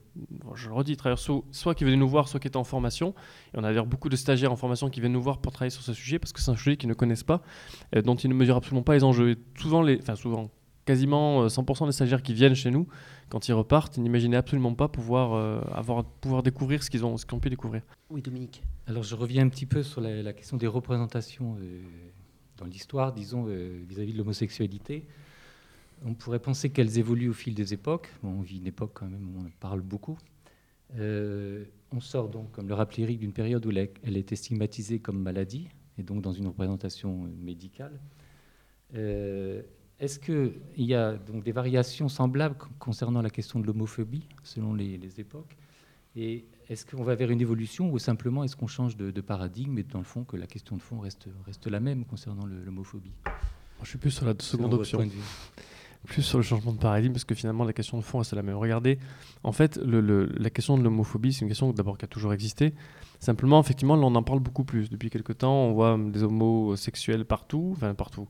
Je 0.54 0.68
le 0.68 0.74
redis, 0.74 0.96
travailleurs 0.96 1.18
sociaux, 1.18 1.44
soit 1.50 1.74
qui 1.74 1.85
venaient 1.85 1.96
nous 1.96 2.09
voir, 2.09 2.28
soit 2.28 2.40
qui 2.40 2.48
étaient 2.48 2.56
en 2.56 2.64
formation. 2.64 3.14
Et 3.52 3.59
on 3.59 3.64
a 3.64 3.68
d'ailleurs 3.68 3.85
beaucoup 3.85 4.09
de 4.09 4.16
stagiaires 4.16 4.52
en 4.52 4.56
formation 4.56 4.88
qui 4.88 5.00
viennent 5.00 5.12
nous 5.12 5.20
voir 5.20 5.37
pour 5.37 5.52
travailler 5.52 5.70
sur 5.70 5.82
ce 5.82 5.92
sujet 5.92 6.18
parce 6.18 6.32
que 6.32 6.40
c'est 6.40 6.50
un 6.50 6.56
sujet 6.56 6.78
qu'ils 6.78 6.88
ne 6.88 6.94
connaissent 6.94 7.24
pas, 7.24 7.42
euh, 7.94 8.00
dont 8.00 8.14
ils 8.14 8.30
ne 8.30 8.35
mesurent 8.35 8.56
absolument 8.56 8.85
pas 8.85 8.94
les 8.94 9.04
enjeux. 9.04 9.32
Et 9.32 9.37
souvent, 9.61 9.82
les, 9.82 9.98
enfin 10.00 10.14
souvent, 10.14 10.50
quasiment 10.87 11.42
euh, 11.42 11.49
100% 11.49 11.85
des 11.87 11.92
stagiaires 11.92 12.22
qui 12.22 12.33
viennent 12.33 12.55
chez 12.55 12.70
nous, 12.70 12.87
quand 13.29 13.49
ils 13.49 13.53
repartent, 13.53 13.99
ils 13.99 14.03
n'imaginaient 14.03 14.38
absolument 14.38 14.75
pas 14.75 14.88
pouvoir, 14.88 15.35
euh, 15.35 15.61
avoir, 15.75 16.05
pouvoir 16.05 16.42
découvrir 16.42 16.83
ce 16.83 16.88
qu'ils 16.88 17.05
ont, 17.05 17.18
ce 17.18 17.27
qu'ils 17.27 17.37
ont 17.37 17.40
pu 17.40 17.51
découvrir. 17.51 17.83
Oui, 18.09 18.22
Dominique. 18.22 18.62
Alors 18.87 19.03
je 19.03 19.14
reviens 19.14 19.44
un 19.44 19.49
petit 19.51 19.66
peu 19.66 19.83
sur 19.83 20.01
la, 20.01 20.22
la 20.22 20.33
question 20.33 20.57
des 20.57 20.66
représentations 20.66 21.57
euh, 21.61 21.83
dans 22.57 22.66
l'histoire, 22.66 23.12
disons, 23.12 23.46
euh, 23.49 23.83
vis-à-vis 23.87 24.12
de 24.12 24.18
l'homosexualité. 24.18 25.07
On 26.05 26.14
pourrait 26.14 26.38
penser 26.38 26.70
qu'elles 26.70 26.99
évoluent 26.99 27.31
au 27.31 27.35
fil 27.35 27.55
des 27.55 27.75
époques. 27.75 28.11
Bon, 28.22 28.31
on 28.31 28.42
vit 28.42 28.59
une 28.59 28.66
époque 28.66 28.92
quand 28.94 29.07
même 29.07 29.29
où 29.29 29.40
on 29.40 29.46
en 29.46 29.51
parle 29.61 29.81
beaucoup. 29.81 30.18
Euh, 30.99 31.64
on 31.92 32.01
sort 32.01 32.29
donc, 32.29 32.53
comme 32.53 32.68
le 32.68 32.75
rappelait 32.75 33.05
Eric, 33.05 33.18
d'une 33.18 33.33
période 33.33 33.64
où 33.66 33.70
elle, 33.70 33.90
elle 34.03 34.16
était 34.16 34.37
stigmatisée 34.37 34.99
comme 34.99 35.20
maladie, 35.20 35.68
et 35.99 36.03
donc 36.03 36.22
dans 36.22 36.33
une 36.33 36.46
représentation 36.46 37.25
euh, 37.25 37.29
médicale. 37.42 37.99
Euh, 38.94 39.62
Est-ce 39.98 40.18
qu'il 40.18 40.52
y 40.76 40.94
a 40.94 41.14
donc 41.14 41.42
des 41.44 41.52
variations 41.52 42.09
semblables 42.09 42.56
con- 42.56 42.68
concernant 42.78 43.22
la 43.22 43.30
question 43.30 43.61
de 43.61 43.66
l'homophobie, 43.66 44.28
selon 44.42 44.74
les, 44.74 44.98
les 44.98 45.20
époques? 45.20 45.56
Et 46.16 46.44
est-ce 46.68 46.85
qu'on 46.85 47.02
va 47.04 47.14
vers 47.14 47.30
une 47.30 47.40
évolution 47.40 47.90
ou 47.90 47.98
simplement 47.98 48.44
est-ce 48.44 48.56
qu'on 48.56 48.66
change 48.66 48.96
de, 48.96 49.11
de 49.11 49.20
paradigme 49.20 49.78
et 49.78 49.82
dans 49.82 49.98
le 49.98 50.04
fond 50.04 50.24
que 50.24 50.37
la 50.37 50.46
question 50.46 50.76
de 50.76 50.82
fond 50.82 50.98
reste, 51.00 51.28
reste 51.46 51.66
la 51.66 51.80
même 51.80 52.04
concernant 52.04 52.46
l'homophobie? 52.46 53.12
Je 53.82 53.88
suis 53.88 53.98
plus 53.98 54.11
sur 54.11 54.26
la 54.26 54.35
seconde 54.38 54.74
option. 54.74 55.00
Plus 56.04 56.22
sur 56.22 56.38
le 56.38 56.44
changement 56.44 56.72
de 56.72 56.78
paradigme, 56.78 57.12
parce 57.14 57.24
que 57.24 57.35
finalement, 57.35 57.64
la 57.64 57.72
question 57.72 57.98
de 57.98 58.02
fond 58.02 58.18
reste 58.18 58.32
la 58.32 58.42
même. 58.42 58.54
Regardez, 58.56 58.98
en 59.42 59.50
fait, 59.52 59.76
le- 59.78 60.00
le- 60.00 60.26
la 60.38 60.50
question 60.50 60.78
de 60.78 60.82
l'homophobie, 60.85 61.32
c'est 61.32 61.40
une 61.40 61.48
question 61.48 61.72
d'abord 61.72 61.98
qui 61.98 62.04
a 62.04 62.09
toujours 62.09 62.32
existé. 62.32 62.74
Simplement, 63.18 63.59
effectivement, 63.61 63.96
là, 63.96 64.02
on 64.02 64.14
en 64.14 64.22
parle 64.22 64.38
beaucoup 64.40 64.62
plus. 64.64 64.88
Depuis 64.88 65.11
quelques 65.11 65.38
temps, 65.38 65.64
on 65.64 65.72
voit 65.72 65.94
hum, 65.94 66.12
des 66.12 66.22
homosexuels 66.22 67.24
partout, 67.24 67.72
enfin 67.76 67.92
partout, 67.94 68.28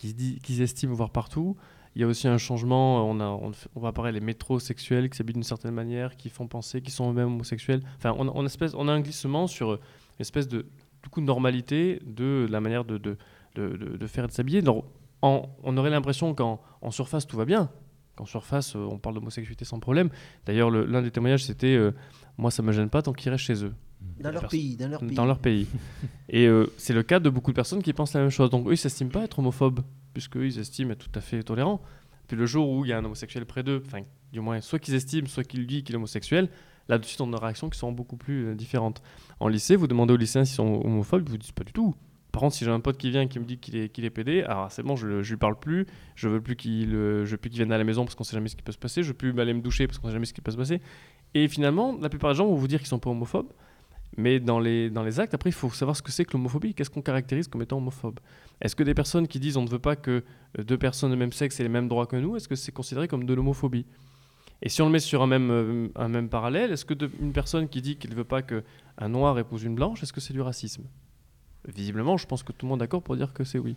qui 0.00 0.08
se 0.08 0.14
dit- 0.14 0.86
voir 0.86 1.10
partout. 1.10 1.56
Il 1.96 2.00
y 2.00 2.04
a 2.04 2.06
aussi 2.06 2.28
un 2.28 2.38
changement, 2.38 3.08
on, 3.10 3.18
a, 3.20 3.24
on, 3.26 3.50
on 3.74 3.80
va 3.80 3.88
apparaître 3.88 4.14
les 4.14 4.24
métrosexuels 4.24 5.10
qui 5.10 5.16
s'habillent 5.16 5.34
d'une 5.34 5.42
certaine 5.42 5.74
manière, 5.74 6.16
qui 6.16 6.28
font 6.30 6.46
penser 6.46 6.80
qu'ils 6.82 6.92
sont 6.92 7.10
eux-mêmes 7.10 7.26
homosexuels. 7.26 7.82
Enfin, 7.96 8.14
on, 8.16 8.28
on 8.34 8.46
espèce, 8.46 8.74
on 8.74 8.86
a 8.88 8.92
un 8.92 9.00
glissement 9.00 9.46
sur 9.48 9.72
une 9.72 9.78
espèce 10.20 10.46
de 10.48 10.66
du 11.02 11.08
coup, 11.10 11.20
normalité 11.20 12.00
de 12.06 12.46
la 12.48 12.60
manière 12.60 12.84
de, 12.84 12.96
de, 12.98 13.16
de, 13.56 14.06
faire 14.06 14.24
et 14.24 14.28
de 14.28 14.32
s'habiller. 14.32 14.62
On 15.22 15.76
aurait 15.76 15.90
l'impression 15.90 16.34
qu'en 16.34 16.60
en 16.80 16.90
surface, 16.90 17.26
tout 17.26 17.36
va 17.36 17.44
bien. 17.44 17.70
Qu'en 18.16 18.24
surface, 18.26 18.76
euh, 18.76 18.86
on 18.90 18.98
parle 18.98 19.14
d'homosexualité 19.16 19.64
sans 19.64 19.80
problème. 19.80 20.10
D'ailleurs, 20.46 20.70
le- 20.70 20.84
l'un 20.86 21.02
des 21.02 21.10
témoignages, 21.10 21.44
c'était 21.44 21.74
euh, 21.74 21.92
Moi, 22.38 22.50
ça 22.50 22.62
me 22.62 22.72
gêne 22.72 22.88
pas 22.88 23.02
tant 23.02 23.12
qu'ils 23.12 23.30
restent 23.30 23.44
chez 23.44 23.64
eux. 23.64 23.74
Dans 24.20 24.30
leur 24.30 24.48
pays, 24.48 24.76
dans 24.76 24.88
leur 24.88 25.00
pays. 25.00 25.14
Dans 25.14 25.24
leur 25.24 25.38
pays. 25.38 25.66
Et 26.28 26.46
euh, 26.46 26.66
c'est 26.76 26.92
le 26.92 27.02
cas 27.02 27.20
de 27.20 27.30
beaucoup 27.30 27.50
de 27.52 27.56
personnes 27.56 27.82
qui 27.82 27.92
pensent 27.92 28.14
la 28.14 28.20
même 28.20 28.30
chose. 28.30 28.50
Donc, 28.50 28.66
eux, 28.68 28.72
ils 28.72 28.78
s'estiment 28.78 29.10
pas 29.10 29.24
être 29.24 29.38
homophobes, 29.38 29.80
puisqu'eux, 30.12 30.46
ils 30.46 30.58
estiment 30.58 30.92
être 30.92 31.10
tout 31.10 31.18
à 31.18 31.20
fait 31.20 31.42
tolérants. 31.42 31.80
Puis 32.28 32.36
le 32.36 32.46
jour 32.46 32.70
où 32.70 32.84
il 32.84 32.88
y 32.88 32.92
a 32.92 32.98
un 32.98 33.04
homosexuel 33.04 33.44
près 33.46 33.62
d'eux, 33.62 33.82
enfin, 33.84 34.02
du 34.32 34.40
moins, 34.40 34.60
soit 34.60 34.78
qu'ils 34.78 34.94
estiment, 34.94 35.26
soit 35.26 35.44
qu'ils 35.44 35.66
disent 35.66 35.82
qu'il 35.82 35.94
est 35.94 35.98
homosexuel, 35.98 36.48
là, 36.88 36.98
de 36.98 37.04
suite, 37.04 37.20
on 37.20 37.32
a 37.32 37.36
des 37.36 37.42
réactions 37.42 37.70
qui 37.70 37.78
sont 37.78 37.92
beaucoup 37.92 38.16
plus 38.16 38.46
euh, 38.46 38.54
différentes. 38.54 39.02
En 39.40 39.48
lycée, 39.48 39.76
vous 39.76 39.86
demandez 39.86 40.12
aux 40.12 40.18
lycéens 40.18 40.44
s'ils 40.44 40.56
sont 40.56 40.80
homophobes, 40.84 41.22
ils 41.26 41.30
vous 41.30 41.38
disent 41.38 41.52
pas 41.52 41.64
du 41.64 41.72
tout. 41.72 41.94
Par 42.30 42.40
contre, 42.40 42.54
si 42.54 42.64
j'ai 42.64 42.70
un 42.70 42.80
pote 42.80 42.96
qui 42.96 43.10
vient 43.10 43.22
et 43.22 43.28
qui 43.28 43.38
me 43.40 43.44
dit 43.44 43.58
qu'il 43.58 43.76
est, 43.76 43.88
qu'il 43.88 44.04
est 44.04 44.10
pédé, 44.10 44.42
alors 44.42 44.70
c'est 44.70 44.82
bon, 44.82 44.94
je, 44.94 45.22
je 45.22 45.30
lui 45.30 45.38
parle 45.38 45.58
plus, 45.58 45.86
je 46.14 46.28
veux 46.28 46.40
plus 46.40 46.54
qu'il 46.54 46.94
euh, 46.94 47.24
je 47.24 47.32
veux 47.32 47.36
plus 47.36 47.50
qu'il 47.50 47.58
vienne 47.58 47.72
à 47.72 47.78
la 47.78 47.84
maison 47.84 48.04
parce 48.04 48.14
qu'on 48.14 48.24
sait 48.24 48.36
jamais 48.36 48.48
ce 48.48 48.56
qui 48.56 48.62
peut 48.62 48.72
se 48.72 48.78
passer, 48.78 49.02
je 49.02 49.08
veux 49.08 49.14
plus 49.14 49.38
aller 49.40 49.52
me 49.52 49.60
doucher 49.60 49.86
parce 49.86 49.98
qu'on 49.98 50.06
sait 50.06 50.12
jamais 50.12 50.26
ce 50.26 50.32
qui 50.32 50.40
peut 50.40 50.52
se 50.52 50.56
passer. 50.56 50.80
Et 51.34 51.48
finalement, 51.48 51.98
la 52.00 52.08
plupart 52.08 52.30
des 52.30 52.36
gens 52.36 52.46
vont 52.46 52.54
vous 52.54 52.68
dire 52.68 52.78
qu'ils 52.78 52.88
sont 52.88 53.00
pas 53.00 53.10
homophobes, 53.10 53.52
mais 54.16 54.40
dans 54.40 54.58
les, 54.58 54.90
dans 54.90 55.02
les 55.02 55.20
actes, 55.20 55.34
après, 55.34 55.50
il 55.50 55.54
faut 55.54 55.70
savoir 55.70 55.96
ce 55.96 56.02
que 56.02 56.10
c'est 56.10 56.24
que 56.24 56.32
l'homophobie. 56.32 56.74
Qu'est-ce 56.74 56.90
qu'on 56.90 57.02
caractérise 57.02 57.48
comme 57.48 57.62
étant 57.62 57.78
homophobe? 57.78 58.18
Est-ce 58.60 58.74
que 58.76 58.82
des 58.82 58.94
personnes 58.94 59.28
qui 59.28 59.38
disent 59.38 59.56
on 59.56 59.64
ne 59.64 59.68
veut 59.68 59.78
pas 59.78 59.96
que 59.96 60.24
euh, 60.58 60.62
deux 60.62 60.78
personnes 60.78 61.10
de 61.10 61.16
même 61.16 61.32
sexe 61.32 61.60
aient 61.60 61.62
les 61.62 61.68
mêmes 61.68 61.88
droits 61.88 62.06
que 62.06 62.16
nous, 62.16 62.36
est-ce 62.36 62.48
que 62.48 62.56
c'est 62.56 62.72
considéré 62.72 63.08
comme 63.08 63.24
de 63.24 63.34
l'homophobie? 63.34 63.86
Et 64.62 64.68
si 64.68 64.82
on 64.82 64.86
le 64.86 64.92
met 64.92 64.98
sur 64.98 65.22
un 65.22 65.26
même, 65.26 65.50
euh, 65.50 66.28
parallèle, 66.28 66.72
est-ce 66.72 66.84
que 66.84 66.94
une 67.20 67.32
personne 67.32 67.68
qui 67.68 67.80
dit 67.80 67.96
qu'il 67.96 68.10
ne 68.10 68.14
veut 68.14 68.24
pas 68.24 68.42
qu'un 68.42 69.08
noir 69.08 69.38
épouse 69.38 69.62
une 69.62 69.74
blanche, 69.74 70.02
est-ce 70.02 70.12
que 70.12 70.20
c'est 70.20 70.34
du 70.34 70.42
racisme? 70.42 70.84
Visiblement, 71.66 72.16
je 72.16 72.26
pense 72.26 72.42
que 72.42 72.52
tout 72.52 72.66
le 72.66 72.70
monde 72.70 72.80
est 72.80 72.84
d'accord 72.84 73.02
pour 73.02 73.16
dire 73.16 73.32
que 73.32 73.44
c'est 73.44 73.58
oui. 73.58 73.76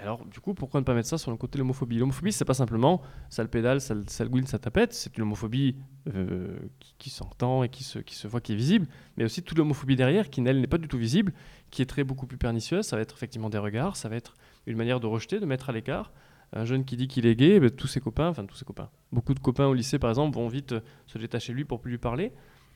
Alors, 0.00 0.24
du 0.24 0.40
coup, 0.40 0.54
pourquoi 0.54 0.80
ne 0.80 0.84
pas 0.86 0.94
mettre 0.94 1.08
ça 1.08 1.18
sur 1.18 1.30
le 1.30 1.36
côté 1.36 1.54
de 1.54 1.58
l'homophobie? 1.58 1.98
L'homophobie, 1.98 2.32
c'est 2.32 2.46
pas 2.46 2.54
simplement 2.54 3.02
ça 3.28 3.42
le 3.42 3.50
pédale, 3.50 3.82
ça 3.82 3.94
ça 4.06 4.24
le 4.24 4.30
gouine, 4.30 4.46
ça 4.46 4.58
tapette, 4.58 4.94
c'est 4.94 5.14
une 5.18 5.24
homophobie 5.24 5.76
euh, 6.14 6.58
qui, 6.78 6.94
qui 6.98 7.10
s'entend 7.10 7.64
et 7.64 7.68
qui 7.68 7.84
se, 7.84 7.98
qui 7.98 8.14
se 8.14 8.26
voit, 8.26 8.40
qui 8.40 8.52
est 8.52 8.56
visible, 8.56 8.86
mais 9.18 9.24
aussi 9.24 9.42
toute 9.42 9.58
l'homophobie 9.58 9.96
derrière, 9.96 10.30
qui, 10.30 10.40
elle, 10.40 10.60
n'est 10.60 10.66
pas 10.66 10.78
du 10.78 10.88
tout 10.88 10.96
visible, 10.96 11.34
qui 11.70 11.82
est 11.82 11.86
très 11.86 12.02
beaucoup 12.02 12.26
plus 12.26 12.38
pernicieuse. 12.38 12.86
Ça 12.86 12.96
va 12.96 13.02
être 13.02 13.14
effectivement 13.14 13.50
des 13.50 13.58
regards, 13.58 13.96
ça 13.96 14.08
va 14.08 14.16
être 14.16 14.36
une 14.66 14.78
manière 14.78 15.00
de 15.00 15.06
rejeter, 15.06 15.38
de 15.38 15.46
mettre 15.46 15.68
à 15.68 15.72
l'écart. 15.72 16.12
Un 16.52 16.64
jeune 16.64 16.84
qui 16.84 16.96
dit 16.96 17.06
qu'il 17.06 17.26
est 17.26 17.36
gay, 17.36 17.60
ben, 17.60 17.70
tous 17.70 17.86
ses 17.86 18.00
copains, 18.00 18.28
enfin 18.28 18.44
tous 18.44 18.56
ses 18.56 18.64
copains, 18.64 18.88
beaucoup 19.12 19.34
de 19.34 19.38
copains 19.38 19.66
au 19.66 19.74
lycée 19.74 19.98
par 19.98 20.10
exemple, 20.10 20.34
vont 20.34 20.48
vite 20.48 20.72
euh, 20.72 20.80
se 21.06 21.18
détacher 21.18 21.52
de 21.52 21.58
lui 21.58 21.64
pour 21.64 21.80
plus 21.80 21.90
lui 21.90 21.98
parler. 21.98 22.32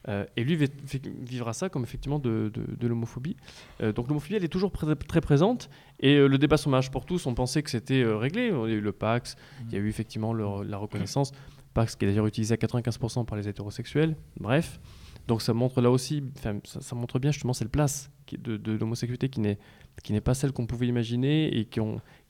Euh, 0.08 0.26
et 0.36 0.44
lui 0.44 0.56
vi- 0.56 0.68
vi- 0.86 1.00
vivra 1.22 1.52
ça 1.52 1.68
comme 1.68 1.82
effectivement 1.82 2.18
de, 2.18 2.52
l'homophobie. 2.82 3.36
Euh, 3.80 3.92
donc 3.92 4.08
l'homophobie, 4.08 4.34
elle 4.34 4.44
est 4.44 4.48
toujours 4.48 4.70
très 4.72 5.20
présente. 5.20 5.70
Et 6.00 6.16
euh, 6.16 6.26
le 6.26 6.36
débat 6.38 6.56
sur 6.56 6.68
le 6.68 6.72
mariage 6.72 6.90
pour 6.90 7.06
tous, 7.06 7.26
on 7.26 7.34
pensait 7.34 7.62
que 7.62 7.70
c'était 7.70 8.04
réglé. 8.04 8.48
Il 8.48 8.70
y 8.70 8.74
a 8.74 8.76
eu 8.76 8.80
le 8.80 8.92
Pax, 8.92 9.36
il 9.68 9.74
y 9.74 9.76
a 9.76 9.80
eu 9.80 9.88
effectivement 9.88 10.32
la 10.34 10.76
reconnaissance. 10.76 11.32
Pax 11.72 11.96
qui 11.96 12.04
est 12.04 12.08
d'ailleurs 12.08 12.26
utilisé 12.26 12.54
à 12.54 12.56
95% 12.56 13.24
par 13.24 13.36
les 13.36 13.48
hétérosexuels. 13.48 14.16
Bref. 14.38 14.78
Donc 15.26 15.40
ça 15.40 15.54
montre 15.54 15.80
là 15.80 15.90
aussi, 15.90 16.22
ça, 16.64 16.94
montre 16.94 17.18
bien 17.18 17.32
justement 17.32 17.54
cette 17.54 17.70
place 17.70 18.10
de, 18.30 18.58
de 18.58 18.72
l'homosexualité 18.72 19.30
qui 19.30 19.40
n'est 19.40 19.58
qui 20.02 20.12
n'est 20.12 20.20
pas 20.20 20.34
celle 20.34 20.52
qu'on 20.52 20.66
pouvait 20.66 20.88
imaginer 20.88 21.56
et 21.56 21.64
qui, 21.66 21.80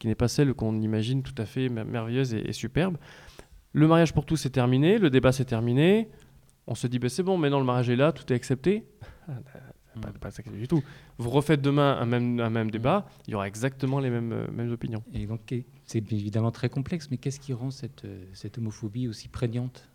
n'est 0.04 0.14
pas 0.14 0.28
celle 0.28 0.52
qu'on 0.54 0.80
imagine 0.80 1.22
tout 1.22 1.34
à 1.38 1.46
fait 1.46 1.68
mer- 1.70 1.86
merveilleuse 1.86 2.34
et, 2.34 2.48
et 2.48 2.52
superbe. 2.52 2.98
Le 3.72 3.88
mariage 3.88 4.12
pour 4.12 4.26
tous 4.26 4.44
est 4.46 4.50
terminé, 4.50 4.98
le 4.98 5.10
débat 5.10 5.32
s'est 5.32 5.46
terminé. 5.46 6.08
On 6.66 6.74
se 6.74 6.86
dit, 6.86 6.98
ben, 6.98 7.08
c'est 7.10 7.22
bon, 7.22 7.36
maintenant 7.36 7.58
le 7.58 7.66
mariage 7.66 7.90
est 7.90 7.96
là, 7.96 8.12
tout 8.12 8.30
est 8.32 8.36
accepté. 8.36 8.84
Ah, 9.96 10.00
bah, 10.00 10.08
Pas, 10.20 10.30
du 10.50 10.66
tout. 10.66 10.82
Vous 11.18 11.30
refaites 11.30 11.62
demain 11.62 11.96
un 12.00 12.04
même, 12.04 12.40
un 12.40 12.50
même 12.50 12.70
débat, 12.70 13.06
il 13.28 13.30
y 13.30 13.34
aura 13.36 13.46
exactement 13.46 14.00
les 14.00 14.10
mêmes, 14.10 14.32
euh, 14.32 14.46
mêmes 14.50 14.72
opinions. 14.72 15.04
Et 15.12 15.24
donc, 15.26 15.54
c'est 15.84 16.12
évidemment 16.12 16.50
très 16.50 16.68
complexe, 16.68 17.08
mais 17.12 17.16
qu'est-ce 17.16 17.38
qui 17.38 17.52
rend 17.52 17.70
cette, 17.70 18.04
euh, 18.04 18.24
cette 18.32 18.58
homophobie 18.58 19.06
aussi 19.06 19.28
prégnante? 19.28 19.88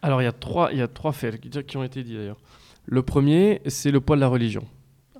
Alors, 0.00 0.22
il 0.22 0.26
y 0.26 0.28
a 0.28 0.32
trois, 0.32 0.70
il 0.72 0.78
y 0.78 0.82
a 0.82 0.86
trois 0.88 1.12
faits 1.12 1.40
qui, 1.66 1.76
ont 1.76 1.82
été 1.82 2.04
dits 2.04 2.14
d'ailleurs. 2.14 2.38
Le 2.86 3.02
premier, 3.02 3.62
c'est 3.66 3.90
le 3.90 4.00
poids 4.00 4.14
de 4.14 4.20
la 4.20 4.28
religion. 4.28 4.64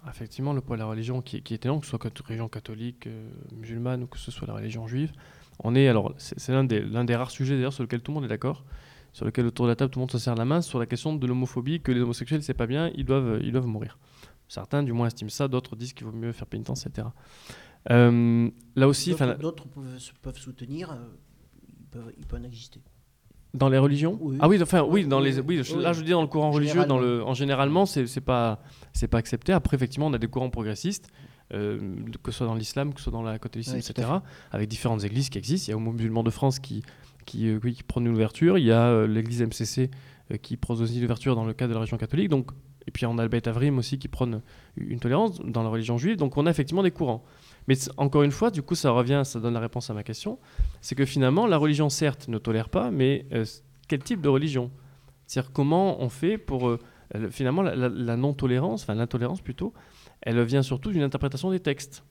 Effectivement, 0.09 0.53
le 0.53 0.61
poids 0.61 0.77
de 0.77 0.83
la 0.83 0.87
religion 0.87 1.21
qui, 1.21 1.43
qui 1.43 1.53
est 1.55 1.64
énorme, 1.64 1.81
que 1.81 1.87
ce 1.87 1.91
soit 1.91 1.99
cat- 1.99 2.11
religion 2.25 2.49
catholique, 2.49 3.09
euh, 3.09 3.29
musulmane 3.53 4.05
ou 4.05 4.07
que 4.07 4.19
ce 4.19 4.31
soit 4.31 4.47
la 4.47 4.55
religion 4.55 4.87
juive. 4.87 5.12
On 5.59 5.75
est, 5.75 5.88
alors, 5.88 6.14
c'est 6.17 6.38
c'est 6.38 6.53
l'un 6.53 6.62
des, 6.62 6.81
l'un 6.81 7.05
des 7.05 7.17
rares 7.17 7.33
sujets 7.33 7.57
d'ailleurs 7.57 7.73
sur 7.73 7.83
lequel 7.83 8.01
tout 8.03 8.12
le 8.12 8.14
monde 8.14 8.25
est 8.25 8.29
d'accord, 8.29 8.64
sur 9.12 9.25
lequel 9.25 9.47
autour 9.47 9.66
de 9.66 9.71
la 9.71 9.77
table 9.77 9.90
tout 9.90 9.99
le 9.99 10.03
monde 10.03 10.11
se 10.11 10.18
serre 10.18 10.35
la 10.37 10.44
main, 10.44 10.61
sur 10.61 10.79
la 10.79 10.87
question 10.87 11.14
de 11.14 11.27
l'homophobie, 11.27 11.81
que 11.81 11.92
les 11.92 12.01
homosexuels, 12.01 12.42
c'est 12.42 12.55
pas 12.55 12.66
bien, 12.66 12.90
ils 12.94 13.05
doivent, 13.05 13.40
ils 13.42 13.53
doivent 13.53 13.66
mourir. 13.66 13.99
Certains, 14.49 14.83
du 14.83 14.92
moins, 14.92 15.09
estiment 15.09 15.31
ça, 15.31 15.49
d'autres 15.49 15.77
disent 15.77 15.92
qu'il 15.92 16.07
vaut 16.07 16.12
mieux 16.12 16.33
faire 16.33 16.47
pénitence, 16.47 16.87
etc. 16.87 17.09
Euh, 17.90 18.51
là 18.77 18.88
aussi, 18.88 19.14
D'autres- 19.38 19.68
peuvent, 19.68 19.99
peuvent 20.23 20.38
soutenir, 20.38 20.90
euh, 20.90 20.97
ils 21.79 21.87
peuvent, 21.87 22.12
ils 22.18 22.27
peuvent 22.27 22.40
en 22.40 22.44
exister. 22.44 22.81
Dans 23.55 23.68
les 23.71 23.79
religions? 23.79 24.18
Oui. 24.21 24.37
Ah 24.40 24.49
oui, 24.49 24.62
enfin 24.62 24.83
oui, 24.83 25.07
dans 25.07 25.21
les 25.21 25.40
oui, 25.40 25.62
là 25.79 25.92
je 25.94 26.03
dire 26.03 26.16
dans 26.16 26.23
le 26.23 26.29
courant 26.29 26.51
religieux, 26.51 26.85
dans 26.85 26.99
le 26.99 27.25
en 27.25 27.33
généralement 27.33 27.87
c'est 27.87 28.21
pas 28.21 28.61
c'est 28.92 29.09
pas 29.09 29.16
accepté. 29.16 29.55
Après 29.55 29.75
effectivement, 29.75 30.07
on 30.09 30.12
a 30.12 30.18
des 30.18 30.29
courants 30.29 30.51
progressistes 30.51 31.11
euh, 31.55 31.79
que 32.23 32.31
ce 32.31 32.38
soit 32.38 32.47
dans 32.47 32.55
l'islam, 32.55 32.92
que 32.92 33.01
ce 33.01 33.05
soit 33.05 33.12
dans 33.12 33.23
la 33.23 33.38
catholicisme, 33.38 33.77
Oui, 33.77 33.83
etc. 33.88 34.07
Avec 34.51 34.68
différentes 34.68 35.03
églises 35.05 35.31
qui 35.31 35.38
existent. 35.38 35.68
Il 35.68 35.71
y 35.71 35.73
a 35.73 35.77
Homo 35.79 35.92
musulman 35.92 36.23
de 36.23 36.31
France 36.31 36.59
qui 36.59 36.83
qui, 37.29 37.49
euh, 37.49 37.61
oui, 37.62 37.79
prône 37.87 38.07
une 38.07 38.14
ouverture. 38.14 38.57
Il 38.57 38.64
y 38.64 38.73
a 38.73 38.87
euh, 38.87 39.07
l'église 39.07 39.43
MCC 39.43 39.91
euh, 40.33 40.37
qui 40.38 40.57
prône 40.57 40.81
aussi 40.81 40.99
l'ouverture 40.99 41.37
dans 41.37 41.45
le 41.45 41.53
cadre 41.53 41.69
de 41.69 41.75
la 41.75 41.81
religion 41.81 41.99
catholique. 41.99 42.29
Donc 42.29 42.51
et 42.87 42.91
puis 42.91 43.05
on 43.05 43.19
a 43.19 43.23
le 43.23 43.29
Beit 43.29 43.47
Avrim 43.47 43.77
aussi 43.77 43.99
qui 43.99 44.09
prône 44.09 44.41
une 44.79 44.99
tolérance 44.99 45.41
dans 45.41 45.62
la 45.62 45.69
religion 45.69 45.99
juive. 45.99 46.17
Donc 46.17 46.38
on 46.38 46.47
a 46.47 46.51
effectivement 46.51 46.83
des 46.83 46.91
courants. 46.91 47.23
Mais 47.67 47.77
encore 47.99 48.23
une 48.23 48.31
fois, 48.31 48.51
du 48.51 48.62
coup, 48.62 48.75
ça 48.75 48.91
revient, 48.93 49.21
ça 49.27 49.41
donne 49.41 49.53
la 49.53 49.61
réponse 49.61 49.91
à 49.91 49.95
ma 49.95 50.03
question. 50.03 50.38
C'est 50.81 50.95
que 50.95 51.05
finalement, 51.05 51.47
la 51.47 51.59
religion, 51.59 51.91
certes, 51.91 52.29
ne 52.29 52.38
tolère 52.38 52.71
pas, 52.71 52.91
mais 52.91 53.27
quel 53.88 54.03
type 54.03 54.23
de 54.23 54.31
religion? 54.31 54.71
C'est-à-dire 55.27 55.53
comment 55.53 56.01
on 56.03 56.09
fait 56.09 56.38
pour... 56.38 56.79
le- 57.14 57.29
finalement, 57.31 57.61
la, 57.61 58.17
non-tolérance, 58.17 58.85
enfin 58.85 58.95
l'intolérance 58.95 59.43
plutôt, 59.43 59.75
elle 60.23 60.43
vient 60.45 60.62
surtout 60.62 60.91
d'une 60.91 61.03
interprétation 61.03 61.51
des 61.51 61.61
textes. 61.61 62.05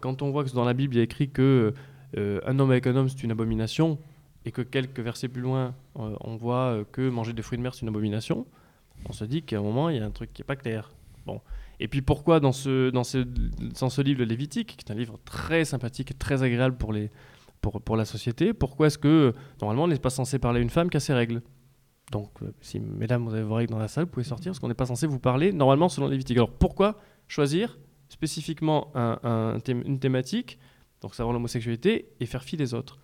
Quand 0.00 0.20
on 0.20 0.32
voit 0.32 0.42
que 0.42 0.50
dans 0.50 0.64
la 0.64 0.74
Bible, 0.74 0.94
il 0.94 0.98
y 0.98 1.00
a 1.00 1.04
écrit 1.04 1.30
que 1.30 1.74
un 2.16 2.58
homme 2.58 2.72
avec 2.72 2.88
un 2.88 2.96
homme, 2.96 3.08
c'est 3.08 3.22
une 3.22 3.30
abomination, 3.30 4.00
et 4.46 4.52
que 4.52 4.62
quelques 4.62 5.00
versets 5.00 5.28
plus 5.28 5.42
loin, 5.42 5.74
euh, 5.98 6.16
on 6.20 6.36
voit 6.36 6.68
euh, 6.70 6.84
que 6.90 7.10
manger 7.10 7.34
des 7.34 7.42
fruits 7.42 7.58
de 7.58 7.62
mer, 7.62 7.74
c'est 7.74 7.82
une 7.82 7.88
abomination, 7.88 8.46
on 9.08 9.12
se 9.12 9.24
dit 9.24 9.42
qu'à 9.42 9.58
un 9.58 9.62
moment, 9.62 9.90
il 9.90 9.96
y 9.96 10.00
a 10.00 10.06
un 10.06 10.10
truc 10.10 10.32
qui 10.32 10.40
n'est 10.40 10.46
pas 10.46 10.56
clair. 10.56 10.90
Bon. 11.26 11.40
Et 11.80 11.88
puis 11.88 12.00
pourquoi 12.00 12.40
dans 12.40 12.52
ce, 12.52 12.90
dans 12.90 13.04
ce, 13.04 13.18
dans 13.80 13.90
ce 13.90 14.00
livre, 14.00 14.20
le 14.20 14.24
Lévitique, 14.24 14.76
qui 14.78 14.84
est 14.86 14.92
un 14.92 14.94
livre 14.94 15.18
très 15.24 15.64
sympathique 15.66 16.12
et 16.12 16.14
très 16.14 16.42
agréable 16.42 16.76
pour, 16.76 16.92
les, 16.92 17.10
pour, 17.60 17.82
pour 17.82 17.96
la 17.96 18.04
société, 18.04 18.54
pourquoi 18.54 18.86
est-ce 18.86 18.98
que 18.98 19.08
euh, 19.08 19.32
normalement 19.60 19.84
on 19.84 19.88
n'est 19.88 19.98
pas 19.98 20.10
censé 20.10 20.38
parler 20.38 20.60
à 20.60 20.62
une 20.62 20.70
femme 20.70 20.88
qui 20.88 20.96
a 20.96 21.00
ses 21.00 21.12
règles? 21.12 21.42
Donc 22.12 22.30
si 22.60 22.78
mesdames 22.78 23.24
vous 23.24 23.34
avez 23.34 23.42
vos 23.42 23.56
règles 23.56 23.72
dans 23.72 23.80
la 23.80 23.88
salle, 23.88 24.04
vous 24.04 24.10
pouvez 24.10 24.24
sortir 24.24 24.52
parce 24.52 24.60
qu'on 24.60 24.68
n'est 24.68 24.74
pas 24.74 24.86
censé 24.86 25.08
vous 25.08 25.18
parler 25.18 25.52
normalement 25.52 25.88
selon 25.88 26.06
Lévitique. 26.06 26.36
Alors 26.36 26.52
pourquoi 26.52 27.00
choisir 27.26 27.78
spécifiquement 28.08 28.92
un- 28.94 29.18
un 29.24 29.58
une 29.66 29.98
thématique, 29.98 30.60
donc 31.02 31.16
savoir 31.16 31.32
l'homosexualité, 31.32 32.12
et 32.20 32.26
faire 32.26 32.44
fi 32.44 32.56
des 32.56 32.74
autres? 32.74 33.00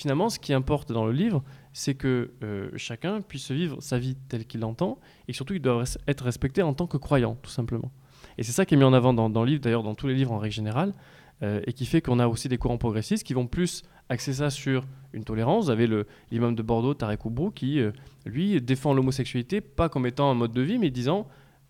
Finalement, 0.00 0.30
ce 0.30 0.38
qui 0.38 0.54
importe 0.54 0.92
dans 0.92 1.04
le 1.04 1.12
livre, 1.12 1.44
c'est 1.74 1.92
que 1.92 2.30
euh, 2.42 2.70
chacun 2.76 3.20
puisse 3.20 3.50
vivre 3.50 3.82
sa 3.82 3.98
vie 3.98 4.16
telle 4.30 4.46
qu'il 4.46 4.60
l'entend, 4.60 4.98
et 5.28 5.34
surtout 5.34 5.52
il 5.52 5.60
doit 5.60 5.84
être 6.08 6.24
respecté 6.24 6.62
en 6.62 6.72
tant 6.72 6.86
que 6.86 6.96
croyant, 6.96 7.36
tout 7.42 7.50
simplement. 7.50 7.92
Et 8.38 8.42
c'est 8.42 8.52
ça 8.52 8.64
qui 8.64 8.72
est 8.72 8.76
mis 8.78 8.84
en 8.84 8.94
avant 8.94 9.12
dans, 9.12 9.28
le 9.28 9.46
livre, 9.46 9.60
d'ailleurs 9.60 9.82
dans 9.82 9.94
tous 9.94 10.06
les 10.06 10.14
livres 10.14 10.32
en 10.32 10.38
règle 10.38 10.54
générale, 10.54 10.94
euh, 11.42 11.60
et 11.66 11.74
qui 11.74 11.84
fait 11.84 12.00
qu'on 12.00 12.18
a 12.18 12.28
aussi 12.28 12.48
des 12.48 12.56
courants 12.56 12.78
progressistes 12.78 13.24
qui 13.24 13.34
vont 13.34 13.46
plus 13.46 13.82
axer 14.08 14.32
ça 14.32 14.48
sur 14.48 14.86
une 15.12 15.24
tolérance. 15.24 15.66
Vous 15.66 15.70
avez 15.70 15.86
l'imam 16.30 16.54
de 16.54 16.62
Bordeaux, 16.62 16.94
Tarek 16.94 17.22
Oubrou, 17.26 17.50
qui, 17.50 17.78
euh, 17.78 17.92
lui, 18.24 18.58
défend 18.62 18.94
l'homosexualité 18.94 19.60
pas 19.60 19.90
comme 19.90 20.06
étant 20.06 20.30
un 20.30 20.34
mode 20.34 20.52
de 20.52 20.62
vie, 20.62 20.78
mais 20.78 20.88
disant 20.88 21.28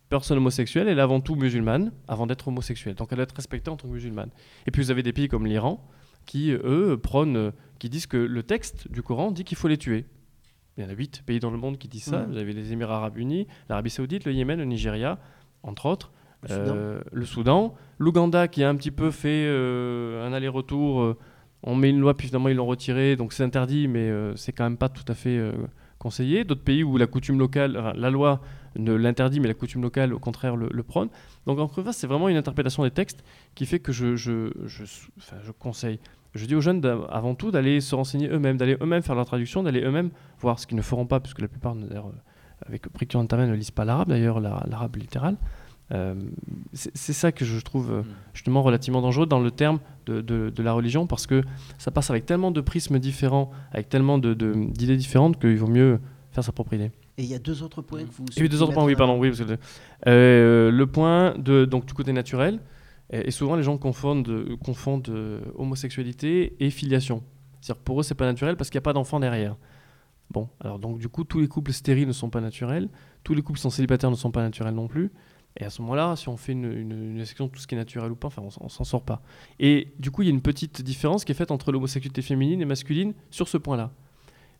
personne 0.08 0.38
homosexuelle, 0.38 0.86
elle 0.86 1.00
est 1.00 1.02
avant 1.02 1.20
tout 1.20 1.34
musulmane, 1.34 1.90
avant 2.06 2.28
d'être 2.28 2.46
homosexuelle. 2.46 2.94
Donc 2.94 3.08
elle 3.10 3.16
doit 3.16 3.24
être 3.24 3.34
respectée 3.34 3.70
en 3.70 3.76
tant 3.76 3.88
que 3.88 3.92
musulmane. 3.92 4.30
Et 4.68 4.70
puis 4.70 4.82
vous 4.82 4.92
avez 4.92 5.02
des 5.02 5.12
pays 5.12 5.26
comme 5.26 5.46
l'Iran, 5.46 5.84
qui, 6.26 6.52
eux, 6.52 6.98
prônent, 7.02 7.36
euh, 7.36 7.50
qui 7.78 7.88
disent 7.88 8.06
que 8.06 8.16
le 8.16 8.42
texte 8.42 8.90
du 8.90 9.02
Coran 9.02 9.30
dit 9.30 9.44
qu'il 9.44 9.56
faut 9.56 9.68
les 9.68 9.78
tuer. 9.78 10.06
Il 10.76 10.84
y 10.84 10.86
en 10.86 10.90
a 10.90 10.92
huit 10.92 11.22
pays 11.26 11.40
dans 11.40 11.50
le 11.50 11.58
monde 11.58 11.78
qui 11.78 11.88
disent 11.88 12.04
ça. 12.04 12.24
Vous 12.28 12.36
avez 12.36 12.52
les 12.52 12.72
Émirats 12.72 12.96
arabes 12.96 13.18
unis, 13.18 13.46
l'Arabie 13.68 13.90
saoudite, 13.90 14.24
le 14.24 14.32
Yémen, 14.32 14.58
le 14.58 14.64
Nigeria, 14.64 15.18
entre 15.62 15.86
autres. 15.86 16.12
Le 16.42 17.24
Soudan. 17.24 17.64
Euh. 17.64 17.68
L'Ouganda 17.98 18.48
qui 18.48 18.64
a 18.64 18.68
un 18.68 18.76
petit 18.76 18.90
peu 18.90 19.10
fait 19.10 19.44
euh, 19.46 20.26
un 20.26 20.32
aller-retour. 20.32 21.16
on 21.62 21.74
met 21.74 21.90
une 21.90 22.00
loi, 22.00 22.16
puis 22.16 22.28
finalement 22.28 22.48
ils 22.48 22.56
l'ont 22.56 22.66
retiré, 22.66 23.16
donc 23.16 23.34
c'est 23.34 23.42
interdit, 23.42 23.88
mais 23.88 24.10
c'est 24.36 24.52
quand 24.52 24.64
même 24.64 24.78
pas 24.78 24.88
tout 24.88 25.04
à 25.08 25.14
fait 25.14 25.38
conseillé. 25.98 26.44
D'autres 26.44 26.64
pays 26.64 26.82
où 26.82 26.96
la 26.96 27.06
coutume 27.06 27.38
locale, 27.38 27.92
la 27.94 28.10
loi 28.10 28.40
ne 28.76 28.92
l'interdit, 28.92 29.40
mais 29.40 29.48
la 29.48 29.54
coutume 29.54 29.82
locale, 29.82 30.12
au 30.14 30.18
contraire, 30.18 30.56
le, 30.56 30.68
le 30.72 30.82
prône. 30.82 31.08
Donc 31.46 31.58
en 31.58 31.66
préface, 31.66 31.96
c'est 31.96 32.06
vraiment 32.06 32.28
une 32.28 32.36
interprétation 32.36 32.82
des 32.84 32.90
textes 32.90 33.22
qui 33.54 33.66
fait 33.66 33.78
que 33.80 33.92
je, 33.92 34.16
je, 34.16 34.52
je, 34.66 34.84
enfin, 35.18 35.36
je 35.44 35.50
conseille. 35.52 35.98
Je 36.34 36.46
dis 36.46 36.54
aux 36.54 36.60
jeunes 36.60 36.80
avant 37.10 37.34
tout 37.34 37.50
d'aller 37.50 37.80
se 37.80 37.94
renseigner 37.94 38.28
eux-mêmes, 38.28 38.56
d'aller 38.56 38.76
eux-mêmes 38.80 39.02
faire 39.02 39.16
leur 39.16 39.26
traduction, 39.26 39.62
d'aller 39.64 39.80
eux-mêmes 39.82 40.10
voir 40.38 40.58
ce 40.60 40.66
qu'ils 40.66 40.76
ne 40.76 40.82
feront 40.82 41.06
pas, 41.06 41.18
puisque 41.18 41.40
la 41.40 41.48
plupart, 41.48 41.74
d'ailleurs, 41.74 42.06
euh, 42.06 42.66
avec 42.66 42.88
Prick 42.92 43.14
Internet, 43.16 43.48
ne 43.48 43.54
lisent 43.54 43.72
pas 43.72 43.84
l'arabe, 43.84 44.08
d'ailleurs, 44.10 44.38
la- 44.38 44.64
l'arabe 44.68 44.94
littéral. 44.96 45.36
Euh, 45.92 46.14
c'est 46.72 47.12
ça 47.12 47.32
que 47.32 47.44
je 47.44 47.58
trouve 47.58 47.90
euh, 47.90 48.02
justement 48.32 48.62
relativement 48.62 49.00
dangereux 49.02 49.26
dans 49.26 49.40
le 49.40 49.50
terme 49.50 49.80
de, 50.06 50.20
de- 50.20 50.50
de 50.54 50.62
la 50.62 50.72
religion 50.72 51.08
parce 51.08 51.26
que 51.26 51.42
ça 51.78 51.90
passe 51.90 52.10
avec 52.10 52.26
tellement 52.26 52.52
de 52.52 52.60
prismes 52.60 53.00
différents, 53.00 53.50
avec 53.72 53.88
tellement 53.88 54.18
de- 54.18 54.32
d'idées 54.34 54.96
différentes 54.96 55.40
qu'il 55.40 55.56
vaut 55.56 55.66
mieux 55.66 55.98
faire 56.30 56.44
sa 56.44 56.52
propre 56.52 56.74
idée. 56.74 56.92
Et 57.18 57.24
il 57.24 57.28
y 57.28 57.34
a 57.34 57.38
deux 57.38 57.62
autres 57.62 57.82
points 57.82 58.04
que 58.04 58.12
vous 58.12 58.24
puis 58.24 58.48
deux 58.48 58.62
autres 58.62 58.72
points, 58.72 58.84
oui, 58.84 58.96
pardon, 58.96 59.18
oui, 59.18 59.28
parce 59.28 59.40
que, 59.40 59.58
euh, 60.06 60.70
le 60.70 60.86
point 60.86 61.34
de, 61.36 61.64
donc, 61.64 61.84
du 61.84 61.92
côté 61.92 62.12
naturel, 62.12 62.60
et, 63.10 63.28
et 63.28 63.30
souvent 63.30 63.56
les 63.56 63.62
gens 63.62 63.76
confondent, 63.76 64.56
confondent 64.64 65.08
euh, 65.10 65.40
homosexualité 65.56 66.56
et 66.60 66.70
filiation. 66.70 67.22
C'est-à-dire 67.60 67.82
pour 67.82 68.00
eux, 68.00 68.02
c'est 68.02 68.14
pas 68.14 68.26
naturel 68.26 68.56
parce 68.56 68.70
qu'il 68.70 68.78
n'y 68.78 68.82
a 68.82 68.88
pas 68.88 68.92
d'enfant 68.94 69.20
derrière. 69.20 69.56
Bon, 70.30 70.48
alors 70.60 70.78
donc 70.78 70.98
du 70.98 71.08
coup, 71.08 71.24
tous 71.24 71.40
les 71.40 71.48
couples 71.48 71.72
stériles 71.72 72.06
ne 72.06 72.12
sont 72.12 72.30
pas 72.30 72.40
naturels, 72.40 72.88
tous 73.24 73.34
les 73.34 73.42
couples 73.42 73.58
sans 73.58 73.70
célibataires 73.70 74.10
ne 74.10 74.16
sont 74.16 74.30
pas 74.30 74.42
naturels 74.42 74.74
non 74.74 74.86
plus. 74.88 75.10
Et 75.56 75.64
à 75.64 75.70
ce 75.70 75.82
moment-là, 75.82 76.14
si 76.14 76.28
on 76.28 76.36
fait 76.36 76.52
une, 76.52 76.72
une, 76.72 77.16
une 77.16 77.24
section 77.24 77.46
de 77.46 77.50
tout 77.50 77.58
ce 77.58 77.66
qui 77.66 77.74
est 77.74 77.78
naturel 77.78 78.12
ou 78.12 78.14
pas, 78.14 78.28
enfin, 78.28 78.40
on, 78.40 78.64
on 78.64 78.68
s'en 78.68 78.84
sort 78.84 79.02
pas. 79.02 79.20
Et 79.58 79.88
du 79.98 80.12
coup, 80.12 80.22
il 80.22 80.26
y 80.26 80.28
a 80.28 80.32
une 80.32 80.40
petite 80.40 80.80
différence 80.80 81.24
qui 81.24 81.32
est 81.32 81.34
faite 81.34 81.50
entre 81.50 81.72
l'homosexualité 81.72 82.22
féminine 82.22 82.62
et 82.62 82.64
masculine 82.64 83.14
sur 83.30 83.48
ce 83.48 83.58
point-là. 83.58 83.90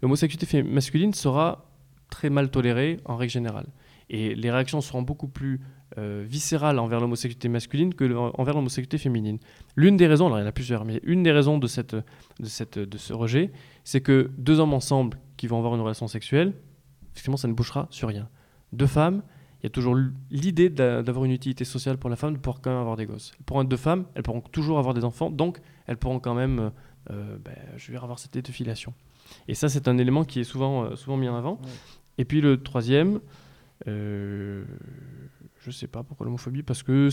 L'homosexualité 0.02 0.64
masculine 0.64 1.14
sera 1.14 1.69
très 2.10 2.30
mal 2.30 2.50
tolérée 2.50 2.98
en 3.04 3.16
règle 3.16 3.32
générale. 3.32 3.66
Et 4.10 4.34
les 4.34 4.50
réactions 4.50 4.80
seront 4.80 5.02
beaucoup 5.02 5.28
plus 5.28 5.60
euh, 5.98 6.24
viscérales 6.26 6.78
envers 6.78 7.00
l'homosexualité 7.00 7.48
masculine 7.48 7.94
que 7.94 8.04
le- 8.04 8.18
envers 8.18 8.54
l'homosexualité 8.54 8.98
féminine. 8.98 9.38
L'une 9.76 9.96
des 9.96 10.06
raisons, 10.06 10.26
alors 10.26 10.38
il 10.38 10.42
y 10.42 10.44
en 10.44 10.48
a 10.48 10.52
plusieurs, 10.52 10.84
mais 10.84 11.00
une 11.04 11.22
des 11.22 11.32
raisons 11.32 11.58
de, 11.58 11.66
cette, 11.66 11.94
de, 11.94 12.02
cette, 12.46 12.78
de 12.78 12.98
ce 12.98 13.12
rejet, 13.12 13.50
c'est 13.84 14.00
que 14.00 14.30
deux 14.36 14.60
hommes 14.60 14.74
ensemble 14.74 15.18
qui 15.36 15.46
vont 15.46 15.58
avoir 15.58 15.74
une 15.74 15.80
relation 15.80 16.06
sexuelle, 16.08 16.52
effectivement, 17.12 17.36
ça 17.36 17.48
ne 17.48 17.54
bouchera 17.54 17.86
sur 17.90 18.08
rien. 18.08 18.28
Deux 18.72 18.86
femmes, 18.86 19.22
il 19.60 19.64
y 19.64 19.66
a 19.66 19.70
toujours 19.70 19.96
l'idée 20.30 20.70
d'a- 20.70 21.02
d'avoir 21.02 21.24
une 21.24 21.32
utilité 21.32 21.64
sociale 21.64 21.96
pour 21.98 22.08
la 22.10 22.16
femme, 22.16 22.34
de 22.34 22.38
pouvoir 22.38 22.60
quand 22.60 22.70
même 22.70 22.80
avoir 22.80 22.96
des 22.96 23.06
gosses. 23.06 23.32
Pour 23.46 23.64
deux 23.64 23.76
femmes, 23.76 24.06
elles 24.14 24.22
pourront 24.22 24.40
toujours 24.40 24.78
avoir 24.78 24.94
des 24.94 25.04
enfants, 25.04 25.30
donc 25.30 25.60
elles 25.86 25.96
pourront 25.96 26.20
quand 26.20 26.34
même, 26.34 26.70
euh, 27.10 27.36
ben, 27.44 27.54
je 27.76 27.90
dire, 27.90 28.02
avoir 28.02 28.18
cette 28.18 28.48
filiation. 28.50 28.94
Et 29.48 29.54
ça, 29.54 29.68
c'est 29.68 29.86
un 29.88 29.98
élément 29.98 30.24
qui 30.24 30.40
est 30.40 30.44
souvent, 30.44 30.84
euh, 30.84 30.96
souvent 30.96 31.16
mis 31.16 31.28
en 31.28 31.36
avant. 31.36 31.60
Et 32.20 32.26
puis 32.26 32.42
le 32.42 32.62
troisième, 32.62 33.20
euh, 33.88 34.62
je 35.60 35.70
sais 35.70 35.86
pas 35.86 36.02
pourquoi 36.02 36.26
l'homophobie, 36.26 36.62
parce 36.62 36.82
que 36.82 37.08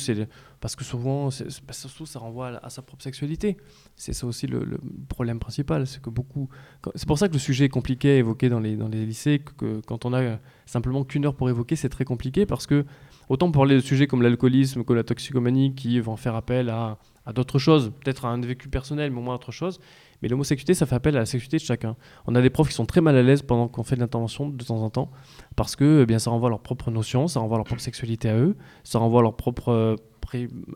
parce 0.60 0.76
que 0.76 0.84
souvent, 0.84 1.32
ça 1.32 2.20
renvoie 2.20 2.60
à, 2.62 2.70
sa 2.70 2.82
propre 2.82 3.04
sexualité. 3.04 3.56
C'est 3.96 4.12
ça 4.12 4.28
aussi 4.28 4.48
le, 4.48 4.78
problème 5.08 5.40
principal, 5.40 5.88
c'est 5.88 6.02
pour 6.02 7.18
ça 7.18 7.30
que 7.30 7.34
le 7.34 7.40
sujet 7.40 7.66
est 7.66 7.70
compliqué 7.70 8.12
à 8.12 8.16
évoquer 8.18 8.50
dans 8.50 8.60
les 8.60 8.76
dans 8.76 8.90
les 8.90 9.06
lycées, 9.06 9.40
que, 9.40 9.80
quand 9.88 10.04
on 10.04 10.14
a 10.14 10.40
simplement 10.66 11.06
qu'une 11.06 11.26
heure 11.26 11.36
pour 11.36 11.50
évoquer, 11.50 11.78
c'est 11.78 11.88
très 11.88 12.04
compliqué 12.04 12.46
parce 12.46 12.68
que 12.68 12.84
autant 13.30 13.50
pour 13.50 13.66
les 13.66 13.80
sujets 13.80 14.08
comme 14.08 14.22
l'alcoolisme, 14.22 14.84
comme 14.84 14.98
la 14.98 15.06
toxicomanie, 15.06 15.74
qui 15.74 16.02
vont 16.02 16.18
faire 16.18 16.36
appel 16.36 16.68
à, 16.70 16.98
à 17.26 17.32
d'autres 17.32 17.60
choses, 17.60 17.94
peut-être 18.04 18.26
à 18.26 18.30
un 18.30 18.42
vécu 18.42 18.68
personnel, 18.68 19.12
mais 19.12 19.20
au 19.20 19.22
moins 19.22 19.36
à 19.36 19.38
autre 19.38 19.54
chose. 19.54 19.80
Mais 20.22 20.28
l'homosexualité, 20.28 20.74
ça 20.74 20.86
fait 20.86 20.96
appel 20.96 21.16
à 21.16 21.20
la 21.20 21.26
sexualité 21.26 21.58
de 21.58 21.62
chacun. 21.62 21.96
On 22.26 22.36
a 22.36 22.42
des 22.42 22.50
profs 22.50 22.70
qui 22.70 22.74
sont 22.74 22.86
très 22.86 23.02
mal 23.02 23.16
à 23.16 23.24
l'aise 23.24 23.42
pendant 23.42 23.68
qu'on 23.68 23.84
fait 23.84 23.96
de 23.96 24.02
l'intervention 24.02 24.50
de 24.50 24.64
temps 24.64 24.82
en 24.82 24.90
temps, 24.90 25.12
parce 25.56 25.76
que 25.76 26.02
eh 26.04 26.06
bien, 26.06 26.20
ça 26.20 26.32
renvoie 26.32 26.48
à 26.48 26.52
leurs 26.52 26.62
propres 26.62 26.92
notions, 26.92 27.28
ça 27.28 27.40
renvoie 27.40 27.58
à 27.58 27.60
leur 27.60 27.66
propre 27.66 27.82
sexualité 27.82 28.30
à 28.30 28.38
eux, 28.38 28.56
ça 28.84 29.00
renvoie 29.00 29.20
à 29.20 29.24
leur 29.24 29.36
propre 29.36 29.70
euh, 29.70 29.96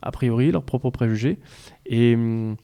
a 0.01 0.11
priori, 0.11 0.51
leurs 0.51 0.63
propres 0.63 0.89
préjugés. 0.89 1.39
Et, 1.85 2.15
hum, 2.15 2.55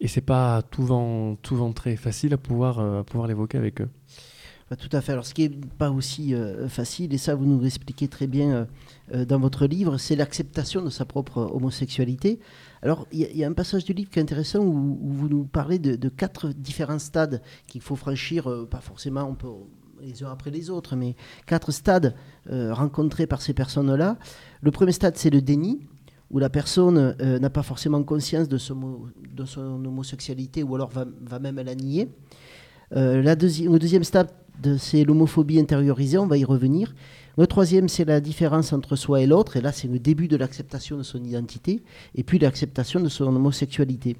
et 0.00 0.08
c'est 0.08 0.20
pas 0.20 0.62
tout 0.62 0.84
vent, 0.84 1.36
tout 1.36 1.56
vent 1.56 1.72
très 1.72 1.96
facile 1.96 2.34
à 2.34 2.38
pouvoir, 2.38 2.80
euh, 2.80 3.00
à 3.00 3.04
pouvoir 3.04 3.28
l'évoquer 3.28 3.58
avec 3.58 3.80
eux. 3.80 3.88
Tout 4.76 4.88
à 4.96 5.00
fait. 5.00 5.12
Alors, 5.12 5.26
ce 5.26 5.34
qui 5.34 5.48
n'est 5.48 5.56
pas 5.78 5.90
aussi 5.90 6.34
euh, 6.34 6.68
facile, 6.68 7.12
et 7.12 7.18
ça 7.18 7.34
vous 7.34 7.44
nous 7.44 7.60
l'expliquez 7.60 8.08
très 8.08 8.26
bien 8.26 8.50
euh, 8.50 8.64
euh, 9.14 9.24
dans 9.24 9.38
votre 9.38 9.66
livre, 9.66 9.98
c'est 9.98 10.16
l'acceptation 10.16 10.82
de 10.82 10.90
sa 10.90 11.04
propre 11.04 11.38
homosexualité. 11.52 12.38
Alors, 12.82 13.06
il 13.12 13.20
y, 13.36 13.44
a- 13.44 13.48
un 13.48 13.52
passage 13.52 13.84
du 13.84 13.92
livre 13.92 14.10
qui 14.10 14.18
est 14.18 14.22
intéressant 14.22 14.60
où, 14.60 14.98
vous 15.02 15.28
nous 15.28 15.44
parlez 15.44 15.78
de, 15.78 16.08
quatre 16.08 16.48
différents 16.50 16.98
stades 16.98 17.42
qu'il 17.66 17.80
faut 17.80 17.96
franchir, 17.96 18.66
pas 18.70 18.80
forcément 18.80 19.36
les 20.00 20.22
uns 20.22 20.30
après 20.30 20.50
les 20.50 20.70
autres, 20.70 20.96
mais 20.96 21.16
quatre 21.46 21.70
stades 21.70 22.14
rencontrés 22.48 23.26
par 23.26 23.40
ces 23.42 23.54
personnes-là. 23.54 24.16
Le 24.62 24.70
premier 24.70 24.92
stade, 24.92 25.16
c'est 25.16 25.30
le 25.30 25.40
déni 25.42 25.86
où 26.30 26.38
la 26.38 26.50
personne 26.50 27.14
n'a 27.20 27.50
pas 27.50 27.62
forcément 27.62 28.02
conscience 28.02 28.48
de, 28.48 28.58
son 28.58 29.84
homosexualité 29.84 30.62
ou 30.64 30.74
alors 30.74 30.90
va, 30.90 31.38
même 31.38 31.60
la 31.60 31.74
nier. 31.76 32.08
La 32.90 33.36
deuxi- 33.36 33.70
le 33.70 33.78
deuxième 33.78 34.04
stade, 34.04 34.28
c'est 34.78 35.04
l'homophobie 35.04 35.58
intériorisée, 35.58 36.18
on 36.18 36.26
va 36.26 36.38
y 36.38 36.44
revenir. 36.44 36.94
Le 37.38 37.46
troisième, 37.46 37.88
c'est 37.88 38.04
la 38.04 38.20
différence 38.20 38.72
entre 38.72 38.96
soi 38.96 39.22
et 39.22 39.26
l'autre, 39.26 39.56
et 39.56 39.60
là, 39.60 39.72
c'est 39.72 39.88
le 39.88 39.98
début 39.98 40.28
de 40.28 40.36
l'acceptation 40.36 40.98
de 40.98 41.02
son 41.02 41.22
identité, 41.24 41.82
et 42.14 42.22
puis 42.22 42.38
l'acceptation 42.38 43.00
de 43.00 43.08
son 43.08 43.34
homosexualité. 43.34 44.16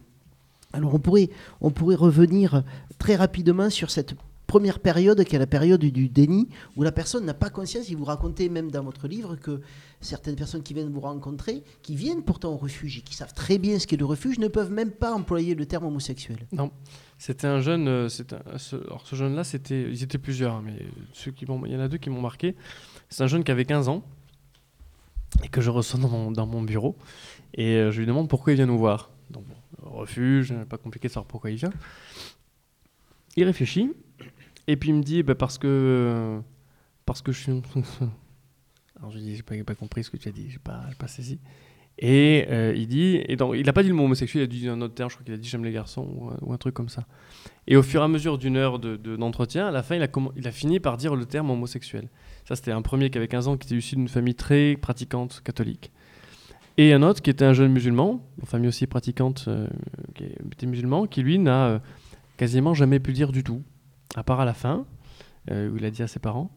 Alors, 0.72 0.94
on 0.94 1.70
pourrait 1.70 1.94
revenir 1.94 2.62
très 2.98 3.16
rapidement 3.16 3.68
sur 3.68 3.90
cette 3.90 4.14
première 4.52 4.80
période, 4.80 5.24
qui 5.24 5.34
est 5.34 5.38
la 5.38 5.46
période 5.46 5.80
du, 5.80 6.10
déni, 6.10 6.46
où 6.76 6.82
la 6.82 6.92
personne 6.92 7.24
n'a 7.24 7.32
pas 7.32 7.48
conscience, 7.48 7.90
et 7.90 7.94
vous 7.94 8.04
racontez 8.04 8.50
même 8.50 8.70
dans 8.70 8.82
votre 8.82 9.08
livre 9.08 9.34
que 9.34 9.62
certaines 10.02 10.36
personnes 10.36 10.62
qui 10.62 10.74
viennent 10.74 10.90
vous 10.90 11.00
rencontrer, 11.00 11.64
qui 11.80 11.96
viennent 11.96 12.22
pourtant 12.22 12.52
au 12.52 12.58
refuge 12.58 12.98
et 12.98 13.00
qui 13.00 13.14
savent 13.14 13.32
très 13.32 13.56
bien 13.56 13.78
ce 13.78 13.86
qu'est 13.86 13.96
le 13.96 14.04
refuge, 14.04 14.38
ne 14.38 14.48
peuvent 14.48 14.70
même 14.70 14.90
pas 14.90 15.14
employer 15.14 15.54
le 15.54 15.64
terme 15.64 15.86
homosexuel. 15.86 16.36
Non, 16.52 16.70
c'était 17.16 17.46
un 17.46 17.62
jeune. 17.62 17.88
euh, 17.88 18.08
ce, 18.10 18.76
alors 18.76 19.06
ce 19.06 19.16
jeune-là, 19.16 19.42
ils 19.70 20.02
étaient 20.02 20.18
plusieurs, 20.18 20.56
hein, 20.56 20.62
mais 20.62 20.84
ceux 21.14 21.30
qui 21.30 21.46
il 21.46 21.72
y 21.72 21.76
en 21.76 21.80
a 21.80 21.88
deux 21.88 21.96
qui 21.96 22.10
m'ont 22.10 22.20
marqué. 22.20 22.54
C'est 23.08 23.22
un 23.22 23.28
jeune 23.28 23.44
qui 23.44 23.52
avait 23.52 23.64
15 23.64 23.88
ans 23.88 24.04
et 25.42 25.48
que 25.48 25.62
je 25.62 25.70
reçois 25.70 25.98
dans 25.98 26.46
mon, 26.46 26.62
bureau 26.62 26.94
et 27.54 27.76
euh, 27.76 27.90
je 27.90 28.00
lui 28.00 28.06
demande 28.06 28.28
pourquoi 28.28 28.52
il 28.52 28.56
vient 28.56 28.66
nous 28.66 28.76
voir. 28.76 29.12
Donc 29.30 29.46
refuge, 29.80 30.52
pas 30.68 30.76
compliqué 30.76 31.08
de 31.08 31.12
savoir 31.14 31.26
pourquoi 31.26 31.50
il 31.50 31.56
vient. 31.56 31.72
Il 33.36 33.44
réfléchit 33.44 33.90
et 34.68 34.76
puis 34.76 34.90
il 34.90 34.94
me 34.96 35.02
dit 35.02 35.22
bah, 35.22 35.34
parce 35.34 35.58
que 35.58 35.66
euh, 35.68 36.40
parce 37.06 37.22
que 37.22 37.32
je 37.32 37.38
suis. 37.40 37.52
Alors 38.98 39.10
je 39.10 39.16
lui 39.18 39.24
dis 39.24 39.36
j'ai 39.36 39.42
pas, 39.42 39.54
pas 39.64 39.74
compris 39.74 40.04
ce 40.04 40.10
que 40.10 40.16
tu 40.16 40.28
as 40.28 40.32
dit, 40.32 40.50
j'ai 40.50 40.58
pas, 40.58 40.84
pas 40.98 41.08
saisi. 41.08 41.38
Et 41.98 42.46
euh, 42.48 42.72
il 42.74 42.88
dit, 42.88 43.20
et 43.28 43.36
donc, 43.36 43.54
il 43.54 43.66
n'a 43.66 43.72
pas 43.74 43.82
dit 43.82 43.90
le 43.90 43.94
mot 43.94 44.04
homosexuel, 44.04 44.42
il 44.42 44.44
a 44.44 44.46
dit 44.46 44.68
un 44.68 44.80
autre 44.80 44.94
terme, 44.94 45.10
je 45.10 45.16
crois 45.16 45.24
qu'il 45.24 45.34
a 45.34 45.36
dit 45.36 45.46
j'aime 45.48 45.62
les 45.64 45.72
garçons 45.72 46.08
ou, 46.40 46.48
ou 46.48 46.52
un 46.52 46.56
truc 46.56 46.72
comme 46.74 46.88
ça. 46.88 47.06
Et 47.66 47.76
au 47.76 47.82
fur 47.82 48.00
et 48.00 48.04
à 48.04 48.08
mesure 48.08 48.38
d'une 48.38 48.56
heure 48.56 48.78
de- 48.78 48.96
de- 48.96 49.14
d'entretien, 49.16 49.66
à 49.68 49.70
la 49.70 49.82
fin, 49.82 49.96
il 49.96 50.02
a, 50.02 50.08
il 50.36 50.48
a 50.48 50.52
fini 50.52 50.80
par 50.80 50.96
dire 50.96 51.14
le 51.14 51.26
terme 51.26 51.50
homosexuel. 51.50 52.08
Ça, 52.48 52.56
c'était 52.56 52.72
un 52.72 52.80
premier 52.80 53.10
qui 53.10 53.18
avait 53.18 53.28
15 53.28 53.46
ans, 53.48 53.56
qui 53.58 53.66
était 53.68 53.76
issu 53.76 53.96
d'une 53.96 54.08
famille 54.08 54.34
très 54.34 54.76
pratiquante 54.80 55.42
catholique. 55.44 55.92
Et 56.78 56.94
un 56.94 57.02
autre 57.02 57.20
qui 57.20 57.28
était 57.28 57.44
un 57.44 57.52
jeune 57.52 57.72
musulman, 57.72 58.26
une 58.40 58.46
famille 58.46 58.68
aussi 58.68 58.86
pratiquante, 58.86 59.44
euh, 59.48 59.68
qui 60.14 60.24
était 60.24 60.66
musulman, 60.66 61.06
qui 61.06 61.22
lui 61.22 61.38
n'a 61.38 61.66
euh, 61.66 61.78
quasiment 62.38 62.72
jamais 62.72 63.00
pu 63.00 63.12
dire 63.12 63.32
du 63.32 63.44
tout, 63.44 63.62
à 64.16 64.22
part 64.22 64.40
à 64.40 64.44
la 64.44 64.54
fin, 64.54 64.84
euh, 65.50 65.70
où 65.70 65.76
il 65.76 65.84
a 65.84 65.90
dit 65.90 66.02
à 66.02 66.06
ses 66.06 66.18
parents. 66.18 66.50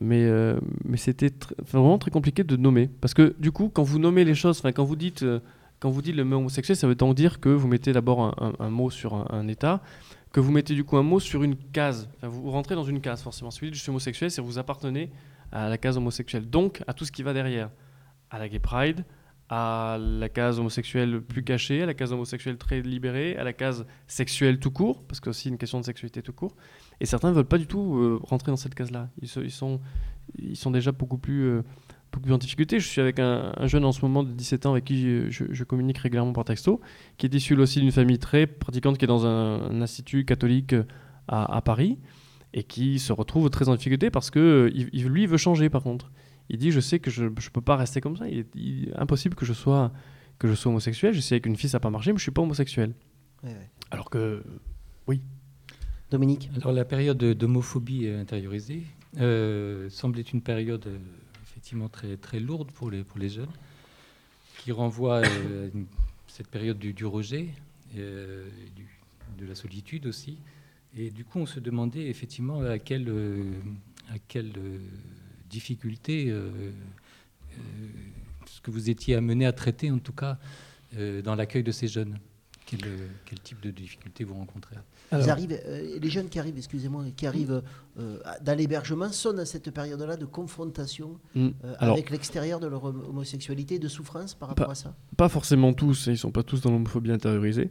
Mais, 0.00 0.24
euh, 0.24 0.58
mais 0.84 0.96
c'était 0.96 1.32
vraiment 1.66 1.98
très 1.98 2.10
compliqué 2.10 2.44
de 2.44 2.56
nommer. 2.56 2.88
Parce 3.00 3.12
que 3.12 3.34
du 3.38 3.52
coup, 3.52 3.70
quand 3.72 3.82
vous 3.82 3.98
nommez 3.98 4.24
les 4.24 4.34
choses, 4.34 4.62
quand 4.74 4.84
vous 4.84 4.96
dites, 4.96 5.22
euh, 5.22 5.40
quand 5.80 5.90
vous 5.90 6.00
dites 6.02 6.14
le 6.14 6.24
mot 6.24 6.36
homosexuel, 6.36 6.76
ça 6.76 6.86
veut 6.86 6.94
donc 6.94 7.16
dire 7.16 7.40
que 7.40 7.48
vous 7.48 7.68
mettez 7.68 7.92
d'abord 7.92 8.34
un, 8.58 8.70
mot 8.70 8.90
sur 8.90 9.32
un, 9.32 9.48
état, 9.48 9.82
que 10.32 10.40
vous 10.40 10.52
mettez 10.52 10.74
du 10.74 10.84
coup 10.84 10.96
un 10.96 11.02
mot 11.02 11.20
sur 11.20 11.42
une 11.42 11.56
case. 11.56 12.08
Vous 12.22 12.50
rentrez 12.50 12.74
dans 12.74 12.84
une 12.84 13.00
case 13.00 13.22
forcément. 13.22 13.50
Si 13.50 13.60
vous 13.60 13.66
dites 13.66 13.74
je 13.74 13.80
suis 13.80 13.90
homosexuel, 13.90 14.30
c'est 14.30 14.40
que 14.40 14.46
vous 14.46 14.58
appartenez 14.58 15.10
à 15.52 15.68
la 15.68 15.78
case 15.78 15.96
homosexuelle. 15.96 16.48
Donc 16.48 16.82
à 16.86 16.94
tout 16.94 17.04
ce 17.04 17.12
qui 17.12 17.22
va 17.22 17.32
derrière. 17.32 17.70
À 18.30 18.38
la 18.38 18.48
gay 18.48 18.60
pride, 18.60 19.04
à 19.50 19.98
la 19.98 20.28
case 20.28 20.60
homosexuelle 20.60 21.20
plus 21.20 21.42
cachée, 21.42 21.82
à 21.82 21.86
la 21.86 21.94
case 21.94 22.12
homosexuelle 22.12 22.56
très 22.56 22.80
libérée, 22.80 23.36
à 23.36 23.42
la 23.42 23.52
case 23.52 23.84
sexuelle 24.06 24.60
tout 24.60 24.70
court, 24.70 25.02
parce 25.02 25.18
que 25.18 25.30
aussi 25.30 25.48
une 25.48 25.58
question 25.58 25.80
de 25.80 25.84
sexualité 25.84 26.22
tout 26.22 26.32
court. 26.32 26.54
Et 27.00 27.06
certains 27.06 27.30
ne 27.30 27.34
veulent 27.34 27.44
pas 27.46 27.58
du 27.58 27.66
tout 27.66 27.96
euh, 27.96 28.18
rentrer 28.22 28.50
dans 28.52 28.56
cette 28.56 28.74
case-là. 28.74 29.08
Ils, 29.22 29.28
se- 29.28 29.40
ils 29.40 29.50
sont, 29.50 29.80
ils 30.38 30.56
sont 30.56 30.70
déjà 30.70 30.92
beaucoup 30.92 31.16
plus, 31.18 31.44
euh, 31.44 31.62
beaucoup 32.12 32.24
plus 32.24 32.32
en 32.34 32.38
difficulté. 32.38 32.78
Je 32.78 32.86
suis 32.86 33.00
avec 33.00 33.18
un, 33.18 33.52
un 33.56 33.66
jeune 33.66 33.84
en 33.84 33.92
ce 33.92 34.02
moment 34.02 34.22
de 34.22 34.30
17 34.32 34.66
ans 34.66 34.72
avec 34.72 34.84
qui 34.84 35.30
je, 35.30 35.44
je 35.50 35.64
communique 35.64 35.98
régulièrement 35.98 36.32
par 36.32 36.44
texto, 36.44 36.80
qui 37.16 37.26
est 37.26 37.34
issu 37.34 37.54
aussi 37.56 37.80
d'une 37.80 37.92
famille 37.92 38.18
très 38.18 38.46
pratiquante, 38.46 38.98
qui 38.98 39.04
est 39.04 39.08
dans 39.08 39.26
un, 39.26 39.62
un 39.70 39.80
institut 39.82 40.24
catholique 40.24 40.74
euh, 40.74 40.84
à, 41.28 41.56
à 41.56 41.60
Paris, 41.62 41.98
et 42.52 42.64
qui 42.64 42.98
se 42.98 43.12
retrouve 43.12 43.48
très 43.48 43.68
en 43.68 43.76
difficulté 43.76 44.10
parce 44.10 44.28
que 44.30 44.70
il, 44.74 45.06
lui 45.06 45.22
il 45.22 45.28
veut 45.28 45.36
changer 45.36 45.70
par 45.70 45.82
contre. 45.84 46.10
Il 46.48 46.58
dit 46.58 46.72
je 46.72 46.80
sais 46.80 46.98
que 46.98 47.08
je 47.10 47.24
ne 47.24 47.28
peux 47.28 47.60
pas 47.60 47.76
rester 47.76 48.00
comme 48.00 48.16
ça. 48.16 48.28
Il 48.28 48.40
est, 48.40 48.46
il 48.56 48.88
est 48.88 48.96
impossible 48.98 49.36
que 49.36 49.44
je 49.46 49.52
sois 49.52 49.92
que 50.40 50.48
je 50.48 50.54
sois 50.54 50.70
homosexuel. 50.70 51.14
Avec 51.30 51.46
une 51.46 51.54
fille, 51.56 51.70
ça 51.70 51.76
n'a 51.76 51.80
pas 51.80 51.90
marché, 51.90 52.10
mais 52.12 52.18
je 52.18 52.22
suis 52.24 52.32
pas 52.32 52.42
homosexuel. 52.42 52.92
Ouais, 53.44 53.50
ouais. 53.50 53.70
Alors 53.92 54.10
que 54.10 54.42
oui. 55.06 55.22
Dominique 56.10 56.50
Alors 56.56 56.72
la 56.72 56.84
période 56.84 57.18
de- 57.18 57.32
d'homophobie 57.32 58.08
intériorisée 58.08 58.82
euh, 59.18 59.88
semble 59.90 60.18
être 60.18 60.32
une 60.32 60.42
période 60.42 60.84
euh, 60.88 60.98
effectivement 61.44 61.88
très, 61.88 62.16
très 62.16 62.40
lourde 62.40 62.72
pour 62.72 62.90
les, 62.90 63.04
pour 63.04 63.18
les 63.20 63.28
jeunes, 63.28 63.52
qui 64.58 64.72
renvoie 64.72 65.18
euh, 65.18 65.68
à 65.68 65.70
cette 66.26 66.48
période 66.48 66.78
du, 66.78 67.06
rejet, 67.06 67.50
euh, 67.96 68.48
et 68.48 69.40
de 69.40 69.46
la 69.46 69.54
solitude 69.54 70.06
aussi. 70.06 70.38
Et 70.96 71.10
du 71.10 71.24
coup, 71.24 71.38
on 71.38 71.46
se 71.46 71.60
demandait 71.60 72.08
effectivement 72.08 72.60
à 72.62 72.80
quelle, 72.80 73.08
à 74.12 74.18
quelle 74.26 74.52
difficulté 75.48 76.34
ce 78.46 78.60
que 78.60 78.72
vous 78.72 78.90
étiez 78.90 79.14
amené 79.14 79.46
à 79.46 79.52
traiter, 79.52 79.92
en 79.92 80.00
tout 80.00 80.12
cas, 80.12 80.36
dans 81.22 81.36
l'accueil 81.36 81.62
de 81.62 81.70
ces 81.70 81.86
jeunes. 81.86 82.18
Quel, 82.66 82.80
quel 83.24 83.38
type 83.38 83.60
de 83.60 83.70
difficultés 83.70 84.24
vous 84.24 84.34
rencontrez? 84.34 84.74
Ils 85.12 85.28
arrivent, 85.30 85.58
euh, 85.66 85.98
les 86.00 86.08
jeunes 86.10 86.28
qui 86.28 86.38
arrivent, 86.38 86.56
excusez-moi, 86.56 87.04
qui 87.16 87.26
arrivent 87.26 87.62
euh, 87.98 88.18
dans 88.44 88.56
l'hébergement 88.56 89.10
sont 89.10 89.32
dans 89.32 89.44
cette 89.44 89.70
période-là 89.72 90.16
de 90.16 90.24
confrontation 90.24 91.18
Mm. 91.34 91.48
euh, 91.64 91.74
Alors- 91.78 91.94
avec 91.94 92.10
l'extérieur 92.10 92.60
de 92.60 92.66
leur 92.68 92.84
hom- 92.84 93.02
homosexualité, 93.08 93.78
de 93.78 93.88
souffrance 93.88 94.34
par 94.34 94.48
rapport 94.50 94.66
Pas, 94.66 94.72
à 94.72 94.76
ça? 94.76 94.94
pas 95.16 95.28
forcément 95.28 95.72
tous, 95.72 96.06
ils 96.06 96.16
sont 96.18 96.30
pas 96.30 96.42
tous 96.44 96.60
dans 96.60 96.70
l'homophobie 96.70 97.10
intériorisée, 97.10 97.70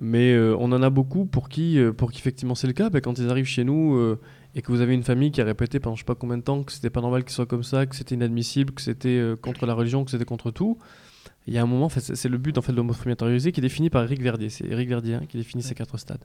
mais 0.00 0.36
on 0.58 0.72
en 0.72 0.82
a 0.82 0.90
beaucoup 0.90 1.24
pour 1.26 1.48
qui, 1.48 1.78
pour 1.96 2.10
qui 2.10 2.18
effectivement 2.18 2.54
c'est 2.54 2.66
le 2.66 2.72
cas. 2.72 2.90
Ben, 2.90 3.00
quand 3.00 3.18
ils 3.18 3.28
arrivent 3.30 3.44
chez 3.44 3.62
nous 3.64 4.16
et 4.54 4.62
que 4.62 4.72
vous 4.72 4.80
avez 4.80 4.94
une 4.94 5.02
famille 5.04 5.30
qui 5.30 5.40
a 5.40 5.44
répété 5.44 5.80
pendant 5.80 5.96
je 5.96 6.00
sais 6.00 6.04
pas 6.06 6.14
combien 6.14 6.38
de 6.38 6.42
temps 6.42 6.62
que 6.62 6.72
c'était 6.72 6.90
pas 6.90 7.00
normal 7.00 7.24
qu'ils 7.24 7.32
soient 7.32 7.46
comme 7.46 7.62
ça, 7.62 7.86
que 7.86 7.94
c'était 7.94 8.14
inadmissible, 8.14 8.72
que 8.74 8.82
c'était 8.82 9.34
contre 9.40 9.66
la 9.66 9.74
religion, 9.74 10.04
que 10.04 10.10
c'était 10.10 10.24
contre 10.24 10.50
tout. 10.50 10.78
Il 11.46 11.54
y 11.54 11.58
a 11.58 11.62
un 11.62 11.66
moment, 11.66 11.86
en 11.86 11.88
fait, 11.88 12.00
c'est 12.00 12.28
le 12.28 12.38
but 12.38 12.56
en 12.56 12.62
fait 12.62 12.70
de 12.72 12.76
l'homophobie 12.76 13.10
intériorisée 13.10 13.50
qui 13.50 13.60
est 13.60 13.62
défini 13.62 13.90
par 13.90 14.04
Eric 14.04 14.22
Verdier. 14.22 14.48
C'est 14.48 14.66
Eric 14.66 14.88
Verdier 14.88 15.14
hein, 15.14 15.22
qui 15.28 15.36
définit 15.36 15.62
ces 15.62 15.74
quatre 15.74 15.98
stades. 15.98 16.22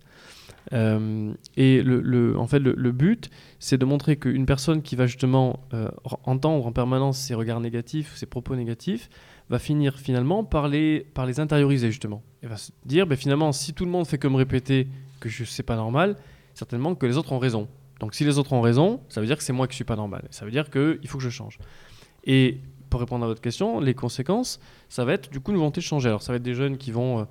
Euh, 0.73 1.33
et 1.55 1.81
le, 1.81 2.01
le- 2.01 2.37
en 2.37 2.45
fait, 2.45 2.59
le, 2.59 2.73
le 2.77 2.91
but, 2.91 3.29
c'est 3.57 3.77
de 3.77 3.85
montrer 3.85 4.17
qu'une 4.17 4.45
personne 4.45 4.81
qui 4.81 4.95
va 4.95 5.07
justement 5.07 5.59
euh, 5.73 5.89
entendre 6.23 6.65
en 6.65 6.71
permanence 6.71 7.17
ses 7.17 7.33
regards 7.33 7.59
négatifs, 7.61 8.15
ses 8.15 8.25
propos 8.27 8.55
négatifs, 8.55 9.09
va 9.49 9.59
finir 9.59 9.97
finalement 9.97 10.43
par 10.43 10.67
les, 10.67 11.07
par 11.13 11.25
les 11.25 11.39
intérioriser 11.39 11.89
justement. 11.89 12.21
Et 12.43 12.47
va 12.47 12.57
se 12.57 12.71
dire, 12.85 13.07
ben, 13.07 13.17
finalement, 13.17 13.51
si 13.53 13.73
tout 13.73 13.85
le 13.85 13.91
monde 13.91 14.05
fait 14.05 14.17
que 14.17 14.27
me 14.27 14.35
répéter 14.35 14.87
que 15.19 15.29
je 15.29 15.45
sais 15.45 15.63
pas 15.63 15.75
normal, 15.75 16.15
certainement 16.53 16.93
que 16.95 17.05
les 17.05 17.17
autres 17.17 17.31
ont 17.31 17.39
raison. 17.39 17.67
Donc 17.99 18.13
si 18.13 18.23
les 18.23 18.37
autres 18.37 18.53
ont 18.53 18.61
raison, 18.61 19.01
ça 19.09 19.21
veut 19.21 19.25
dire 19.25 19.37
que 19.37 19.43
c'est 19.43 19.53
moi 19.53 19.67
qui 19.67 19.75
suis 19.75 19.83
pas 19.83 19.95
normal. 19.95 20.27
Ça 20.29 20.45
veut 20.45 20.51
dire 20.51 20.69
qu'il 20.69 21.07
faut 21.07 21.17
que 21.17 21.23
je 21.23 21.29
change. 21.29 21.57
Et 22.25 22.59
pour 22.89 22.99
répondre 22.99 23.25
à 23.25 23.27
votre 23.27 23.41
question, 23.41 23.79
les 23.79 23.93
conséquences, 23.93 24.59
ça 24.89 25.05
va 25.05 25.13
être 25.13 25.29
du 25.29 25.39
coup 25.39 25.51
une 25.51 25.57
volonté 25.57 25.81
de 25.81 25.85
changer. 25.85 26.09
Alors 26.09 26.21
ça 26.21 26.31
va 26.31 26.37
être 26.37 26.43
des 26.43 26.53
jeunes 26.53 26.77
qui 26.77 26.91
vont 26.91 27.19
euh, 27.19 27.23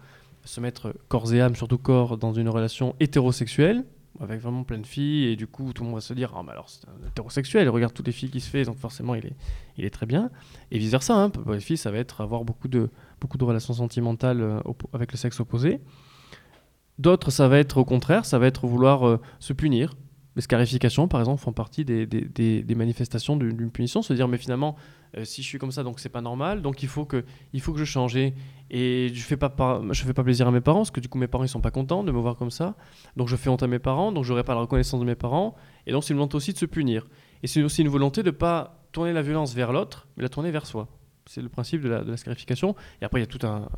se 0.44 0.60
mettre 0.60 0.94
corps 1.08 1.32
et 1.32 1.40
âme, 1.40 1.56
surtout 1.56 1.78
corps, 1.78 2.16
dans 2.16 2.32
une 2.32 2.48
relation 2.48 2.94
hétérosexuelle, 3.00 3.84
avec 4.20 4.40
vraiment 4.40 4.64
plein 4.64 4.78
de 4.78 4.86
filles, 4.86 5.26
et 5.26 5.36
du 5.36 5.46
coup 5.46 5.72
tout 5.72 5.82
le 5.82 5.88
monde 5.88 5.96
va 5.96 6.00
se 6.00 6.14
dire 6.14 6.32
Ah, 6.36 6.42
mais 6.44 6.52
alors 6.52 6.68
c'est 6.68 6.86
un 6.88 7.06
hétérosexuel, 7.08 7.64
il 7.64 7.70
regarde 7.70 7.92
toutes 7.92 8.06
les 8.06 8.12
filles 8.12 8.30
qui 8.30 8.40
se 8.40 8.48
fait, 8.48 8.64
donc 8.64 8.78
forcément 8.78 9.14
il 9.14 9.26
est, 9.26 9.36
il 9.76 9.84
est 9.84 9.90
très 9.90 10.06
bien. 10.06 10.30
Et 10.70 10.78
vice 10.78 10.90
versa, 10.90 11.14
hein, 11.14 11.30
pour 11.30 11.52
les 11.52 11.60
filles, 11.60 11.76
ça 11.76 11.90
va 11.90 11.98
être 11.98 12.20
avoir 12.20 12.44
beaucoup 12.44 12.68
de, 12.68 12.90
beaucoup 13.20 13.38
de 13.38 13.44
relations 13.44 13.74
sentimentales 13.74 14.40
euh, 14.40 14.60
avec 14.92 15.12
le 15.12 15.18
sexe 15.18 15.40
opposé. 15.40 15.80
D'autres, 16.98 17.30
ça 17.30 17.46
va 17.48 17.58
être 17.58 17.76
au 17.76 17.84
contraire, 17.84 18.24
ça 18.24 18.38
va 18.38 18.46
être 18.46 18.66
vouloir 18.66 19.06
euh, 19.06 19.20
se 19.38 19.52
punir. 19.52 19.94
Les 20.36 20.42
scarifications, 20.42 21.08
par 21.08 21.20
exemple, 21.20 21.40
font 21.42 21.52
partie 21.52 21.84
des, 21.84 22.06
des- 22.06 22.74
manifestations 22.74 23.36
d'une 23.36 23.70
punition. 23.70 24.02
Se 24.02 24.12
dire, 24.12 24.28
mais 24.28 24.36
finalement, 24.36 24.76
euh, 25.16 25.24
si 25.24 25.42
je 25.42 25.46
suis 25.48 25.58
comme 25.58 25.72
ça, 25.72 25.82
donc 25.82 25.98
c'est 25.98 26.10
pas 26.10 26.20
normal, 26.20 26.60
donc 26.60 26.82
il 26.82 26.88
faut 26.88 27.06
que, 27.06 27.24
il 27.54 27.60
faut 27.62 27.72
que 27.72 27.78
je 27.78 27.84
change. 27.84 28.16
Et, 28.16 28.34
je 28.70 29.22
fais 29.22 29.38
je 29.38 30.02
fais 30.04 30.12
pas 30.12 30.22
plaisir 30.22 30.46
à 30.46 30.50
mes 30.50 30.60
parents, 30.60 30.80
parce 30.80 30.90
que 30.90 31.00
du 31.00 31.08
coup, 31.08 31.16
mes 31.16 31.26
parents, 31.26 31.44
ils 31.44 31.48
sont 31.48 31.62
pas 31.62 31.70
contents 31.70 32.04
de 32.04 32.12
me 32.12 32.18
voir 32.20 32.36
comme 32.36 32.50
ça. 32.50 32.74
Donc 33.16 33.28
je 33.28 33.36
fais 33.36 33.48
honte 33.48 33.62
à 33.62 33.66
mes 33.66 33.78
parents, 33.78 34.12
donc 34.12 34.24
j'aurai 34.24 34.44
pas 34.44 34.54
la 34.54 34.60
reconnaissance 34.60 35.00
de 35.00 35.06
mes 35.06 35.14
parents. 35.14 35.54
Et 35.86 35.92
donc 35.92 36.04
c'est 36.04 36.12
une 36.12 36.18
volonté 36.18 36.36
aussi 36.36 36.52
de 36.52 36.58
se 36.58 36.66
punir. 36.66 37.06
Et 37.42 37.46
c'est 37.46 37.62
aussi 37.62 37.80
une 37.80 37.88
volonté 37.88 38.22
de 38.22 38.30
pas 38.30 38.84
tourner 38.92 39.12
la 39.14 39.22
violence 39.22 39.54
vers 39.54 39.72
l'autre, 39.72 40.06
mais 40.16 40.22
la 40.22 40.28
tourner 40.28 40.50
vers 40.50 40.66
soi. 40.66 40.88
C'est 41.28 41.42
le 41.42 41.48
principe 41.48 41.80
de 41.82 41.88
la, 41.88 42.16
scarification. 42.16 42.76
Et 43.02 43.04
après, 43.04 43.18
il 43.18 43.22
y 43.22 43.24
a 43.24 43.26
tout 43.26 43.44
un- 43.44 43.68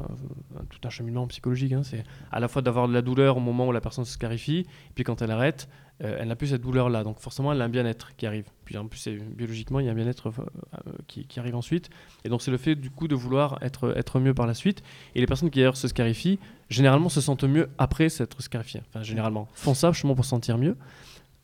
tout 0.68 0.80
un 0.84 0.90
cheminement 0.90 1.26
psychologique. 1.28 1.72
hein. 1.72 1.82
C'est 1.82 2.04
à 2.30 2.40
la 2.40 2.48
fois 2.48 2.60
d'avoir 2.62 2.88
de 2.88 2.92
la 2.92 3.00
douleur 3.00 3.36
au 3.38 3.40
moment 3.40 3.66
où 3.66 3.72
la 3.72 3.80
personne 3.80 4.04
se 4.04 4.12
scarifie, 4.12 4.58
et 4.60 4.92
puis 4.94 5.02
quand 5.04 5.22
elle 5.22 5.30
arrête, 5.30 5.68
euh, 6.04 6.16
elle 6.20 6.28
n'a 6.28 6.36
plus 6.36 6.48
cette 6.48 6.62
douleur-là. 6.62 7.02
Donc 7.02 7.18
forcément, 7.18 7.52
elle 7.52 7.60
a 7.60 7.64
un 7.64 7.68
bien-être 7.68 8.14
qui 8.16 8.26
arrive. 8.26 8.46
Puis 8.64 8.76
en 8.76 8.86
plus, 8.86 9.08
biologiquement, 9.08 9.80
il 9.80 9.86
y 9.86 9.88
a 9.88 9.92
un 9.92 9.96
bien-être 9.96 10.28
euh, 10.28 10.92
qui, 11.08 11.26
arrive 11.40 11.56
ensuite. 11.56 11.90
Et 12.24 12.28
donc 12.28 12.42
c'est 12.42 12.50
le 12.50 12.56
fait 12.56 12.76
du 12.76 12.90
coup 12.90 13.08
de 13.08 13.16
vouloir 13.16 13.58
être, 13.62 13.96
être 13.96 14.20
mieux 14.20 14.34
par 14.34 14.46
la 14.46 14.54
suite. 14.54 14.82
Et 15.14 15.20
les 15.20 15.26
personnes 15.26 15.50
qui 15.50 15.58
d'ailleurs 15.58 15.76
se 15.76 15.88
scarifient, 15.88 16.38
généralement 16.70 17.08
se 17.08 17.20
sentent 17.20 17.44
mieux 17.44 17.68
après 17.78 18.08
s'être 18.08 18.40
scarifiées. 18.42 18.82
Enfin, 18.88 19.02
généralement, 19.02 19.48
font 19.54 19.74
ça 19.74 19.90
justement 19.90 20.14
pour 20.14 20.24
se 20.24 20.30
sentir 20.30 20.56
mieux. 20.56 20.76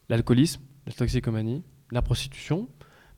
L'alcoolisme, 0.08 0.62
la 0.86 0.92
toxicomanie, 0.92 1.62
la 1.90 2.02
prostitution. 2.02 2.68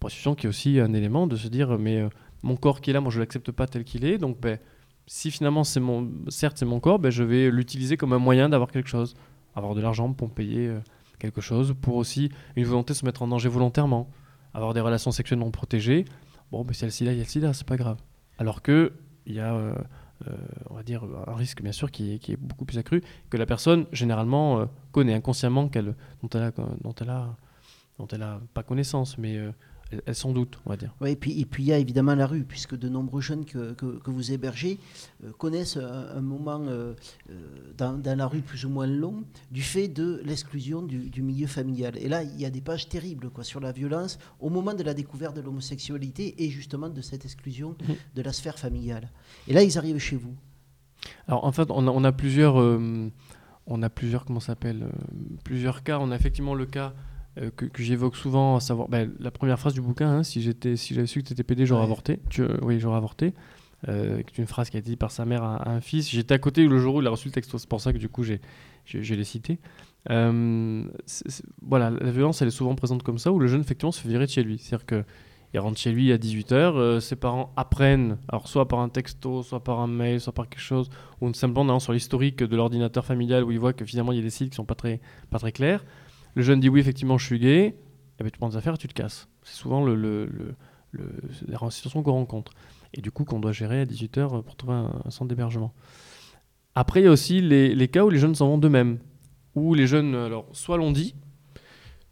Prostitution 0.01 0.35
qui 0.35 0.47
est 0.47 0.49
aussi 0.49 0.81
un 0.81 0.93
élément 0.95 1.27
de 1.27 1.37
se 1.37 1.49
dire, 1.49 1.79
mais 1.79 2.01
euh, 2.01 2.09
mon 2.43 2.57
corps 2.57 2.81
qui 2.81 2.91
est 2.91 2.93
là, 2.93 3.01
moi 3.01 3.11
je 3.11 3.21
l'accepte 3.21 3.51
pas 3.51 3.67
tel 3.67 3.85
qu'il 3.85 4.07
est. 4.07 4.17
Donc 4.17 4.41
ben, 4.41 4.59
si 5.07 5.31
finalement 5.31 5.65
c'est 5.65 5.81
mon, 5.81 6.11
certes 6.29 6.57
c'est 6.59 6.67
mon 6.67 6.81
corps, 6.81 6.99
ben, 6.99 7.11
je 7.11 7.25
vais 7.25 7.51
l'utiliser 7.51 7.99
comme 7.99 8.15
un 8.15 8.19
moyen 8.19 8.49
d'avoir 8.49 8.71
quelque 8.71 8.89
chose, 8.89 9.15
avoir 9.55 9.75
de 9.75 9.83
l'argent 9.83 10.13
pour 10.13 10.31
payer 10.31 10.71
quelque 11.19 11.41
chose, 11.41 11.75
pour 11.81 11.97
aussi 11.97 12.31
une 12.57 12.65
volonté 12.65 12.93
de 12.93 12.99
se 12.99 13.05
mettre 13.05 13.23
en 13.23 13.29
danger 13.29 13.49
volontairement, 13.49 14.11
avoir 14.55 14.75
des 14.75 14.81
relations 14.81 15.11
si 15.11 15.23
non 15.37 15.51
protégées. 15.51 16.05
Bon, 16.51 16.65
ben, 16.65 16.73
si 16.73 16.85
elle 16.85 16.89
le 16.89 16.93
sida, 16.93 17.13
il 17.13 17.19
y 17.19 17.21
a 17.21 17.25
le 17.25 17.29
sida, 17.29 17.53
c'est 17.53 17.67
pas 17.67 17.77
grave. 17.77 17.99
Alors 18.39 18.63
que 18.63 18.93
il 19.27 19.35
y 19.35 19.41
a, 19.41 19.55
euh, 19.55 19.75
euh, 20.29 20.37
on 20.71 20.75
va 20.75 20.83
dire, 20.83 21.05
un 21.27 21.35
risque 21.35 21.63
bien 21.63 21.73
sûr 21.73 21.91
qui 21.91 22.15
est, 22.15 22.19
qui 22.19 22.33
est 22.33 22.37
beaucoup 22.37 22.65
plus 22.65 22.79
accru 22.79 23.03
que 23.29 23.37
la 23.37 23.47
personne 23.47 23.87
généralement 23.93 24.61
euh, 24.61 24.67
connaît 24.93 25.15
inconsciemment 25.15 25.69
qu'elle, 25.69 25.95
dont 26.23 26.29
elle 26.33 26.43
a, 26.43 26.53
dont 26.83 26.95
elle 27.01 27.11
a, 27.11 27.37
dont 27.99 28.07
elle 28.09 28.23
a 28.23 28.41
pas 28.55 28.63
connaissance, 28.63 29.19
mais 29.19 29.39
euh, 29.93 29.97
elle, 29.97 30.03
elle 30.07 30.15
s'en 30.15 30.33
doute, 30.33 30.59
on 30.67 30.71
va 30.71 30.77
dire. 30.77 30.95
Ouais, 31.01 31.13
et 31.13 31.17
puis 31.17 31.41
et 31.41 31.45
puis 31.47 31.63
il 31.63 31.67
y 31.67 31.73
a 31.73 31.79
évidemment 31.79 32.15
la 32.15 32.27
rue, 32.27 32.43
puisque 32.45 32.77
de 32.77 32.89
nombreux 32.89 33.21
jeunes 33.21 33.45
que, 33.45 33.73
que, 33.75 33.99
que 33.99 34.11
vous 34.11 34.33
hébergez 34.33 34.79
euh, 35.25 35.33
connaissent 35.33 35.77
un, 35.77 36.17
un 36.17 36.21
moment 36.21 36.61
euh, 36.67 36.95
euh, 37.31 37.35
dans, 37.79 37.93
dans 37.97 38.19
la 38.19 38.27
rue 38.27 38.41
plus 38.41 38.65
ou 38.65 38.69
moins 38.69 38.87
long 38.87 39.23
du 39.51 39.63
fait 39.63 39.89
de 39.89 40.21
l'exclusion 40.25 40.83
du, 40.83 41.09
du 41.11 41.23
milieu 41.23 41.47
familial. 41.47 41.97
Et 41.99 42.09
là, 42.09 42.23
il 42.23 42.41
y 42.41 42.45
a 42.45 42.51
des 42.51 42.61
pages 42.61 42.89
terribles 42.89 43.31
quoi, 43.31 43.45
sur 43.45 43.61
la 43.61 43.73
violence 43.73 44.19
au 44.41 44.51
moment 44.51 44.75
de 44.75 44.83
la 44.83 44.95
découverte 44.95 45.37
de 45.37 45.41
l'homosexualité 45.41 46.35
et 46.45 46.51
justement 46.51 46.89
de 46.89 47.01
cette 47.01 47.25
exclusion 47.25 47.77
Mhm. 47.89 47.95
de 48.15 48.23
la 48.23 48.33
sphère 48.33 48.59
familiale. 48.59 49.11
Et 49.49 49.53
là, 49.53 49.63
ils 49.63 49.77
arrivent 49.79 49.99
chez 49.99 50.17
vous. 50.17 50.35
Alors 51.29 51.45
en 51.45 51.53
fait, 51.53 51.71
on 51.71 51.87
a, 51.87 51.91
on 51.91 52.05
a 52.05 52.13
plusieurs, 52.13 52.61
euh, 52.61 53.11
on 53.67 53.83
a 53.83 53.91
plusieurs, 53.91 54.25
comment 54.25 54.41
s'appelle, 54.41 54.89
plusieurs 55.45 55.83
cas. 55.83 55.99
On 56.01 56.11
a 56.11 56.17
effectivement 56.17 56.55
le 56.55 56.67
cas 56.67 56.93
euh, 57.39 57.51
que, 57.57 57.65
que 57.67 57.83
j'évoque 57.83 58.17
souvent, 58.17 58.57
à 58.57 58.61
savoir 58.61 58.89
ben, 58.89 59.13
la 59.21 59.31
première 59.31 59.59
phrase 59.59 59.75
du 59.75 59.81
bouquin. 59.81 60.09
hein, 60.19 60.23
si 60.23 60.41
j'étais, 60.43 60.77
si 60.77 60.95
j'avais 60.95 61.07
su 61.07 61.23
que 61.23 61.27
tu 61.29 61.33
étais 61.33 61.43
PD, 61.45 61.67
j'aurais 61.67 61.81
Ouais. 61.83 61.87
avorté. 61.87 62.21
Tu- 62.31 62.43
euh, 62.43 62.57
oui, 62.63 62.79
j'aurais 62.81 62.97
avorté. 62.97 63.35
Euh, 63.89 64.23
qui 64.23 64.35
est 64.41 64.43
une 64.43 64.47
phrase 64.47 64.71
qui 64.71 64.79
a 64.79 64.81
été 64.81 64.89
dite 64.91 64.99
par 64.99 65.11
sa 65.11 65.27
mère 65.27 65.43
à, 65.45 65.57
à 65.57 65.71
un 65.71 65.81
fils. 65.83 66.09
J'étais 66.11 66.33
à 66.35 66.39
côté 66.39 66.67
le 66.67 66.79
jour 66.79 66.95
où 66.97 67.01
il 67.03 67.07
a 67.07 67.11
reçu 67.11 67.29
le 67.29 67.33
texto. 67.33 67.59
C'est 67.59 67.69
pour 67.69 67.81
ça 67.81 67.93
que 67.93 67.99
du 67.99 68.09
coup 68.09 68.23
j'ai, 68.25 68.41
les 68.93 69.25
cité. 69.25 69.59
Euh, 70.11 70.85
c'est- 71.05 71.29
c'est- 71.31 71.45
voilà, 71.63 71.91
la 71.91 72.11
violence, 72.11 72.41
elle 72.43 72.49
est 72.49 72.53
souvent 72.53 72.75
présente 72.75 73.03
comme 73.03 73.19
ça, 73.19 73.33
où 73.33 73.39
le 73.39 73.47
jeune 73.49 73.61
effectivement 73.61 73.93
se 73.93 74.01
fait 74.01 74.09
virer 74.09 74.27
de 74.27 74.31
chez 74.31 74.43
lui. 74.43 74.59
C'est-à-dire 74.59 74.87
que 74.87 75.05
il 75.55 75.61
rentre 75.61 75.79
chez 75.79 75.93
lui 75.93 76.13
à 76.13 76.19
18h, 76.19 77.01
ses 77.01 77.17
parents 77.17 77.53
apprennent, 77.57 78.19
alors 78.29 78.47
soit 78.49 78.67
par 78.69 78.81
un 78.81 78.89
texto, 78.89 79.43
soit 79.43 79.63
par 79.63 79.81
un 79.81 79.87
mail, 79.87 80.21
soit 80.21 80.33
par 80.33 80.49
quelque 80.49 80.61
chose, 80.61 80.91
ou 81.21 81.33
simplement 81.35 81.63
en 81.63 81.69
allant 81.69 81.81
sur 81.81 81.93
l'historique 81.93 82.39
de 82.43 82.57
l'ordinateur 82.57 83.05
familial 83.07 83.43
où 83.45 83.53
il 83.53 83.59
voit 83.59 83.73
que 83.73 83.85
finalement 83.85 84.13
il 84.13 84.17
y 84.17 84.19
a 84.21 84.25
des 84.25 84.31
sites 84.31 84.51
qui 84.51 84.57
sont 84.57 84.65
pas 84.65 84.75
très, 84.75 85.01
pas 85.31 85.39
très 85.39 85.53
clairs. 85.53 85.85
Le 86.37 86.43
jeune 86.43 86.61
dit 86.61 86.69
oui, 86.69 86.81
effectivement, 86.81 87.17
je 87.19 87.25
suis 87.25 87.39
gay, 87.39 87.75
et 88.19 88.23
ben, 88.23 88.31
tu 88.31 88.39
prends 88.39 88.51
des 88.51 88.57
affaires 88.57 88.75
et 88.75 88.79
tu 88.79 88.89
te 88.89 88.95
casses. 88.95 89.27
C'est 89.43 89.57
souvent 89.57 89.83
le, 89.83 89.95
le, 89.95 90.27
le, 90.93 91.13
la 91.49 91.71
situation 91.71 92.03
qu'on 92.03 92.13
rencontre. 92.13 92.53
Et 92.93 93.01
du 93.01 93.11
coup, 93.11 93.25
qu'on 93.25 93.41
doit 93.41 93.53
gérer 93.53 93.81
à 93.81 93.85
18h 93.87 94.43
pour 94.43 94.55
trouver 94.57 94.75
un, 94.75 95.11
centre 95.11 95.29
d'hébergement. 95.29 95.73
Après, 96.75 97.01
il 97.01 97.05
y 97.05 97.07
a 97.07 97.11
aussi 97.11 97.41
les, 97.41 97.75
les 97.75 97.89
cas 97.89 98.05
où 98.05 98.11
les 98.11 98.19
jeunes 98.19 98.35
s'en 98.35 98.49
vont 98.49 98.59
d'eux-mêmes. 98.59 98.99
Où 99.55 99.73
les 99.73 99.87
jeunes, 99.87 100.15
alors, 100.15 100.47
soit 100.53 100.77
l'ont 100.77 100.93
dit, 100.93 101.15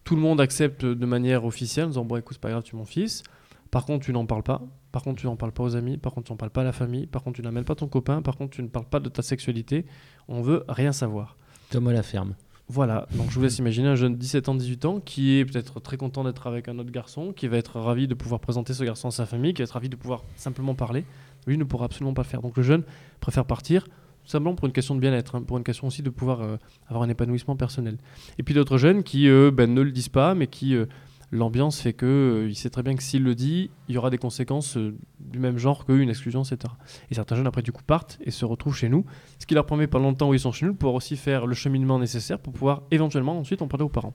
tout 0.04 0.16
le 0.16 0.22
monde 0.22 0.40
accepte 0.40 0.86
de 0.86 1.06
manière 1.06 1.44
officielle 1.44 1.86
en 1.86 1.88
disant 1.88 2.04
Bon, 2.06 2.16
écoute, 2.16 2.36
c'est 2.36 2.40
pas 2.40 2.50
grave, 2.50 2.62
tu 2.62 2.76
es 2.76 2.78
mon 2.78 2.86
fils. 2.86 3.22
Par 3.70 3.84
contre, 3.84 4.06
tu 4.06 4.12
n'en 4.14 4.24
parles 4.24 4.42
pas. 4.42 4.62
Par 4.90 5.02
contre, 5.02 5.20
tu 5.20 5.26
n'en 5.26 5.36
parles 5.36 5.52
pas 5.52 5.64
aux 5.64 5.76
amis. 5.76 5.98
Par 5.98 6.14
contre, 6.14 6.28
tu 6.28 6.32
n'en 6.32 6.36
parles 6.38 6.52
pas 6.52 6.62
à 6.62 6.64
la 6.64 6.72
famille. 6.72 7.06
Par 7.06 7.22
contre, 7.22 7.36
tu 7.36 7.42
n'amènes 7.42 7.64
pas 7.64 7.74
ton 7.74 7.88
copain. 7.88 8.22
Par 8.22 8.36
contre, 8.36 8.56
tu 8.56 8.62
ne 8.62 8.68
parles 8.68 8.88
pas 8.88 9.00
de 9.00 9.10
ta 9.10 9.20
sexualité. 9.20 9.84
On 10.28 10.40
veut 10.40 10.64
rien 10.68 10.92
savoir. 10.92 11.36
Thomas 11.70 11.92
la 11.92 12.02
ferme. 12.02 12.36
Voilà, 12.68 13.06
donc 13.12 13.30
je 13.30 13.34
vous 13.34 13.42
laisse 13.42 13.58
imaginer 13.58 13.88
un 13.88 13.94
jeune 13.94 14.14
de 14.14 14.18
17 14.18 14.48
ans, 14.48 14.54
18 14.54 14.84
ans 14.86 15.00
qui 15.00 15.38
est 15.38 15.44
peut-être 15.44 15.80
très 15.80 15.98
content 15.98 16.24
d'être 16.24 16.46
avec 16.46 16.66
un 16.68 16.78
autre 16.78 16.90
garçon, 16.90 17.32
qui 17.32 17.46
va 17.46 17.58
être 17.58 17.78
ravi 17.78 18.08
de 18.08 18.14
pouvoir 18.14 18.40
présenter 18.40 18.72
ce 18.72 18.82
garçon 18.84 19.08
à 19.08 19.10
sa 19.10 19.26
famille, 19.26 19.52
qui 19.52 19.60
va 19.60 19.64
être 19.64 19.72
ravi 19.72 19.90
de 19.90 19.96
pouvoir 19.96 20.22
simplement 20.36 20.74
parler. 20.74 21.04
Lui 21.46 21.58
ne 21.58 21.64
pourra 21.64 21.84
absolument 21.84 22.14
pas 22.14 22.22
le 22.22 22.28
faire. 22.28 22.40
Donc 22.40 22.56
le 22.56 22.62
jeune 22.62 22.82
préfère 23.20 23.44
partir 23.44 23.86
simplement 24.24 24.54
pour 24.54 24.66
une 24.66 24.72
question 24.72 24.94
de 24.94 25.00
bien-être, 25.00 25.34
hein, 25.34 25.42
pour 25.42 25.58
une 25.58 25.64
question 25.64 25.86
aussi 25.86 26.02
de 26.02 26.08
pouvoir 26.08 26.40
euh, 26.40 26.56
avoir 26.88 27.02
un 27.02 27.10
épanouissement 27.10 27.56
personnel. 27.56 27.98
Et 28.38 28.42
puis 28.42 28.54
d'autres 28.54 28.78
jeunes 28.78 29.02
qui 29.02 29.28
ben, 29.52 29.72
ne 29.72 29.82
le 29.82 29.90
disent 29.90 30.08
pas, 30.08 30.34
mais 30.34 30.46
qui 30.46 30.74
euh, 30.74 30.86
l'ambiance 31.34 31.80
fait 31.80 31.92
que 31.92 32.06
euh, 32.06 32.48
il 32.48 32.54
sait 32.54 32.70
très 32.70 32.82
bien 32.82 32.94
que 32.94 33.02
s'il 33.02 33.22
le 33.22 33.34
dit, 33.34 33.70
il 33.88 33.94
y 33.94 33.98
aura 33.98 34.10
des 34.10 34.18
conséquences 34.18 34.76
euh, 34.76 34.96
du 35.20 35.38
même 35.38 35.58
genre 35.58 35.84
qu'une 35.84 36.08
exclusion, 36.08 36.42
etc. 36.42 36.72
Et 37.10 37.14
certains 37.14 37.36
jeunes 37.36 37.46
après 37.46 37.62
du 37.62 37.72
coup 37.72 37.82
partent 37.82 38.18
et 38.24 38.30
se 38.30 38.44
retrouvent 38.44 38.76
chez 38.76 38.88
nous, 38.88 39.04
ce 39.38 39.46
qui 39.46 39.54
leur 39.54 39.66
permet 39.66 39.86
pendant 39.86 40.10
le 40.10 40.16
temps 40.16 40.30
où 40.30 40.34
ils 40.34 40.40
sont 40.40 40.52
chez 40.52 40.66
nous 40.66 40.72
de 40.72 40.78
pouvoir 40.78 40.94
aussi 40.94 41.16
faire 41.16 41.46
le 41.46 41.54
cheminement 41.54 41.98
nécessaire 41.98 42.38
pour 42.38 42.52
pouvoir 42.52 42.82
éventuellement 42.90 43.38
ensuite 43.38 43.62
en 43.62 43.68
parler 43.68 43.84
aux 43.84 43.88
parents. 43.90 44.14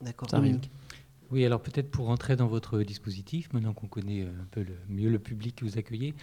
D'accord. 0.00 0.28
Ça 0.28 0.36
arrive. 0.36 0.52
Dominique. 0.52 0.70
Oui, 1.30 1.44
alors 1.44 1.60
peut-être 1.60 1.90
pour 1.90 2.06
rentrer 2.06 2.36
dans 2.36 2.46
votre 2.46 2.82
dispositif, 2.82 3.52
maintenant 3.52 3.72
qu'on 3.72 3.88
connaît 3.88 4.22
euh, 4.22 4.42
un 4.42 4.46
peu 4.50 4.62
le, 4.62 4.76
mieux 4.88 5.08
le 5.08 5.18
public 5.18 5.56
que 5.56 5.64
vous 5.64 5.78
accueillez, 5.78 6.14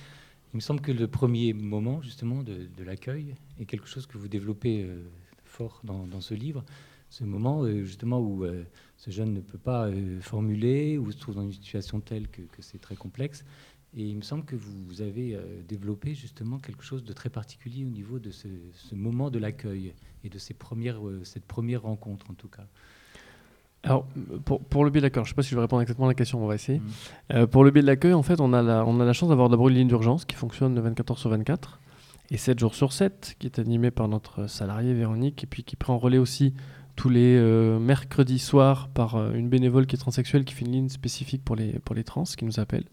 il 0.54 0.58
me 0.58 0.62
semble 0.62 0.82
que 0.82 0.92
le 0.92 1.08
premier 1.08 1.54
moment 1.54 2.02
justement 2.02 2.44
de, 2.44 2.68
de 2.78 2.84
l'accueil 2.84 3.36
est 3.60 3.66
quelque 3.66 3.88
chose 3.88 4.06
que 4.06 4.18
vous 4.18 4.28
développez 4.28 4.84
euh, 4.84 5.04
fort 5.46 5.82
dans, 5.84 6.06
dans 6.06 6.22
ce 6.22 6.34
livre. 6.34 6.64
Ce 7.10 7.24
moment 7.24 7.64
euh, 7.64 7.84
justement 7.84 8.20
où 8.20 8.46
euh, 8.46 8.64
ce 9.02 9.10
jeune 9.10 9.34
ne 9.34 9.42
peut 9.42 9.58
pas 9.58 9.88
euh, 9.88 10.22
formuler, 10.22 11.00
ou 11.00 11.12
se 11.12 11.18
trouve 11.18 11.36
dans 11.36 11.42
une 11.42 11.52
situation 11.52 12.02
telle 12.02 12.28
que, 12.28 12.44
que 12.44 12.62
c'est 12.62 12.80
très 12.80 12.96
complexe. 12.96 13.44
Et 13.98 14.04
il 14.04 14.16
me 14.16 14.22
semble 14.22 14.46
que 14.46 14.56
vous 14.56 15.02
avez 15.02 15.36
euh, 15.36 15.42
développé 15.68 16.14
justement 16.14 16.60
quelque 16.60 16.84
chose 16.84 17.04
de 17.04 17.12
très 17.12 17.30
particulier 17.30 17.84
au 17.84 17.90
niveau 17.90 18.20
de 18.20 18.30
ce, 18.30 18.48
ce 18.74 18.94
moment 18.96 19.32
de 19.32 19.40
l'accueil 19.40 19.94
et 20.24 20.30
de 20.30 20.38
ces 20.38 20.54
premières, 20.54 21.06
euh, 21.06 21.24
cette 21.24 21.46
première 21.46 21.82
rencontre 21.82 22.30
en 22.30 22.36
tout 22.36 22.48
cas. 22.48 22.68
Alors, 23.84 24.06
pour, 24.46 24.64
pour 24.64 24.86
le 24.86 24.92
biais 24.92 25.02
de 25.02 25.08
l'accueil, 25.08 25.24
je 25.24 25.30
ne 25.30 25.32
sais 25.32 25.36
pas 25.36 25.42
si 25.42 25.50
je 25.50 25.56
vais 25.56 25.62
répondre 25.62 25.82
exactement 25.82 26.08
à 26.08 26.12
la 26.12 26.16
question, 26.16 26.42
on 26.42 26.48
va 26.48 26.54
essayer. 26.54 26.80
Euh, 27.34 27.48
pour 27.48 27.64
le 27.64 27.72
biais 27.72 27.82
de 27.82 27.88
l'accueil, 27.88 28.14
en 28.14 28.22
fait, 28.22 28.40
on 28.40 28.54
a 28.54 28.62
la, 28.62 28.86
on 28.86 29.00
a 29.00 29.06
la 29.06 29.14
chance 29.14 29.30
d'avoir 29.30 29.50
d'abord 29.50 29.70
une 29.70 29.76
ligne 29.76 29.88
d'urgence 29.88 30.24
qui 30.24 30.36
fonctionne 30.36 30.80
24 30.80 31.12
heures 31.12 31.18
sur 31.18 31.32
24 31.32 31.82
et 32.30 32.38
7 32.38 32.60
jours 32.60 32.76
sur 32.76 32.94
7, 32.94 33.36
qui 33.40 33.48
est 33.48 33.60
animée 33.60 33.92
par 33.92 34.08
notre 34.08 34.48
salarié 34.48 34.94
Véronique, 34.94 35.44
et 35.44 35.48
puis 35.48 35.64
qui 35.64 35.76
prend 35.76 35.98
relais 35.98 36.20
aussi 36.20 36.54
tous 37.02 37.10
les 37.10 37.36
euh, 37.36 37.80
mercredis 37.80 38.38
soirs 38.38 38.88
par 38.88 39.16
euh, 39.16 39.34
une 39.34 39.50
bénévole 39.50 39.88
qui 39.88 39.96
est 39.96 39.98
transsexuelle, 39.98 40.46
qui 40.46 40.54
fait 40.54 40.66
une 40.66 40.72
ligne 40.72 40.90
spécifique 40.90 41.44
pour 41.44 41.56
les, 41.56 41.80
pour 41.80 41.96
les 41.96 42.04
trans, 42.04 42.26
qui 42.26 42.46
nous 42.46 42.60
appelle. 42.60 42.84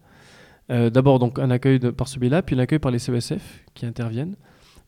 Euh, 0.71 0.89
d'abord, 0.89 1.19
donc, 1.19 1.37
un 1.37 1.51
accueil 1.51 1.77
par 1.77 2.07
ce 2.07 2.17
biais-là, 2.17 2.41
puis 2.41 2.55
un 2.55 2.59
accueil 2.59 2.79
par 2.79 2.89
les 2.89 2.97
CESF 2.97 3.63
qui 3.75 3.85
interviennent, 3.85 4.35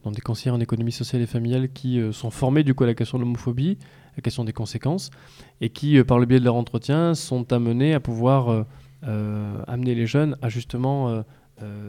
donc 0.03 0.15
des 0.15 0.21
conseillers 0.21 0.49
en 0.49 0.59
économie 0.59 0.91
sociale 0.91 1.21
et 1.21 1.27
familiale 1.27 1.71
qui 1.71 2.01
sont 2.11 2.31
formés 2.31 2.63
du 2.63 2.73
coup 2.73 2.83
à 2.83 2.87
la 2.87 2.95
question 2.95 3.19
de 3.19 3.23
l'homophobie, 3.23 3.77
la 4.17 4.23
question 4.23 4.43
des 4.43 4.53
conséquences, 4.53 5.11
et 5.59 5.69
qui, 5.69 6.03
par 6.03 6.17
le 6.17 6.25
biais 6.25 6.39
de 6.39 6.45
leur 6.45 6.55
entretien, 6.55 7.13
sont 7.13 7.53
amenés 7.53 7.93
à 7.93 7.99
pouvoir 7.99 8.65
amener 9.03 9.93
les 9.93 10.07
jeunes 10.07 10.35
à 10.41 10.49
justement 10.49 11.23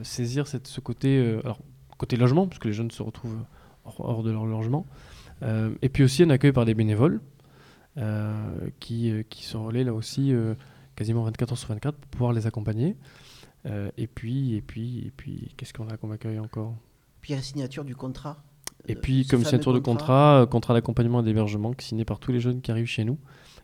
saisir 0.02 0.46
cette, 0.46 0.66
ce 0.66 0.80
côté, 0.80 1.18
alors, 1.44 1.60
côté 1.96 2.16
logement, 2.16 2.46
parce 2.46 2.58
que 2.58 2.68
les 2.68 2.74
jeunes 2.74 2.90
se 2.90 3.02
retrouvent 3.02 3.38
hors, 3.84 4.22
de 4.22 4.30
leur 4.30 4.44
logement, 4.44 4.86
et 5.82 5.88
puis 5.88 6.04
aussi 6.04 6.22
un 6.22 6.30
accueil 6.30 6.52
par 6.52 6.64
des 6.64 6.74
bénévoles, 6.74 7.20
euh, 7.98 8.70
qui, 8.80 9.10
euh, 9.10 9.22
qui 9.28 9.44
se 9.44 9.56
relaient 9.56 9.84
là 9.84 9.92
aussi 9.92 10.32
euh, 10.32 10.54
quasiment 10.96 11.24
24 11.24 11.52
heures 11.52 11.58
sur 11.58 11.68
24 11.68 11.94
pour 11.96 12.10
pouvoir 12.10 12.32
les 12.32 12.46
accompagner. 12.46 12.96
Euh, 13.66 13.90
et 13.96 14.06
puis, 14.06 14.54
et 14.54 14.62
puis, 14.62 15.04
et 15.06 15.12
puis, 15.14 15.52
qu'est-ce 15.56 15.72
qu'on 15.72 15.88
a 15.88 15.96
comme 15.96 16.12
accueil 16.12 16.38
encore? 16.38 16.74
Puis 17.20 17.34
la 17.34 17.42
signature 17.42 17.84
du 17.84 17.94
contrat. 17.94 18.42
Et 18.88 18.96
euh, 18.96 19.00
puis, 19.00 19.26
comme 19.26 19.44
signature 19.44 19.72
de 19.72 19.78
contrat, 19.78 20.40
euh, 20.40 20.46
contrat 20.46 20.74
d'accompagnement 20.74 21.20
et 21.20 21.24
d'hébergement 21.24 21.72
signé 21.78 22.04
par 22.04 22.18
tous 22.18 22.32
les 22.32 22.40
jeunes 22.40 22.60
qui 22.60 22.70
arrivent 22.70 22.86
chez 22.86 23.04
nous, 23.04 23.18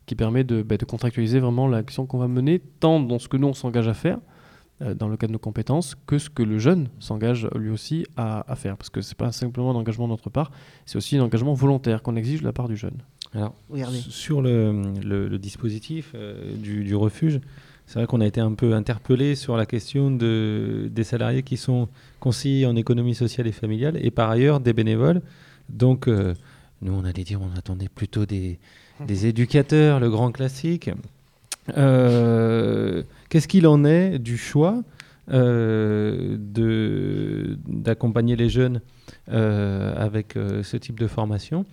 qui 0.07 0.15
permet 0.15 0.45
de, 0.45 0.63
bah, 0.63 0.77
de 0.77 0.85
contractualiser 0.85 1.41
vraiment 1.41 1.67
l'action 1.67 2.07
qu'on 2.07 2.19
va 2.19 2.29
mener, 2.29 2.61
tant 2.81 3.01
dans 3.01 3.19
ce 3.19 3.29
que 3.29 3.37
nous 3.37 3.49
on 3.49 3.55
s'engage 3.55 3.89
à 3.89 3.95
faire, 3.95 4.19
euh, 4.19 4.21
dans 4.81 5.09
le 5.09 5.17
cadre 5.17 5.31
de 5.31 5.33
nos 5.35 5.39
compétences, 5.41 5.97
que 6.07 6.19
ce 6.19 6.31
que 6.31 6.43
le 6.43 6.59
jeune 6.59 6.89
s'engage 7.01 7.49
lui 7.57 7.71
aussi 7.71 8.07
à, 8.17 8.51
à 8.51 8.55
faire. 8.55 8.77
Parce 8.77 8.91
que 8.91 9.01
c'est 9.01 9.17
pas 9.17 9.33
simplement 9.33 9.71
un 9.73 9.75
engagement 9.75 10.07
de 10.07 10.13
notre 10.13 10.31
part, 10.31 10.51
c'est 10.87 10.97
aussi 10.97 11.17
un 11.17 11.23
engagement 11.25 11.53
volontaire 11.55 12.03
qu'on 12.03 12.15
exige 12.17 12.41
de 12.41 12.45
la 12.47 12.53
part 12.53 12.69
du 12.69 12.77
jeune. 12.77 12.97
Alors, 13.35 13.55
Regardez. 13.69 13.99
sur 13.99 14.41
le, 14.41 14.83
le- 15.05 15.29
le 15.29 15.39
dispositif 15.39 16.13
euh, 16.15 16.55
du, 16.57 16.85
du 16.85 16.95
refuge, 16.95 17.41
c'est 17.87 17.99
vrai 17.99 18.07
qu'on 18.07 18.21
a 18.21 18.27
été 18.27 18.41
un 18.41 18.53
peu 18.55 18.75
interpellé 18.75 19.35
sur 19.35 19.57
la 19.57 19.67
question 19.67 20.11
de, 20.11 20.89
des 20.93 21.05
salariés 21.05 21.43
qui 21.43 21.57
sont 21.57 21.89
conseillers 22.21 22.67
en 22.67 22.77
économie 22.77 23.15
sociale 23.15 23.47
et 23.47 23.53
familiale 23.53 23.99
et 24.01 24.11
par 24.11 24.31
ailleurs 24.31 24.61
des 24.61 24.73
bénévoles. 24.73 25.23
Donc, 25.71 26.07
euh, 26.09 26.35
nous, 26.83 26.93
on 26.93 27.05
allait 27.05 27.25
dire, 27.25 27.41
on 27.43 27.57
attendait 27.59 27.89
plutôt 27.89 28.27
des, 28.27 28.59
des 29.07 29.27
éducateurs, 29.27 30.01
le 30.01 30.09
grand 30.11 30.31
classique. 30.33 30.91
Euh, 31.77 33.03
Qu'est-ce 33.29 33.49
qu'il 33.49 33.67
en 33.67 33.85
est 33.85 34.19
du 34.19 34.39
choix 34.39 34.83
euh, 35.31 36.37
d'accompagner 37.67 38.37
les 38.37 38.49
jeunes 38.49 38.81
euh, 39.31 39.95
avec 39.97 40.35
ce 40.63 40.77
type 40.79 40.99
de 40.99 41.07
formation 41.07 41.67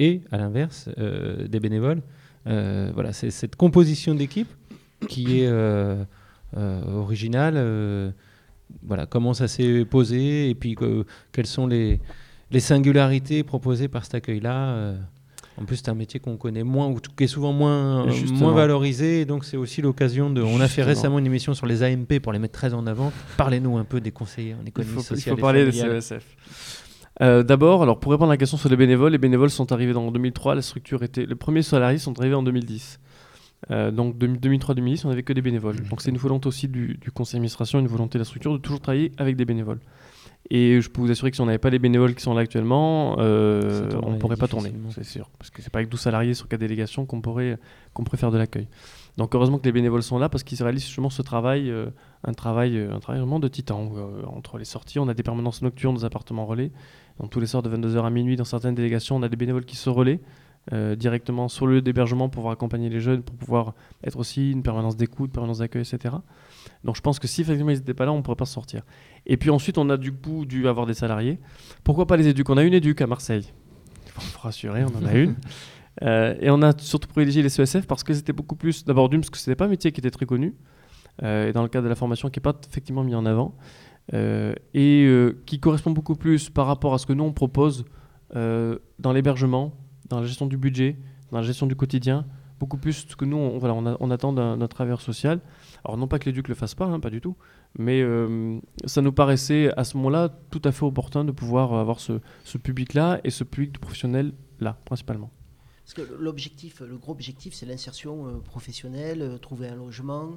et 0.00 0.22
à 0.32 0.38
l'inverse 0.38 0.88
des 0.96 1.60
bénévoles? 1.60 2.02
Voilà, 2.46 3.12
c'est 3.12 3.30
cette 3.30 3.54
composition 3.56 4.14
d'équipe 4.14 4.48
qui 5.08 5.40
est 5.40 5.52
originale. 6.56 8.12
voilà, 8.82 9.06
comment 9.06 9.34
ça 9.34 9.46
s'est 9.46 9.84
posé 9.84 10.50
et 10.50 10.54
puis 10.56 10.74
que- 10.74 11.04
quelles 11.30 11.46
sont 11.46 11.66
les, 11.68 12.00
les 12.50 12.60
singularités 12.60 13.44
proposées 13.44 13.88
par 13.88 14.04
cet 14.04 14.16
accueil-là. 14.16 14.94
En 15.60 15.64
plus, 15.64 15.76
c'est 15.76 15.88
un 15.88 15.94
métier 15.94 16.20
qu'on 16.20 16.36
connaît 16.36 16.62
moins 16.62 16.86
ou 16.86 16.98
qui 17.16 17.24
est 17.24 17.28
souvent 17.28 17.52
moins, 17.52 18.06
euh, 18.06 18.52
valorisé. 18.52 19.24
Donc, 19.24 19.44
c'est 19.44 19.56
aussi 19.56 19.82
l'occasion 19.82 20.30
de. 20.30 20.40
On 20.40 20.60
a 20.60 20.68
fait 20.68 20.82
récemment 20.82 21.18
une 21.18 21.26
émission 21.26 21.54
sur 21.54 21.66
les 21.66 21.82
AMP 21.82 22.20
pour 22.20 22.32
les 22.32 22.38
mettre 22.38 22.58
très 22.58 22.74
en 22.74 22.86
avant. 22.86 23.12
Parlez-nous 23.36 23.76
un 23.76 23.84
peu 23.84 24.00
des 24.00 24.12
conseillers 24.12 24.54
en 24.54 24.62
Il 24.62 24.68
économie 24.68 24.92
faut, 24.94 25.00
il 25.00 25.04
sociale. 25.04 25.34
faut 25.34 25.38
et 25.38 25.42
parler 25.42 25.64
des 25.64 25.72
familiale. 25.72 26.02
CESF. 26.02 26.24
Euh, 27.20 27.42
D'abord, 27.42 27.82
alors 27.82 27.98
pour 27.98 28.12
répondre 28.12 28.30
à 28.30 28.34
la 28.34 28.38
question 28.38 28.56
sur 28.56 28.68
les 28.68 28.76
bénévoles, 28.76 29.10
les 29.12 29.18
bénévoles 29.18 29.50
sont 29.50 29.72
arrivés 29.72 29.94
en 29.94 30.12
2003. 30.12 30.54
La 30.54 30.62
structure 30.62 31.02
était, 31.02 31.26
les 31.26 31.34
premiers 31.34 31.62
salariés 31.62 31.98
sont 31.98 32.18
arrivés 32.20 32.36
en 32.36 32.44
2010. 32.44 33.00
Euh, 33.72 33.90
donc 33.90 34.16
2003-2010, 34.16 35.00
on 35.04 35.08
n'avait 35.08 35.24
que 35.24 35.32
des 35.32 35.42
bénévoles. 35.42 35.82
Donc 35.88 36.00
c'est 36.00 36.10
une 36.10 36.16
volonté 36.18 36.46
aussi 36.46 36.68
du, 36.68 36.96
du 37.00 37.10
conseil 37.10 37.38
d'administration, 37.38 37.80
une 37.80 37.88
volonté 37.88 38.18
de 38.18 38.20
la 38.20 38.24
structure 38.24 38.52
de 38.52 38.58
toujours 38.58 38.80
travailler 38.80 39.10
avec 39.18 39.34
des 39.34 39.44
bénévoles. 39.44 39.80
Et 40.50 40.80
je 40.80 40.88
peux 40.88 41.02
vous 41.02 41.10
assurer 41.10 41.30
que 41.30 41.36
si 41.36 41.42
on 41.42 41.46
n'avait 41.46 41.58
pas 41.58 41.68
les 41.68 41.78
bénévoles 41.78 42.14
qui 42.14 42.22
sont 42.22 42.32
là 42.32 42.40
actuellement, 42.40 43.16
euh, 43.18 43.90
on 44.02 44.12
ne 44.12 44.18
pourrait 44.18 44.36
pas 44.36 44.48
tourner, 44.48 44.72
c'est 44.90 45.04
sûr. 45.04 45.28
Parce 45.38 45.50
que 45.50 45.60
c'est 45.60 45.70
pas 45.70 45.80
avec 45.80 45.90
12 45.90 46.00
salariés 46.00 46.32
sur 46.32 46.48
4 46.48 46.58
délégations 46.58 47.04
qu'on 47.04 47.20
pourrait, 47.20 47.58
qu'on 47.92 48.02
pourrait 48.02 48.16
faire 48.16 48.30
de 48.30 48.38
l'accueil. 48.38 48.66
Donc 49.18 49.34
heureusement 49.34 49.58
que 49.58 49.64
les 49.64 49.72
bénévoles 49.72 50.02
sont 50.02 50.18
là 50.18 50.28
parce 50.28 50.44
qu'ils 50.44 50.62
réalisent 50.62 50.86
justement 50.86 51.10
ce 51.10 51.22
travail, 51.22 51.70
euh, 51.70 51.90
un 52.24 52.32
travail, 52.32 52.78
euh, 52.78 52.94
un 52.94 53.00
travail 53.00 53.20
vraiment 53.20 53.40
de 53.40 53.48
titan. 53.48 53.90
Euh, 53.96 54.24
entre 54.26 54.58
les 54.58 54.64
sorties, 54.64 55.00
on 55.00 55.08
a 55.08 55.14
des 55.14 55.24
permanences 55.24 55.60
nocturnes 55.60 55.96
des 55.96 56.04
appartements 56.04 56.46
relais. 56.46 56.70
Dans 57.18 57.26
tous 57.26 57.40
les 57.40 57.48
soirs 57.48 57.64
de 57.64 57.68
22h 57.68 58.04
à 58.04 58.10
minuit, 58.10 58.36
dans 58.36 58.44
certaines 58.44 58.76
délégations, 58.76 59.16
on 59.16 59.22
a 59.24 59.28
des 59.28 59.36
bénévoles 59.36 59.64
qui 59.64 59.76
se 59.76 59.90
relaient 59.90 60.20
euh, 60.72 60.96
directement 60.96 61.48
sur 61.48 61.66
le 61.66 61.74
lieu 61.76 61.82
d'hébergement 61.82 62.28
pour 62.28 62.40
pouvoir 62.40 62.52
accompagner 62.52 62.90
les 62.90 63.00
jeunes, 63.00 63.22
pour 63.22 63.36
pouvoir 63.36 63.74
être 64.04 64.18
aussi 64.18 64.50
une 64.50 64.62
permanence 64.62 64.96
d'écoute, 64.96 65.32
permanence 65.32 65.58
d'accueil, 65.58 65.82
etc. 65.82 66.16
Donc 66.84 66.96
je 66.96 67.00
pense 67.00 67.18
que 67.18 67.26
si 67.26 67.40
effectivement 67.42 67.70
ils 67.70 67.78
n'étaient 67.78 67.94
pas 67.94 68.04
là, 68.06 68.12
on 68.12 68.18
ne 68.18 68.22
pourrait 68.22 68.36
pas 68.36 68.46
sortir. 68.46 68.82
Et 69.26 69.36
puis 69.36 69.50
ensuite, 69.50 69.78
on 69.78 69.88
a 69.90 69.96
du 69.96 70.12
coup 70.12 70.44
dû 70.46 70.68
avoir 70.68 70.86
des 70.86 70.94
salariés. 70.94 71.38
Pourquoi 71.84 72.06
pas 72.06 72.16
les 72.16 72.28
éduques 72.28 72.48
On 72.50 72.56
a 72.56 72.62
une 72.64 72.74
éduque 72.74 73.00
à 73.00 73.06
Marseille. 73.06 73.52
Il 74.06 74.12
faut 74.12 74.20
vous 74.20 74.38
rassurer, 74.42 74.84
on 74.84 74.96
en 74.98 75.06
a 75.06 75.14
une. 75.14 75.34
Euh, 76.02 76.36
et 76.40 76.48
on 76.48 76.62
a 76.62 76.78
surtout 76.78 77.08
privilégié 77.08 77.42
les 77.42 77.48
CESF 77.48 77.84
parce 77.88 78.04
que 78.04 78.14
c'était 78.14 78.32
beaucoup 78.32 78.54
plus. 78.54 78.84
D'abord, 78.84 79.08
d'une, 79.08 79.20
parce 79.20 79.30
que 79.30 79.36
ce 79.38 79.50
n'était 79.50 79.56
pas 79.56 79.64
un 79.64 79.68
métier 79.68 79.90
qui 79.90 79.98
était 80.00 80.12
très 80.12 80.26
connu. 80.26 80.54
euh, 81.24 81.48
et 81.48 81.52
dans 81.52 81.62
le 81.62 81.68
cadre 81.68 81.82
de 81.82 81.88
la 81.88 81.96
formation, 81.96 82.30
qui 82.30 82.38
n'est 82.38 82.42
pas 82.42 82.54
effectivement 82.70 83.02
mis 83.02 83.16
en 83.16 83.26
avant. 83.26 83.56
euh, 84.14 84.54
et 84.74 85.08
qui 85.44 85.58
correspond 85.58 85.90
beaucoup 85.90 86.14
plus 86.14 86.50
par 86.50 86.68
rapport 86.68 86.94
à 86.94 86.98
ce 86.98 87.06
que 87.06 87.12
nous 87.12 87.24
on 87.24 87.32
propose 87.32 87.84
dans 88.34 89.12
l'hébergement, 89.12 89.74
dans 90.08 90.20
la 90.20 90.26
gestion 90.26 90.46
du 90.46 90.56
budget, 90.56 90.96
dans 91.32 91.38
la 91.38 91.44
gestion 91.44 91.66
du 91.66 91.74
quotidien, 91.74 92.26
beaucoup 92.60 92.76
plus 92.78 93.06
ce 93.08 93.16
que 93.16 93.24
nous 93.24 93.36
on, 93.36 93.58
voilà, 93.58 93.74
on, 93.74 93.84
a- 93.86 93.96
on 93.98 94.10
attend 94.12 94.32
d'un 94.32 94.68
travailleur 94.68 95.00
social. 95.00 95.40
Alors 95.84 95.96
non 95.96 96.08
pas 96.08 96.18
que 96.18 96.26
l'éduc 96.26 96.48
le 96.48 96.54
fasse 96.54 96.74
pas, 96.74 96.86
hein, 96.86 97.00
pas 97.00 97.10
du 97.10 97.20
tout, 97.20 97.36
mais 97.78 98.00
euh, 98.02 98.58
ça 98.84 99.00
nous 99.02 99.12
paraissait 99.12 99.70
à 99.76 99.84
ce 99.84 99.96
moment-là 99.96 100.28
tout 100.50 100.60
à 100.64 100.72
fait 100.72 100.84
opportun 100.84 101.24
de 101.24 101.32
pouvoir 101.32 101.72
avoir 101.74 102.00
ce, 102.00 102.20
ce 102.44 102.58
public-là 102.58 103.20
et 103.24 103.30
ce 103.30 103.44
public 103.44 103.72
de 103.72 103.78
professionnels-là, 103.78 104.78
principalement. 104.84 105.30
Parce 105.84 105.94
que 106.06 106.14
l'objectif, 106.20 106.80
le 106.80 106.98
gros 106.98 107.12
objectif, 107.12 107.54
c'est 107.54 107.64
l'insertion 107.66 108.26
euh, 108.26 108.38
professionnelle, 108.40 109.22
euh, 109.22 109.38
trouver 109.38 109.68
un 109.68 109.76
logement. 109.76 110.32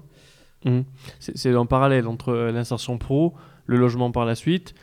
Mhm. 0.64 0.86
C'est 1.20 1.56
en 1.56 1.66
parallèle 1.66 2.08
entre 2.08 2.34
l'insertion 2.34 2.98
pro, 2.98 3.34
le 3.66 3.78
logement 3.78 4.12
par 4.12 4.26
la 4.26 4.36
suite, 4.36 4.76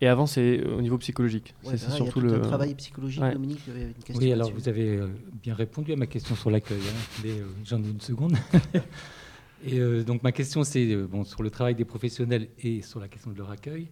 et 0.00 0.08
avant 0.08 0.26
c'est 0.26 0.64
au 0.64 0.80
niveau 0.82 0.98
psychologique. 0.98 1.54
Ouais, 1.64 1.76
c'est 1.76 1.90
surtout 1.90 2.20
tout 2.20 2.26
le 2.26 2.34
un 2.36 2.40
travail 2.40 2.74
psychologique, 2.74 3.22
Ouais. 3.22 3.32
Dominique, 3.32 3.60
avait 3.68 3.82
une 3.82 3.92
question 3.94 4.14
Oui, 4.18 4.32
alors 4.32 4.50
vous 4.50 4.68
avez 4.68 4.96
euh, 4.96 5.08
bien 5.42 5.54
répondu 5.54 5.92
à 5.92 5.96
ma 5.96 6.06
question 6.06 6.34
sur 6.34 6.50
l'accueil. 6.50 6.80
hein. 6.80 7.22
Euh, 7.26 7.44
J'en 7.64 7.82
ai 7.82 7.88
une 7.88 8.00
seconde. 8.00 8.34
et 9.64 9.78
euh, 9.80 10.02
donc 10.04 10.22
ma 10.22 10.32
question, 10.32 10.64
c'est 10.64 10.92
euh, 10.92 11.06
bon, 11.06 11.24
sur 11.24 11.42
le 11.42 11.50
travail 11.50 11.74
des 11.74 11.84
professionnels 11.84 12.48
et 12.62 12.82
sur 12.82 13.00
la 13.00 13.08
question 13.08 13.30
de 13.30 13.38
leur 13.38 13.50
accueil. 13.50 13.88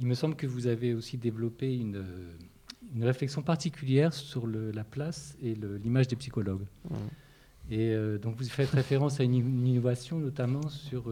Il 0.00 0.06
me 0.06 0.14
semble 0.14 0.34
que 0.36 0.46
vous 0.46 0.66
avez 0.66 0.94
aussi 0.94 1.18
développé 1.18 1.76
une, 1.76 1.96
euh, 1.96 2.32
une 2.94 3.04
réflexion 3.04 3.42
particulière 3.42 4.12
sur 4.12 4.46
le- 4.46 4.70
la 4.70 4.84
place 4.84 5.36
et 5.42 5.54
l'image 5.82 6.08
des 6.08 6.16
psychologues. 6.16 6.66
Et 7.70 7.90
euh, 7.92 8.18
donc 8.18 8.36
vous 8.36 8.44
faites 8.44 8.70
référence 8.70 9.20
à 9.20 9.24
une, 9.24 9.34
une 9.34 9.66
innovation 9.66 10.18
notamment 10.18 10.68
sur, 10.68 11.04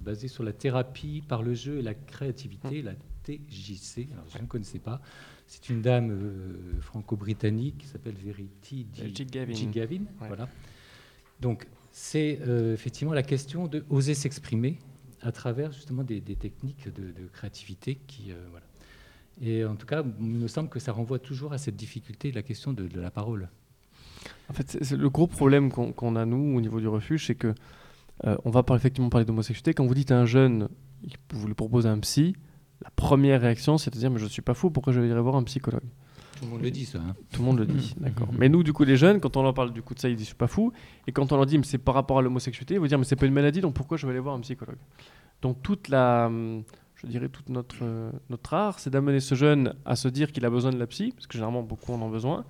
basée 0.00 0.28
sur 0.28 0.44
la 0.44 0.52
thérapie 0.52 1.22
par 1.26 1.42
le 1.42 1.54
jeu 1.54 1.78
et 1.78 1.82
la 1.82 1.94
créativité, 1.94 2.80
la 2.82 2.94
TJC. 3.24 4.06
Alors 4.12 4.24
je 4.28 4.38
ne 4.40 4.46
connaissais 4.46 4.78
pas. 4.78 5.00
C'est 5.48 5.68
une 5.68 5.82
dame 5.82 6.16
franco-britannique 6.80 7.78
qui 7.78 7.86
s'appelle 7.86 8.14
Verity 8.14 8.86
G- 8.94 9.12
G. 9.14 9.24
Gavin. 9.24 9.52
G. 9.54 9.66
Gavin, 9.66 9.96
Ouais. 10.20 10.28
Voilà. 10.28 10.48
Donc 11.40 11.66
c'est 11.98 12.40
euh, 12.46 12.74
effectivement 12.74 13.14
la 13.14 13.22
question 13.22 13.68
de 13.68 13.86
oser 13.88 14.12
s'exprimer 14.12 14.78
à 15.22 15.32
travers 15.32 15.72
justement 15.72 16.04
des, 16.04 16.20
techniques 16.20 16.92
de, 16.94 17.26
créativité 17.32 17.98
qui 18.06 18.32
euh, 18.32 18.34
voilà. 18.50 18.66
Et 19.40 19.64
en 19.64 19.76
tout 19.76 19.86
cas, 19.86 20.04
il 20.20 20.26
me 20.26 20.46
semble 20.46 20.68
que 20.68 20.78
ça 20.78 20.92
renvoie 20.92 21.18
toujours 21.18 21.54
à 21.54 21.58
cette 21.58 21.74
difficulté 21.74 22.30
de 22.30 22.36
la 22.36 22.42
question 22.42 22.74
de, 22.74 23.00
la 23.00 23.10
parole. 23.10 23.48
En 24.50 24.52
fait, 24.52 24.78
le 24.90 25.08
gros 25.08 25.26
problème 25.26 25.70
qu'on 25.70 26.16
a, 26.16 26.26
nous, 26.26 26.54
au 26.54 26.60
niveau 26.60 26.80
du 26.80 26.88
refuge, 26.88 27.26
c'est 27.26 27.34
que 27.34 27.54
euh, 28.26 28.36
on 28.44 28.50
va 28.50 28.62
par- 28.62 28.76
effectivement 28.76 29.08
parler 29.08 29.24
d'homosexualité. 29.24 29.72
Quand 29.72 29.86
vous 29.86 29.94
dites 29.94 30.12
à 30.12 30.18
un 30.18 30.26
jeune, 30.26 30.68
vous 31.30 31.46
lui 31.46 31.54
proposez 31.54 31.88
un 31.88 31.98
psy, 32.00 32.36
la 32.84 32.90
première 32.90 33.40
réaction, 33.40 33.78
c'est 33.78 33.90
de 33.90 33.98
dire 33.98 34.10
Mais 34.10 34.18
je 34.18 34.24
ne 34.24 34.30
suis 34.30 34.42
pas 34.42 34.54
fou, 34.54 34.70
pourquoi 34.70 34.92
je 34.92 35.00
vais 35.00 35.10
aller 35.10 35.20
voir 35.20 35.36
un 35.36 35.44
psychologue? 35.44 35.88
Tout 36.36 36.44
le 36.44 36.50
monde 36.50 36.62
le 36.62 36.70
dit, 36.70 36.84
ça. 36.84 36.98
hein. 36.98 37.14
Tout 37.32 37.40
le 37.40 37.46
monde 37.46 37.58
le 37.58 37.66
dit, 37.66 37.94
d'accord. 37.98 38.28
Mais 38.38 38.48
nous, 38.48 38.62
du 38.62 38.72
coup, 38.72 38.84
les 38.84 38.96
jeunes, 38.96 39.20
quand 39.20 39.36
on 39.36 39.42
leur 39.42 39.54
parle 39.54 39.72
du 39.72 39.82
coup 39.82 39.94
de 39.94 39.98
ça, 40.00 40.08
ils 40.08 40.16
disent 40.16 40.26
Je 40.26 40.30
suis 40.30 40.36
pas 40.36 40.46
fou. 40.46 40.72
Et 41.06 41.12
quand 41.12 41.32
on 41.32 41.36
leur 41.36 41.46
dit 41.46 41.58
Mais 41.58 41.64
c'est 41.64 41.78
par 41.78 41.94
rapport 41.94 42.18
à 42.18 42.22
l'homosexualité, 42.22 42.74
ils 42.74 42.80
vont 42.80 42.86
dire 42.86 42.98
Mais 42.98 43.04
c'est 43.04 43.16
pas 43.16 43.26
une 43.26 43.32
maladie, 43.34 43.60
donc 43.60 43.74
pourquoi 43.74 43.96
je 43.96 44.06
vais 44.06 44.12
aller 44.12 44.20
voir 44.20 44.34
un 44.34 44.40
psychologue? 44.40 44.78
Donc, 45.42 45.62
toute 45.62 45.88
la. 45.88 46.30
Je 47.02 47.06
dirais 47.06 47.28
toute 47.28 47.50
notre, 47.50 47.76
euh, 47.82 48.10
notre 48.30 48.54
art, 48.54 48.78
c'est 48.78 48.88
d'amener 48.88 49.20
ce 49.20 49.34
jeune 49.34 49.74
à 49.84 49.96
se 49.96 50.08
dire 50.08 50.32
qu'il 50.32 50.46
a 50.46 50.50
besoin 50.50 50.70
de 50.72 50.78
la 50.78 50.86
psy, 50.86 51.12
parce 51.14 51.26
que 51.26 51.34
généralement 51.34 51.62
beaucoup 51.62 51.92
en 51.92 52.00
ont 52.00 52.08
besoin, 52.08 52.46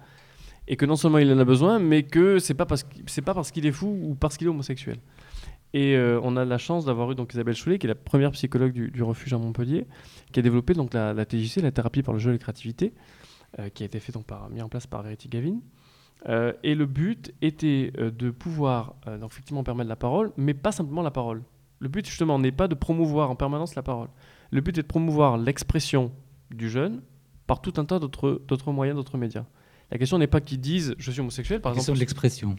et 0.69 0.77
que 0.77 0.87
non 0.87 0.95
seulement 0.95 1.19
il 1.19 1.33
en 1.33 1.39
a 1.41 1.45
besoin, 1.45 1.81
mais 1.81 2.05
que 2.05 2.39
c'est 2.39 2.55
pas 2.55 2.65
parce 2.65 2.87
c'est 3.07 3.23
pas 3.23 3.35
parce 3.35 3.51
qu'il 3.51 3.67
est 3.67 3.73
fou 3.73 3.89
ou 4.03 4.15
parce 4.15 4.37
qu'il 4.37 4.47
est 4.47 4.51
homosexuel. 4.51 4.99
Et 5.75 5.97
euh, 5.97 6.21
on 6.23 6.37
a 6.37 6.45
la 6.45 6.59
chance 6.59 6.85
d'avoir 6.85 7.11
eu 7.11 7.17
donc 7.17 7.35
Isabelle 7.35 7.57
Choulet, 7.57 7.79
qui 7.81 7.87
est 7.87 7.89
la 7.89 7.97
première 7.97 8.31
psychologue 8.31 8.73
du, 8.73 8.91
du 8.93 9.03
refuge 9.03 9.33
à 9.35 9.39
Montpellier, 9.39 9.87
qui 10.33 10.39
a 10.39 10.43
développé 10.43 10.75
donc 10.75 10.95
la, 10.95 11.13
la 11.13 11.27
TJC, 11.27 11.57
la 11.61 11.73
thérapie 11.73 12.03
par 12.03 12.15
le 12.15 12.21
jeu 12.21 12.31
et 12.31 12.35
la 12.35 12.39
créativité, 12.39 12.93
euh, 12.95 13.01
qui 13.75 13.83
a 13.83 13.87
été 13.87 14.01
fait 14.01 14.13
donc 14.13 14.27
par, 14.27 14.51
mis 14.51 14.61
en 14.63 14.69
place 14.69 14.87
par 14.87 15.03
Verity 15.03 15.29
Gavin. 15.29 15.61
Euh, 16.29 16.53
et 16.63 16.75
le 16.75 16.87
but 16.87 17.33
était 17.43 17.93
euh, 17.99 18.11
de 18.11 18.31
pouvoir 18.31 18.95
euh, 19.07 19.19
donc 19.19 19.33
effectivement 19.33 19.63
permettre 19.63 19.89
la 19.89 19.97
parole, 19.97 20.33
mais 20.37 20.55
pas 20.55 20.73
simplement 20.73 21.03
la 21.03 21.11
parole. 21.11 21.43
Le 21.79 21.89
but 21.89 22.07
justement 22.07 22.39
n'est 22.39 22.53
pas 22.53 22.69
de 22.69 22.75
promouvoir 22.75 23.31
en 23.31 23.37
permanence 23.37 23.75
la 23.75 23.83
parole. 23.83 24.09
Le 24.51 24.61
but 24.61 24.77
est 24.79 24.83
de 24.83 24.87
promouvoir 24.87 25.37
l'expression 25.37 26.11
du 26.51 26.71
jeune 26.71 27.03
par 27.47 27.61
tout 27.61 27.75
un 27.77 27.85
tas 27.85 27.99
d'autres 27.99 28.73
moyens, 28.73 28.97
d'autres 28.97 29.19
médias. 29.19 29.45
La 29.91 29.99
question 29.99 30.19
n'est 30.19 30.27
pas 30.27 30.41
qu'ils 30.41 30.61
disent 30.61 30.95
je 30.99 31.11
suis 31.11 31.21
homosexuel, 31.21 31.61
par 31.61 31.73
La 31.73 31.79
exemple. 31.79 31.97
de 31.97 32.01
l'expression. 32.01 32.57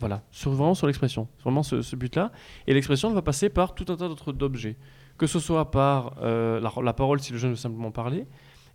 Voilà, 0.00 0.22
sur, 0.30 0.50
vraiment 0.52 0.74
sur 0.74 0.86
l'expression. 0.86 1.28
C'est 1.36 1.42
vraiment 1.42 1.62
ce, 1.62 1.82
ce 1.82 1.94
but-là. 1.94 2.32
Et 2.66 2.72
l'expression 2.72 3.12
va 3.12 3.20
passer 3.20 3.50
par 3.50 3.74
tout 3.74 3.84
un 3.92 3.96
tas 3.96 4.08
d'autres 4.08 4.32
d'objets. 4.32 4.76
Que 5.18 5.26
ce 5.26 5.38
soit 5.38 5.70
par 5.70 6.16
euh, 6.22 6.58
la, 6.58 6.72
la 6.82 6.92
parole 6.94 7.20
si 7.20 7.32
le 7.32 7.38
jeune 7.38 7.50
veut 7.50 7.56
simplement 7.56 7.90
parler. 7.90 8.26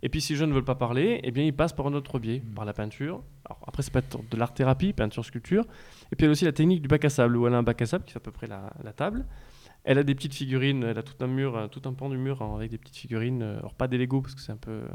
Et 0.02 0.08
puis 0.08 0.20
si 0.20 0.32
le 0.32 0.38
jeune 0.38 0.50
ne 0.50 0.54
veut 0.54 0.64
pas 0.64 0.74
parler, 0.74 1.20
eh 1.24 1.30
bien 1.30 1.44
il 1.44 1.52
passe 1.54 1.72
par 1.72 1.86
un 1.86 1.92
autre 1.94 2.18
biais, 2.18 2.42
par 2.56 2.64
la 2.64 2.72
peinture. 2.72 3.22
alors 3.44 3.60
après, 3.66 3.82
c'est 3.82 3.92
pas 3.92 4.00
tant 4.02 4.24
de 4.30 4.36
l'art-thérapie, 4.36 4.92
peinture, 4.94 5.24
sculpture. 5.24 5.64
Et 6.10 6.16
puis 6.16 6.24
elle 6.24 6.30
a 6.30 6.32
aussi 6.32 6.44
la 6.46 6.52
technique 6.52 6.80
du 6.82 6.88
bac 6.88 7.04
à 7.04 7.10
sable, 7.10 7.36
où 7.36 7.46
elle 7.46 7.54
a 7.54 7.58
un 7.58 7.62
bac 7.62 7.80
à 7.82 7.86
sable 7.86 8.04
qui 8.04 8.12
fait 8.12 8.16
à 8.18 8.20
peu 8.20 8.30
près 8.32 8.46
la, 8.46 8.72
la 8.82 8.92
table. 8.92 9.26
Elle 9.84 9.98
a 9.98 10.02
des 10.02 10.14
petites 10.14 10.34
figurines, 10.34 10.82
elle 10.84 10.98
a 10.98 11.02
tout 11.02 11.14
un 11.22 11.26
mur, 11.26 11.56
euh, 11.56 11.66
tout 11.68 11.82
un 11.86 11.92
pan 11.92 12.08
du 12.10 12.16
mur 12.18 12.40
hein, 12.42 12.52
avec 12.56 12.70
des 12.70 12.78
petites 12.78 12.96
figurines. 12.96 13.42
euh, 13.42 13.58
Alors 13.58 13.74
pas 13.74 13.88
des 13.88 13.98
Lego 13.98 14.20
parce 14.22 14.34
que 14.34 14.40
c'est 14.40 14.52
un 14.52 14.56
peu. 14.56 14.70
euh, 14.70 14.88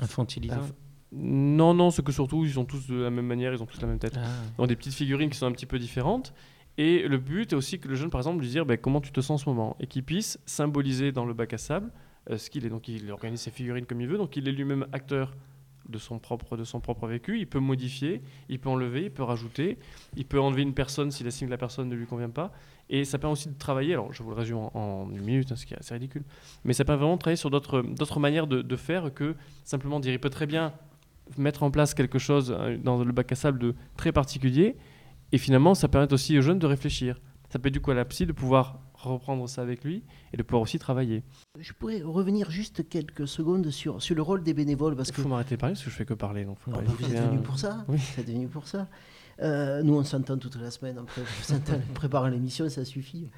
Infantilisant. 0.00 0.56
Inf- 0.56 0.72
Non, 1.12 1.74
non, 1.74 1.90
c'est 1.90 2.04
que 2.04 2.12
surtout 2.12 2.44
ils 2.44 2.52
sont 2.52 2.64
tous 2.64 2.86
de 2.86 2.96
la 2.96 3.10
même 3.10 3.26
manière, 3.26 3.52
ils 3.52 3.62
ont 3.62 3.66
tous 3.66 3.80
la 3.80 3.88
même 3.88 3.98
tête. 3.98 4.14
Ah. 4.16 4.26
Ils 4.58 4.62
ont 4.62 4.66
des 4.66 4.76
petites 4.76 4.94
figurines 4.94 5.30
qui 5.30 5.38
sont 5.38 5.46
un 5.46 5.52
petit 5.52 5.66
peu 5.66 5.78
différentes. 5.78 6.32
Et 6.76 7.08
le 7.08 7.18
but 7.18 7.52
est 7.52 7.56
aussi 7.56 7.80
que 7.80 7.88
le 7.88 7.96
jeune, 7.96 8.08
par 8.10 8.20
exemple, 8.20 8.40
lui 8.40 8.48
dire 8.48 8.64
ben, 8.64 8.76
comment 8.78 9.00
tu 9.00 9.10
te 9.10 9.20
sens 9.20 9.40
en 9.40 9.44
ce 9.44 9.48
moment? 9.48 9.76
Et 9.80 9.86
qu'il 9.88 10.04
puisse 10.04 10.38
symboliser 10.46 11.10
dans 11.12 11.24
le 11.24 11.34
bac 11.34 11.52
à 11.54 11.58
sable 11.58 11.90
euh, 12.30 12.38
ce 12.38 12.50
qu'il 12.50 12.64
est. 12.66 12.68
Donc 12.68 12.88
il 12.88 13.10
organise 13.10 13.40
ses 13.40 13.50
figurines 13.50 13.86
comme 13.86 14.00
il 14.00 14.08
veut, 14.08 14.18
donc 14.18 14.36
il 14.36 14.48
est 14.48 14.52
lui-même 14.52 14.86
acteur 14.92 15.34
de 15.88 15.98
son 15.98 16.18
propre 16.18 16.56
de 16.56 16.64
son 16.64 16.80
propre 16.80 17.06
vécu. 17.06 17.38
Il 17.38 17.46
peut 17.46 17.60
modifier, 17.60 18.22
il 18.48 18.58
peut 18.58 18.68
enlever, 18.68 19.04
il 19.04 19.10
peut 19.10 19.22
rajouter, 19.22 19.78
il 20.16 20.26
peut 20.26 20.40
enlever 20.40 20.62
une 20.62 20.74
personne 20.74 21.10
s'il 21.10 21.26
estime 21.26 21.48
que 21.48 21.52
la 21.52 21.58
personne 21.58 21.88
ne 21.88 21.94
lui 21.94 22.06
convient 22.06 22.30
pas. 22.30 22.52
Et 22.90 23.04
ça 23.04 23.18
permet 23.18 23.32
aussi 23.32 23.48
de 23.48 23.58
travailler. 23.58 23.94
Alors 23.94 24.12
je 24.12 24.22
vous 24.22 24.30
le 24.30 24.36
résume 24.36 24.58
en, 24.58 25.08
une 25.10 25.22
minute, 25.22 25.52
hein, 25.52 25.56
ce 25.56 25.66
qui 25.66 25.74
est 25.74 25.78
assez 25.78 25.94
ridicule, 25.94 26.24
mais 26.64 26.72
ça 26.72 26.84
permet 26.84 27.00
vraiment 27.00 27.16
de 27.16 27.20
travailler 27.20 27.36
sur 27.36 27.50
d'autres 27.50 27.82
d'autres 27.82 28.20
manières 28.20 28.46
de, 28.46 28.62
de 28.62 28.76
faire 28.76 29.12
que 29.14 29.34
simplement 29.64 30.00
dire. 30.00 30.12
Il 30.12 30.20
peut 30.20 30.30
très 30.30 30.46
bien 30.46 30.72
mettre 31.36 31.62
en 31.62 31.70
place 31.70 31.94
quelque 31.94 32.18
chose 32.18 32.54
euh, 32.56 32.78
dans 32.78 33.02
le 33.04 33.12
bac 33.12 33.30
à 33.32 33.34
sable 33.34 33.58
de 33.58 33.74
très 33.96 34.12
particulier. 34.12 34.76
Et 35.32 35.38
finalement, 35.38 35.74
ça 35.74 35.88
permet 35.88 36.10
aussi 36.12 36.38
aux 36.38 36.42
jeunes 36.42 36.58
de 36.58 36.66
réfléchir. 36.66 37.20
Ça 37.50 37.58
peut 37.58 37.70
du 37.70 37.80
coup 37.80 37.90
à 37.90 37.94
la 37.94 38.04
psy 38.04 38.24
de 38.24 38.32
pouvoir 38.32 38.80
reprendre 38.98 39.48
ça 39.48 39.62
avec 39.62 39.84
lui 39.84 40.02
et 40.32 40.36
de 40.36 40.42
pouvoir 40.42 40.62
aussi 40.62 40.78
travailler. 40.78 41.22
Je 41.58 41.72
pourrais 41.72 42.02
revenir 42.02 42.50
juste 42.50 42.88
quelques 42.88 43.28
secondes 43.28 43.70
sur, 43.70 44.02
sur 44.02 44.14
le 44.14 44.22
rôle 44.22 44.42
des 44.42 44.54
bénévoles 44.54 44.96
parce 44.96 45.08
Il 45.10 45.14
que 45.14 45.22
faut 45.22 45.28
m'arrêter 45.28 45.54
de 45.56 45.60
parler 45.60 45.74
parce 45.74 45.84
que 45.84 45.90
je 45.90 45.94
fais 45.96 46.04
que 46.04 46.14
parler. 46.14 46.44
Donc 46.44 46.58
faut 46.58 46.70
Ah 46.74 46.78
pas 46.78 46.82
bah, 46.84 46.92
vous 46.98 47.14
êtes 47.14 47.22
venu 47.28 47.38
pour 47.40 47.58
ça. 47.58 47.84
Oui. 47.88 47.98
Vous 48.14 48.20
êtes 48.20 48.28
venu 48.28 48.48
pour 48.48 48.66
ça. 48.66 48.88
Euh, 49.40 49.82
nous, 49.84 49.94
on 49.94 50.02
s'entend 50.02 50.36
toute 50.36 50.56
la 50.56 50.70
semaine. 50.72 50.98
Après, 50.98 51.22
on 51.22 51.92
préparant 51.94 52.26
l'émission, 52.26 52.68
ça 52.68 52.84
suffit. 52.84 53.28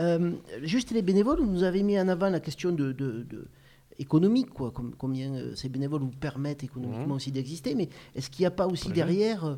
Euh, 0.00 0.32
juste 0.62 0.90
les 0.90 1.00
bénévoles, 1.02 1.38
vous 1.38 1.46
nous 1.50 1.62
avez 1.62 1.84
mis 1.84 1.98
en 2.00 2.08
avant 2.08 2.28
la 2.28 2.40
question 2.40 2.72
de, 2.72 2.90
de- 2.90 3.22
de- 3.22 3.46
économique, 4.00 4.50
quoi. 4.50 4.72
com- 4.72 4.92
combien 4.98 5.32
euh, 5.34 5.54
ces 5.54 5.68
bénévoles 5.68 6.00
vous 6.00 6.10
permettent 6.10 6.64
économiquement 6.64 7.06
Mhm. 7.06 7.12
aussi 7.12 7.30
d'exister. 7.30 7.76
Mais 7.76 7.88
est-ce 8.16 8.28
qu'il 8.30 8.42
n'y 8.42 8.46
a 8.46 8.50
pas 8.50 8.66
aussi 8.66 8.88
derrière 8.90 9.44
euh, 9.44 9.54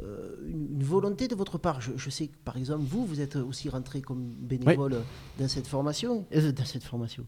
une, 0.00 0.68
une 0.74 0.82
volonté 0.82 1.28
de 1.28 1.34
votre 1.34 1.58
part 1.58 1.80
je, 1.80 1.92
je 1.96 2.10
sais 2.10 2.28
que 2.28 2.36
par 2.44 2.56
exemple, 2.56 2.84
vous, 2.84 3.04
vous 3.04 3.20
êtes 3.20 3.36
aussi 3.36 3.68
rentré 3.68 4.00
comme 4.00 4.24
bénévole 4.40 4.96
dans 5.38 5.48
cette 5.48 5.66
formation, 5.66 6.26
euh, 6.34 6.52
dans 6.52 6.64
cette 6.64 6.84
formation, 6.84 7.24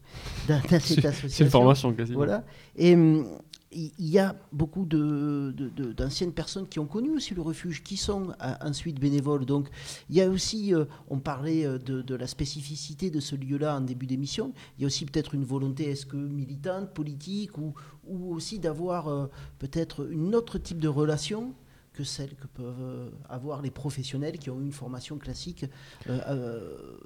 dans, 0.47 0.55
dans 0.55 0.79
cette 0.79 1.05
association. 1.05 1.27
c'est 1.29 1.43
une 1.43 1.49
formation, 1.49 1.93
quasiment. 1.93 2.17
Voilà. 2.17 2.43
Et 2.75 2.95
hum, 2.95 3.25
il 3.71 3.91
y 3.99 4.19
a 4.19 4.35
beaucoup 4.53 4.85
de- 4.85 5.53
de- 5.55 5.67
de- 5.69 5.91
d'anciennes 5.91 6.31
personnes 6.31 6.65
qui 6.67 6.79
ont 6.79 6.85
connu 6.85 7.09
aussi 7.09 7.33
le 7.35 7.41
refuge, 7.41 7.83
qui 7.83 7.97
sont 7.97 8.29
euh, 8.41 8.53
ensuite 8.61 8.99
bénévoles. 9.01 9.45
Donc 9.45 9.67
il 10.09 10.15
y 10.15 10.21
a 10.21 10.29
aussi, 10.29 10.73
euh, 10.73 10.85
on 11.09 11.19
parlait 11.19 11.65
euh, 11.65 11.77
de, 11.77 12.01
de 12.01 12.15
la 12.15 12.25
spécificité 12.27 13.09
de 13.11 13.19
ce 13.19 13.35
lieu-là 13.35 13.75
en 13.77 13.81
début 13.81 14.05
d'émission, 14.07 14.53
il 14.77 14.81
y 14.81 14.85
a 14.85 14.87
aussi 14.87 15.05
peut-être 15.05 15.35
une 15.35 15.43
volonté, 15.43 15.89
est-ce 15.89 16.05
que 16.05 16.15
militante, 16.17 16.93
politique, 16.93 17.57
ou, 17.57 17.73
ou 18.07 18.33
aussi 18.33 18.59
d'avoir 18.59 19.07
euh, 19.09 19.27
peut-être 19.59 20.09
une 20.09 20.35
autre 20.35 20.57
type 20.57 20.79
de 20.79 20.87
relation 20.87 21.53
que 21.95 22.03
celle 22.03 22.35
que 22.35 22.47
peuvent 22.47 22.75
euh, 22.81 23.09
avoir 23.29 23.61
les 23.61 23.71
professionnels 23.71 24.37
qui 24.37 24.49
ont 24.49 24.59
eu 24.59 24.65
une 24.65 24.71
formation 24.71 25.17
classique 25.17 25.65
euh, 26.09 26.19
euh, 26.27 26.97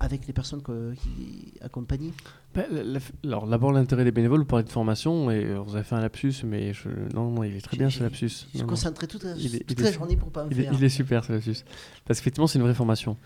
avec 0.00 0.26
les 0.28 0.32
personnes 0.32 0.62
que- 0.62 0.94
qui 0.94 1.54
accompagnent. 1.60 2.12
Ben, 2.54 2.66
la- 2.70 3.00
alors 3.24 3.48
d'abord 3.48 3.72
l'intérêt 3.72 4.04
des 4.04 4.12
bénévoles, 4.12 4.40
vous 4.40 4.46
parlez 4.46 4.64
de 4.64 4.68
formation 4.70 5.28
et 5.30 5.54
vous 5.54 5.74
avez 5.74 5.82
fait 5.84 5.96
un 5.96 6.00
lapsus, 6.00 6.34
mais 6.44 6.72
je, 6.72 6.88
non, 7.14 7.30
non, 7.32 7.42
il 7.42 7.56
est 7.56 7.60
très 7.60 7.76
bien 7.76 7.90
ce 7.90 8.02
lapsus. 8.04 8.46
je 8.54 8.62
concentrais 8.62 9.08
toute 9.08 9.24
la- 9.24 9.34
Il 9.36 9.56
est- 9.56 9.64
toute 9.66 9.80
la 9.80 9.88
est- 9.88 9.92
journée 9.92 10.16
pour 10.16 10.30
pas 10.30 10.44
en 10.44 10.48
il 10.50 10.60
est- 10.60 10.62
faire. 10.64 10.72
Il 10.74 10.84
est 10.84 10.88
super 10.88 11.24
ce 11.24 11.32
lapsus. 11.32 11.64
Parce 12.06 12.20
qu'effectivement 12.20 12.46
c'est 12.46 12.58
une 12.60 12.64
vraie 12.64 12.74
formation. 12.74 13.16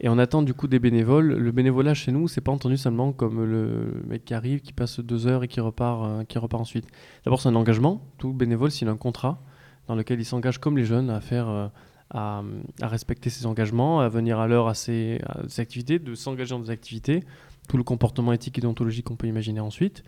Et 0.00 0.08
on 0.10 0.18
attend 0.18 0.42
du 0.42 0.52
coup 0.52 0.66
des 0.66 0.78
bénévoles. 0.78 1.32
Le 1.38 1.52
bénévolat 1.52 1.94
chez 1.94 2.12
nous, 2.12 2.28
c'est 2.28 2.42
pas 2.42 2.52
entendu 2.52 2.76
seulement 2.76 3.12
comme 3.12 3.42
le 3.44 4.02
mec 4.06 4.26
qui 4.26 4.34
arrive, 4.34 4.60
qui 4.60 4.74
passe 4.74 5.00
deux 5.00 5.26
heures 5.26 5.42
et 5.44 5.48
qui 5.48 5.60
repart, 5.60 6.04
euh, 6.04 6.24
qui 6.24 6.36
repart 6.38 6.60
ensuite. 6.60 6.86
D'abord 7.24 7.40
c'est 7.40 7.48
un 7.48 7.54
engagement. 7.54 8.02
Tout 8.18 8.32
bénévole, 8.34 8.70
s'il 8.72 8.88
a 8.88 8.90
un 8.90 8.96
contrat 8.98 9.40
dans 9.86 9.94
lequel 9.94 10.20
il 10.20 10.24
s'engage 10.24 10.58
comme 10.58 10.76
les 10.76 10.84
jeunes 10.84 11.10
à 11.10 11.20
faire, 11.20 11.48
euh, 11.48 11.68
à, 12.10 12.42
à 12.80 12.88
respecter 12.88 13.30
ses 13.30 13.46
engagements, 13.46 14.00
à 14.00 14.08
venir 14.08 14.38
à 14.38 14.46
l'heure 14.46 14.68
à 14.68 14.74
ses, 14.74 15.20
activités, 15.58 15.98
de 15.98 16.14
s'engager 16.14 16.50
dans 16.50 16.60
des 16.60 16.70
activités, 16.70 17.22
tout 17.68 17.76
le 17.76 17.84
comportement 17.84 18.32
éthique 18.32 18.58
et 18.58 18.60
déontologique 18.60 19.06
qu'on 19.06 19.16
peut 19.16 19.26
imaginer 19.26 19.60
ensuite. 19.60 20.02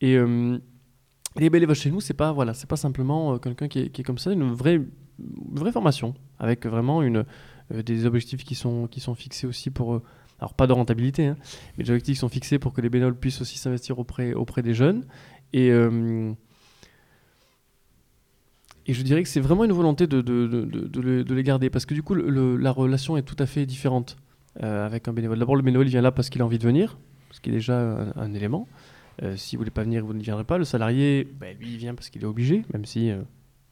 Et 0.00 0.16
euh, 0.16 0.58
les 1.36 1.50
bénévoles 1.50 1.76
chez 1.76 1.90
nous, 1.90 2.00
c'est 2.00 2.14
pas 2.14 2.32
voilà, 2.32 2.54
c'est 2.54 2.68
pas 2.68 2.76
simplement 2.76 3.34
euh, 3.34 3.38
quelqu'un 3.38 3.68
qui 3.68 3.78
est, 3.80 4.02
comme 4.02 4.18
ça, 4.18 4.32
une 4.32 4.52
vraie, 4.52 4.74
une 4.74 5.58
vraie 5.58 5.72
formation 5.72 6.14
avec 6.38 6.66
vraiment 6.66 7.02
une, 7.02 7.24
des 7.70 8.06
objectifs 8.06 8.44
qui 8.44 8.54
sont, 8.54 8.86
qui 8.88 9.00
sont 9.00 9.14
fixés 9.14 9.46
aussi 9.46 9.70
pour. 9.70 10.00
Alors 10.38 10.54
pas 10.54 10.66
de 10.66 10.72
rentabilité, 10.72 11.26
hein, 11.26 11.36
mais 11.78 11.84
des 11.84 11.90
objectifs 11.90 12.18
sont 12.18 12.28
fixés 12.28 12.58
pour 12.58 12.72
que 12.72 12.80
les 12.80 12.88
bénévoles 12.88 13.14
puissent 13.14 13.40
aussi 13.40 13.58
s'investir 13.58 14.00
auprès, 14.00 14.34
auprès 14.34 14.60
des 14.60 14.74
jeunes. 14.74 15.06
Et, 15.52 15.70
et 18.86 18.92
je 18.94 19.02
dirais 19.02 19.22
que 19.22 19.28
c'est 19.28 19.40
vraiment 19.40 19.64
une 19.64 19.72
volonté 19.72 20.06
de, 20.06 20.20
de, 20.20 20.46
de, 20.46 21.00
les, 21.00 21.24
de 21.24 21.34
les 21.34 21.42
garder, 21.42 21.70
parce 21.70 21.86
que 21.86 21.94
du 21.94 22.02
coup, 22.02 22.14
le- 22.14 22.56
la 22.56 22.70
relation 22.72 23.16
est 23.16 23.22
tout 23.22 23.36
à 23.38 23.46
fait 23.46 23.64
différente 23.66 24.16
euh, 24.62 24.84
avec 24.86 25.08
un 25.08 25.12
bénévole. 25.12 25.38
D'abord, 25.38 25.56
le 25.56 25.62
bénévole 25.62 25.86
il 25.86 25.90
vient 25.90 26.02
là 26.02 26.10
parce 26.12 26.28
qu'il 26.30 26.42
a 26.42 26.44
envie 26.44 26.58
de 26.58 26.64
venir, 26.64 26.98
parce 27.28 27.40
qu'il 27.40 27.52
est 27.52 27.56
déjà 27.58 27.78
un, 27.80 28.12
un 28.16 28.34
élément. 28.34 28.66
Euh, 29.22 29.36
S'il 29.36 29.58
ne 29.58 29.60
voulait 29.60 29.70
pas 29.70 29.82
venir, 29.84 30.04
vous 30.04 30.14
ne 30.14 30.22
viendrez 30.22 30.44
pas. 30.44 30.58
Le 30.58 30.64
salarié, 30.64 31.28
ben, 31.38 31.56
lui, 31.58 31.70
il 31.72 31.76
vient 31.76 31.94
parce 31.94 32.08
qu'il 32.10 32.22
est 32.22 32.26
obligé, 32.26 32.64
même 32.72 32.84
si 32.84 33.10
euh, 33.10 33.20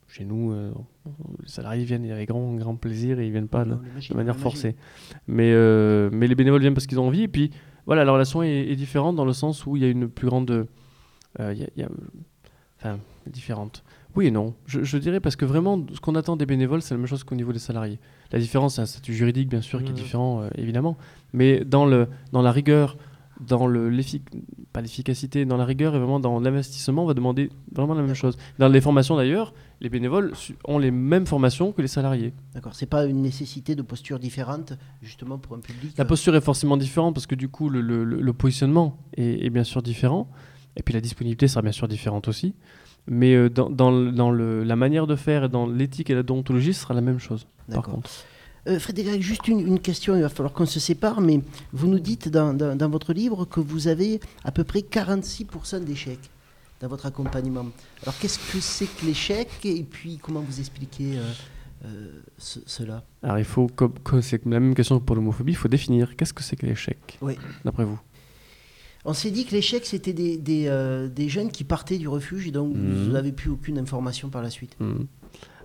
chez 0.06 0.24
nous, 0.24 0.52
euh, 0.52 0.70
les 1.42 1.48
salariés 1.48 1.84
viennent 1.84 2.10
avec 2.10 2.28
grand, 2.28 2.54
grand 2.56 2.76
plaisir 2.76 3.18
et 3.20 3.24
ils 3.24 3.28
ne 3.28 3.32
viennent 3.32 3.48
pas 3.48 3.64
de, 3.64 3.74
manière 4.14 4.34
forcée. 4.42 4.76
Mais, 5.26 5.50
mais 6.12 6.26
les 6.28 6.34
bénévoles 6.34 6.60
viennent 6.60 6.74
parce 6.74 6.86
qu'ils 6.86 7.00
ont 7.00 7.06
envie. 7.06 7.22
Et 7.22 7.28
puis, 7.28 7.50
voilà, 7.86 8.04
la 8.04 8.12
relation 8.12 8.42
est, 8.42 8.68
est 8.70 8.76
différente 8.76 9.16
dans 9.16 9.24
le 9.24 9.32
sens 9.32 9.66
où 9.66 9.76
il 9.76 9.82
y 9.82 9.86
a 9.86 9.88
une 9.88 10.08
plus 10.08 10.26
grande. 10.28 10.66
il 11.38 11.44
y 11.58 11.62
a- 11.64 11.68
il 11.76 11.80
y 11.80 11.84
a- 11.84 11.88
enfin, 12.80 12.98
différente. 13.26 13.82
Oui 14.16 14.26
et 14.26 14.30
non. 14.32 14.54
Je, 14.66 14.82
je 14.82 14.98
dirais 14.98 15.20
parce 15.20 15.36
que 15.36 15.44
vraiment, 15.44 15.86
ce 15.94 16.00
qu'on 16.00 16.16
attend 16.16 16.36
des 16.36 16.46
bénévoles, 16.46 16.82
c'est 16.82 16.94
la 16.94 16.98
même 16.98 17.06
chose 17.06 17.22
qu'au 17.22 17.36
niveau 17.36 17.52
des 17.52 17.60
salariés. 17.60 18.00
La 18.32 18.40
différence, 18.40 18.74
c'est 18.76 18.82
un 18.82 18.86
statut 18.86 19.14
juridique, 19.14 19.48
bien 19.48 19.60
sûr, 19.60 19.80
qui 19.84 19.90
est 19.90 19.90
Mhm. 19.90 19.94
différent, 19.96 20.42
euh, 20.42 20.48
évidemment. 20.56 20.96
Mais 21.32 21.64
dans, 21.64 21.86
le, 21.86 22.08
dans 22.32 22.42
la 22.42 22.50
rigueur, 22.50 22.96
dans 23.40 23.66
le, 23.68 23.88
l'effic- 23.88 24.22
pas 24.72 24.80
l'efficacité, 24.82 25.44
dans 25.44 25.56
la 25.56 25.64
rigueur 25.64 25.94
et 25.94 25.98
vraiment 25.98 26.18
dans 26.20 26.40
l'investissement, 26.40 27.04
on 27.04 27.06
va 27.06 27.14
demander 27.14 27.50
vraiment 27.72 27.94
la 27.94 28.02
même 28.02 28.14
chose. 28.14 28.36
Dans 28.58 28.68
les 28.68 28.80
formations 28.80 29.16
d'ailleurs, 29.16 29.54
les 29.80 29.88
bénévoles 29.88 30.32
ont 30.64 30.78
les 30.78 30.90
mêmes 30.90 31.24
formations 31.26 31.70
que 31.72 31.80
les 31.80 31.88
salariés. 31.88 32.34
D'accord, 32.54 32.74
c'est 32.74 32.86
pas 32.86 33.06
une 33.06 33.22
nécessité 33.22 33.74
de 33.76 33.82
posture 33.82 34.18
différente, 34.18 34.72
justement 35.02 35.38
pour 35.38 35.56
un 35.56 35.60
public. 35.60 35.96
La 35.96 36.04
euh, 36.04 36.06
posture 36.08 36.34
est 36.36 36.40
forcément 36.42 36.76
différente 36.76 37.14
parce 37.14 37.26
que 37.26 37.34
du 37.36 37.48
coup, 37.48 37.68
le, 37.70 37.80
le- 37.80 38.04
le- 38.04 38.20
le 38.20 38.32
positionnement 38.32 38.98
est, 39.16 39.46
est 39.46 39.50
bien 39.50 39.64
sûr 39.64 39.82
différent. 39.82 40.28
Et 40.76 40.82
puis 40.82 40.94
la 40.94 41.00
disponibilité 41.00 41.48
sera 41.48 41.62
bien 41.62 41.72
sûr 41.72 41.88
différente 41.88 42.28
aussi. 42.28 42.54
Mais 43.06 43.34
euh, 43.34 43.48
dans, 43.50 43.70
dans 43.70 43.90
le- 43.90 44.12
dans 44.12 44.30
le- 44.30 44.62
la 44.64 44.76
manière 44.76 45.06
de 45.06 45.16
faire 45.16 45.44
et 45.44 45.48
dans 45.48 45.66
l'éthique 45.66 46.10
et 46.10 46.14
la 46.14 46.22
déontologie, 46.22 46.72
ce 46.74 46.82
sera 46.82 46.94
la 46.94 47.00
même 47.00 47.18
chose. 47.18 47.46
Par 47.72 47.82
contre. 47.84 48.10
Euh, 48.68 48.78
Frédéric, 48.78 49.22
juste 49.22 49.48
une, 49.48 49.60
une 49.66 49.80
question, 49.80 50.14
il 50.16 50.22
va 50.22 50.28
falloir 50.28 50.52
qu'on 50.52 50.66
se 50.66 50.78
sépare, 50.80 51.20
mais 51.22 51.40
vous 51.72 51.86
nous 51.86 51.98
dites 51.98 52.28
dans, 52.28 52.52
dans- 52.52 52.76
dans 52.76 52.90
votre 52.90 53.12
livre 53.14 53.46
que 53.46 53.58
vous 53.58 53.88
avez 53.88 54.20
à 54.44 54.52
peu 54.52 54.64
près 54.64 54.80
46% 54.80 55.82
d'échecs 55.84 56.30
dans 56.80 56.88
votre 56.88 57.06
accompagnement. 57.06 57.66
Alors 58.02 58.16
qu'est-ce 58.18 58.38
que 58.38 58.60
c'est 58.60 58.86
que 58.86 59.06
l'échec 59.06 59.48
et 59.64 59.82
puis 59.82 60.18
comment 60.22 60.40
vous 60.40 60.60
expliquez 60.60 61.16
euh, 61.18 61.22
euh, 61.86 62.20
ce- 62.36 62.60
cela? 62.66 63.02
Alors 63.22 63.38
il 63.38 63.44
faut, 63.44 63.66
c'est 64.20 64.44
la 64.44 64.60
même 64.60 64.74
question 64.74 64.98
que 64.98 65.04
pour 65.04 65.16
l'homophobie, 65.16 65.52
il 65.52 65.56
faut 65.56 65.68
définir 65.68 66.14
qu'est-ce 66.16 66.34
que 66.34 66.42
c'est 66.42 66.56
que 66.56 66.66
l'échec, 66.66 67.18
Oui. 67.22 67.36
d'après 67.64 67.84
vous? 67.84 67.98
On 69.04 69.12
s'est 69.14 69.30
dit 69.30 69.46
que 69.46 69.52
l'échec, 69.52 69.86
c'était 69.86 70.12
des, 70.12 70.36
des, 70.36 70.66
euh, 70.68 71.08
des 71.08 71.28
jeunes 71.28 71.50
qui 71.50 71.64
partaient 71.64 71.96
du 71.98 72.06
refuge 72.08 72.46
et 72.46 72.50
donc 72.50 72.74
Mhm. 72.74 73.04
vous 73.04 73.10
n'avez 73.12 73.32
plus 73.32 73.50
aucune 73.50 73.78
information 73.78 74.28
par 74.28 74.42
la 74.42 74.50
suite. 74.50 74.76
Mhm. 74.80 75.06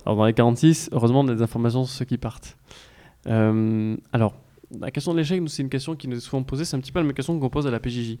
Alors 0.06 0.16
dans 0.16 0.24
les 0.24 0.32
46, 0.32 0.88
heureusement, 0.92 1.20
on 1.20 1.28
a 1.28 1.34
des 1.34 1.42
informations 1.42 1.84
sur 1.84 1.94
ceux 1.98 2.04
qui 2.04 2.16
partent. 2.16 2.56
Euh, 3.26 3.96
alors, 4.12 4.34
la 4.80 4.90
question 4.90 5.12
de 5.12 5.18
l'échec, 5.18 5.42
c'est 5.48 5.62
une 5.62 5.68
question 5.68 5.96
qui 5.96 6.08
nous 6.08 6.16
est 6.16 6.20
souvent 6.20 6.42
posée, 6.42 6.64
c'est 6.64 6.76
un 6.76 6.80
petit 6.80 6.92
peu 6.92 7.00
la 7.00 7.04
même 7.04 7.14
question 7.14 7.38
qu'on 7.38 7.50
pose 7.50 7.66
à 7.66 7.70
la 7.70 7.80
PJJ, 7.80 8.18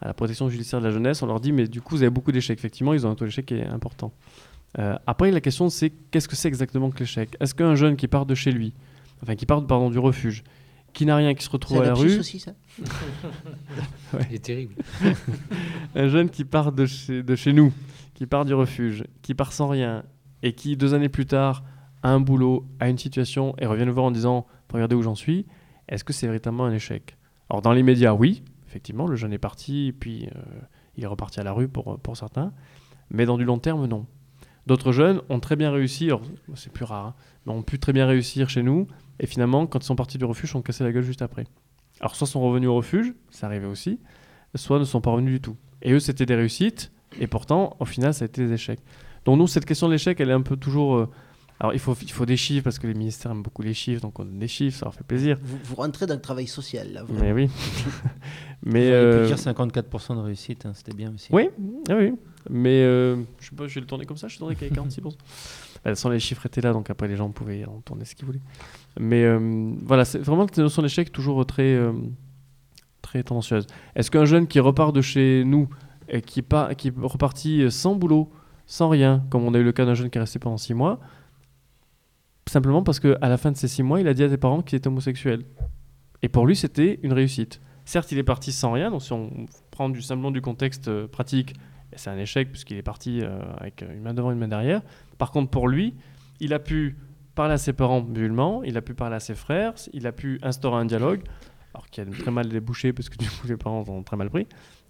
à 0.00 0.08
la 0.08 0.14
protection 0.14 0.48
judiciaire 0.48 0.80
de 0.80 0.86
la 0.86 0.90
jeunesse. 0.92 1.22
On 1.22 1.26
leur 1.26 1.40
dit, 1.40 1.52
mais 1.52 1.68
du 1.68 1.80
coup, 1.80 1.94
vous 1.96 2.02
avez 2.02 2.10
beaucoup 2.10 2.32
d'échecs. 2.32 2.58
Effectivement, 2.58 2.92
ils 2.94 3.06
ont 3.06 3.10
un 3.10 3.14
taux 3.14 3.24
d'échec 3.26 3.46
qui 3.46 3.54
est 3.54 3.66
important. 3.66 4.12
Euh, 4.78 4.96
après, 5.06 5.30
la 5.30 5.40
question, 5.40 5.68
c'est 5.68 5.90
qu'est-ce 6.10 6.28
que 6.28 6.36
c'est 6.36 6.48
exactement 6.48 6.90
que 6.90 6.98
l'échec? 7.00 7.36
Est-ce 7.40 7.54
qu'un 7.54 7.74
jeune 7.76 7.96
qui 7.96 8.08
part 8.08 8.26
de 8.26 8.34
chez 8.34 8.50
lui, 8.50 8.72
enfin 9.22 9.36
qui 9.36 9.46
part 9.46 9.64
pardon, 9.66 9.90
du 9.90 9.98
refuge, 9.98 10.42
qui 10.96 11.04
n'a 11.04 11.14
rien, 11.14 11.34
qui 11.34 11.44
se 11.44 11.50
retrouve 11.50 11.82
à 11.82 11.82
un 11.82 11.86
la 11.88 11.94
rue, 11.94 12.18
aussi, 12.18 12.40
ça 12.40 12.52
Ouais. 14.14 14.26
Il 14.30 14.36
est 14.36 14.44
terrible. 14.44 14.74
un 15.94 16.08
jeune 16.08 16.30
qui 16.30 16.46
part 16.46 16.72
de 16.72 16.86
chez, 16.86 17.22
de 17.22 17.36
chez 17.36 17.52
nous, 17.52 17.70
qui 18.14 18.24
part 18.24 18.46
du 18.46 18.54
refuge, 18.54 19.04
qui 19.20 19.34
part 19.34 19.52
sans 19.52 19.68
rien, 19.68 20.04
et 20.42 20.54
qui, 20.54 20.74
deux 20.74 20.94
années 20.94 21.10
plus 21.10 21.26
tard, 21.26 21.64
a 22.02 22.08
un 22.08 22.18
boulot, 22.18 22.66
a 22.80 22.88
une 22.88 22.96
situation, 22.96 23.54
et 23.58 23.66
revient 23.66 23.84
nous 23.84 23.92
voir 23.92 24.06
en 24.06 24.10
disant 24.10 24.46
Regardez 24.72 24.94
où 24.94 25.02
j'en 25.02 25.14
suis, 25.14 25.44
est-ce 25.86 26.02
que 26.02 26.14
c'est 26.14 26.26
véritablement 26.26 26.64
un 26.64 26.72
échec? 26.72 27.18
Alors, 27.50 27.60
dans 27.60 27.72
les 27.72 27.82
médias, 27.82 28.14
oui, 28.14 28.42
effectivement, 28.66 29.06
le 29.06 29.16
jeune 29.16 29.34
est 29.34 29.38
parti, 29.38 29.88
et 29.88 29.92
puis 29.92 30.30
euh, 30.34 30.40
il 30.96 31.04
est 31.04 31.08
reparti 31.08 31.40
à 31.40 31.42
la 31.42 31.52
rue 31.52 31.68
pour, 31.68 31.98
pour 32.00 32.16
certains, 32.16 32.54
mais 33.10 33.26
dans 33.26 33.36
du 33.36 33.44
long 33.44 33.58
terme, 33.58 33.86
non. 33.86 34.06
D'autres 34.66 34.92
jeunes 34.92 35.20
ont 35.28 35.38
très 35.38 35.54
bien 35.56 35.70
réussi, 35.70 36.10
c'est 36.54 36.72
plus 36.72 36.84
rare, 36.84 37.06
hein, 37.06 37.14
mais 37.46 37.52
ont 37.52 37.62
pu 37.62 37.78
très 37.78 37.92
bien 37.92 38.06
réussir 38.06 38.50
chez 38.50 38.62
nous, 38.62 38.88
et 39.20 39.26
finalement, 39.26 39.66
quand 39.66 39.78
ils 39.78 39.86
sont 39.86 39.94
partis 39.96 40.18
du 40.18 40.24
refuge, 40.24 40.50
sont 40.50 40.62
cassés 40.62 40.82
la 40.84 40.92
gueule 40.92 41.04
juste 41.04 41.22
après. 41.22 41.44
Alors, 42.00 42.16
soit 42.16 42.26
sont 42.26 42.40
revenus 42.40 42.68
au 42.68 42.74
refuge, 42.74 43.14
ça 43.30 43.46
arrivait 43.46 43.66
aussi, 43.66 44.00
soit 44.54 44.78
ne 44.78 44.84
sont 44.84 45.00
pas 45.00 45.10
revenus 45.10 45.34
du 45.34 45.40
tout. 45.40 45.56
Et 45.82 45.92
eux, 45.92 46.00
c'était 46.00 46.26
des 46.26 46.34
réussites, 46.34 46.90
et 47.20 47.26
pourtant, 47.28 47.76
au 47.78 47.84
final, 47.84 48.12
ça 48.12 48.24
a 48.24 48.26
été 48.26 48.44
des 48.44 48.52
échecs. 48.52 48.80
Donc, 49.24 49.38
nous, 49.38 49.46
cette 49.46 49.64
question 49.64 49.86
de 49.86 49.92
l'échec, 49.92 50.20
elle 50.20 50.30
est 50.30 50.34
un 50.34 50.42
peu 50.42 50.56
toujours. 50.56 50.96
euh, 50.96 51.08
alors, 51.60 51.72
il 51.72 51.78
faut, 51.78 51.94
il 52.02 52.10
faut 52.10 52.26
des 52.26 52.36
chiffres, 52.36 52.64
parce 52.64 52.78
que 52.78 52.86
les 52.86 52.94
ministères 52.94 53.30
aiment 53.30 53.42
beaucoup 53.42 53.62
les 53.62 53.72
chiffres, 53.72 54.02
donc 54.02 54.18
on 54.18 54.24
donne 54.24 54.38
des 54.38 54.48
chiffres, 54.48 54.78
ça 54.78 54.86
leur 54.86 54.94
fait 54.94 55.04
plaisir. 55.04 55.38
Vous, 55.40 55.58
vous 55.62 55.76
rentrez 55.76 56.06
dans 56.06 56.14
le 56.14 56.20
travail 56.20 56.46
social, 56.48 56.92
là. 56.92 57.04
vraiment. 57.04 57.20
Mais 57.20 57.32
oui. 57.32 57.50
Mais. 58.62 58.90
Euh, 58.90 59.26
dire 59.26 59.36
54% 59.36 60.16
de 60.16 60.20
réussite, 60.20 60.66
hein, 60.66 60.72
c'était 60.74 60.94
bien 60.94 61.14
aussi. 61.14 61.28
Oui, 61.32 61.48
ah 61.88 61.94
oui. 61.96 62.12
Mais 62.50 62.82
euh, 62.82 63.16
je 63.40 63.48
sais 63.48 63.56
pas, 63.56 63.66
je 63.66 63.74
vais 63.74 63.80
le 63.80 63.86
tourner 63.86 64.06
comme 64.06 64.16
ça, 64.16 64.28
je 64.28 64.38
tournerai 64.38 64.56
qu'avec 64.56 64.74
46%. 64.74 65.16
Bah, 65.84 65.94
sans 65.94 66.10
les 66.10 66.18
chiffres 66.18 66.46
étaient 66.46 66.60
là, 66.60 66.72
donc 66.72 66.90
après 66.90 67.08
les 67.08 67.16
gens 67.16 67.30
pouvaient 67.30 67.64
en 67.64 67.80
tourner 67.80 68.04
ce 68.04 68.14
qu'ils 68.14 68.26
voulaient. 68.26 68.40
Mais 68.98 69.24
euh, 69.24 69.72
voilà, 69.84 70.04
c'est 70.04 70.18
vraiment 70.18 70.46
cette 70.46 70.58
notion 70.58 70.82
d'échec 70.82 71.12
toujours 71.12 71.44
très, 71.46 71.74
euh, 71.74 71.92
très 73.02 73.22
tendancieuse. 73.22 73.66
Est-ce 73.94 74.10
qu'un 74.10 74.24
jeune 74.24 74.46
qui 74.46 74.60
repart 74.60 74.94
de 74.94 75.00
chez 75.00 75.44
nous, 75.44 75.68
et 76.08 76.22
qui, 76.22 76.42
pas, 76.42 76.74
qui 76.74 76.88
est 76.88 76.94
reparti 76.96 77.70
sans 77.70 77.94
boulot, 77.94 78.30
sans 78.66 78.88
rien, 78.88 79.24
comme 79.30 79.44
on 79.44 79.54
a 79.54 79.58
eu 79.58 79.64
le 79.64 79.72
cas 79.72 79.84
d'un 79.84 79.94
jeune 79.94 80.10
qui 80.10 80.18
est 80.18 80.20
resté 80.20 80.38
pendant 80.38 80.56
six 80.56 80.74
mois, 80.74 81.00
simplement 82.48 82.82
parce 82.82 83.00
qu'à 83.00 83.28
la 83.28 83.36
fin 83.36 83.50
de 83.50 83.56
ces 83.56 83.68
six 83.68 83.82
mois, 83.82 84.00
il 84.00 84.08
a 84.08 84.14
dit 84.14 84.22
à 84.22 84.28
ses 84.28 84.36
parents 84.36 84.62
qu'il 84.62 84.76
était 84.76 84.88
homosexuel. 84.88 85.44
Et 86.22 86.28
pour 86.28 86.46
lui, 86.46 86.56
c'était 86.56 86.98
une 87.02 87.12
réussite. 87.12 87.60
Certes, 87.84 88.10
il 88.10 88.18
est 88.18 88.24
parti 88.24 88.50
sans 88.50 88.72
rien, 88.72 88.90
donc 88.90 89.02
si 89.02 89.12
on 89.12 89.46
prend 89.70 89.88
du, 89.88 90.02
simplement 90.02 90.32
du 90.32 90.40
contexte 90.40 90.88
euh, 90.88 91.06
pratique, 91.06 91.54
c'est 91.96 92.10
un 92.10 92.18
échec 92.18 92.50
puisqu'il 92.50 92.76
est 92.76 92.82
parti 92.82 93.20
euh, 93.22 93.38
avec 93.58 93.82
une 93.82 94.02
main 94.02 94.14
devant, 94.14 94.30
une 94.32 94.38
main 94.38 94.48
derrière. 94.48 94.82
Par 95.18 95.30
contre, 95.30 95.50
pour 95.50 95.68
lui, 95.68 95.94
il 96.40 96.52
a 96.54 96.58
pu 96.58 96.96
parler 97.34 97.54
à 97.54 97.58
ses 97.58 97.72
parents 97.72 98.02
musulmans, 98.02 98.62
il 98.62 98.76
a 98.76 98.82
pu 98.82 98.94
parler 98.94 99.16
à 99.16 99.20
ses 99.20 99.34
frères, 99.34 99.74
il 99.92 100.06
a 100.06 100.12
pu 100.12 100.38
instaurer 100.42 100.76
un 100.80 100.84
dialogue, 100.86 101.22
alors 101.74 101.86
qui 101.90 102.00
a 102.00 102.06
très 102.06 102.30
mal 102.30 102.48
débouché 102.48 102.92
parce 102.94 103.08
que 103.10 103.18
du 103.18 103.28
coup 103.28 103.46
les 103.46 103.56
parents 103.58 103.84
ont 103.88 104.02
très 104.02 104.16
mal 104.16 104.30
pris. 104.30 104.46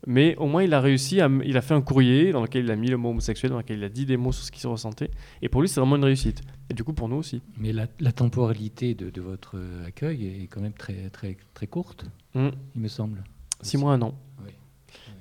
Mais 0.07 0.37
au 0.37 0.47
moins, 0.47 0.63
il 0.63 0.73
a 0.75 0.81
réussi, 0.81 1.21
à, 1.21 1.29
il 1.45 1.57
a 1.57 1.63
fait 1.63 1.75
un 1.75 1.81
courrier 1.81 2.31
dans 2.31 2.43
lequel 2.43 2.65
il 2.65 2.71
a 2.71 2.77
mis 2.77 2.89
le 2.89 2.97
mot 2.99 3.09
homosexuel, 3.11 3.51
dans 3.51 3.57
lequel 3.59 3.79
il 3.79 3.85
a 3.85 3.89
dit 3.89 4.05
des 4.07 4.17
mots 4.19 4.31
sur 4.31 4.45
ce 4.45 4.53
qu'il 4.53 4.61
se 4.61 4.69
ressentait. 4.69 5.11
Et 5.43 5.49
pour 5.49 5.63
lui, 5.63 5.69
c'est 5.69 5.81
vraiment 5.81 5.97
une 5.97 6.05
réussite. 6.05 6.43
Et 6.71 6.75
du 6.75 6.85
coup, 6.85 6.93
pour 6.93 7.09
nous 7.09 7.17
aussi. 7.17 7.41
Mais 7.59 7.73
la, 7.73 7.87
la 7.99 8.13
temporalité 8.13 8.95
de, 8.95 9.11
de 9.11 9.21
votre 9.23 9.57
euh, 9.57 9.87
accueil 9.87 10.43
est 10.43 10.47
quand 10.49 10.61
même 10.61 10.75
très, 10.75 11.09
très, 11.11 11.37
très 11.55 11.67
courte, 11.67 12.05
Mm. 12.35 12.49
il 12.75 12.83
me 12.83 12.89
semble. 12.89 13.25
Six 13.63 13.79
mois, 13.79 13.95
un 13.95 14.03
an. 14.03 14.15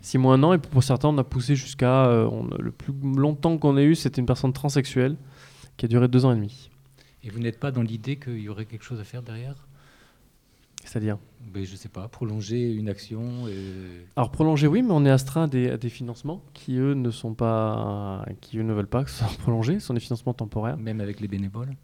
Oui. 0.06 0.10
Six 0.10 0.18
mois, 0.18 0.36
un 0.36 0.44
an, 0.44 0.54
et 0.54 0.58
pour 0.58 0.84
certains, 0.84 1.10
on 1.10 1.18
a 1.18 1.24
poussé 1.24 1.56
jusqu'à. 1.56 2.06
euh, 2.06 2.30
le 2.60 2.72
plus 2.72 2.94
longtemps 3.16 3.58
qu'on 3.58 3.78
ait 3.78 3.86
eu, 3.86 3.96
c'était 3.96 4.20
une 4.22 4.28
personne 4.28 4.54
transsexuelle 4.54 5.16
qui 5.78 5.86
a 5.86 5.88
duré 5.88 6.08
deux 6.08 6.26
ans 6.26 6.32
et 6.32 6.36
demi. 6.36 6.70
Et 7.24 7.30
vous 7.30 7.40
n'êtes 7.40 7.60
pas 7.60 7.72
dans 7.72 7.82
l'idée 7.82 8.18
qu'il 8.18 8.40
y 8.40 8.50
aurait 8.50 8.66
quelque 8.66 8.84
chose 8.84 9.00
à 9.00 9.04
faire 9.04 9.24
derrière? 9.24 9.68
C'est-à-dire? 10.84 11.18
Ben, 11.52 11.66
Je 11.66 11.76
sais 11.76 11.90
pas, 11.90 12.08
prolonger 12.08 12.72
une 12.72 12.90
action 12.90 13.48
et... 13.48 14.06
Alors 14.16 14.32
prolonger, 14.32 14.68
oui, 14.68 14.84
mais 14.84 14.92
on 14.92 15.04
est 15.06 15.10
astreint 15.10 15.44
à 15.44 15.48
des, 15.48 15.72
à 15.72 15.78
des 15.78 15.90
financements 15.90 16.44
qui, 16.54 16.78
eux, 16.78 16.94
ne 16.94 17.10
sont 17.10 17.34
pas. 17.34 18.24
qui, 18.42 18.60
eux, 18.60 18.64
ne 18.64 18.74
veulent 18.74 18.88
pas 18.88 19.04
que 19.04 19.10
ce 19.10 19.18
soit 19.18 19.38
prolongé. 19.40 19.80
Ce 19.80 19.88
sont 19.88 19.96
des 19.96 20.00
financements 20.00 20.34
temporaires. 20.36 20.78
Même 20.78 21.02
avec 21.02 21.20
les 21.20 21.28
bénévoles? 21.28 21.76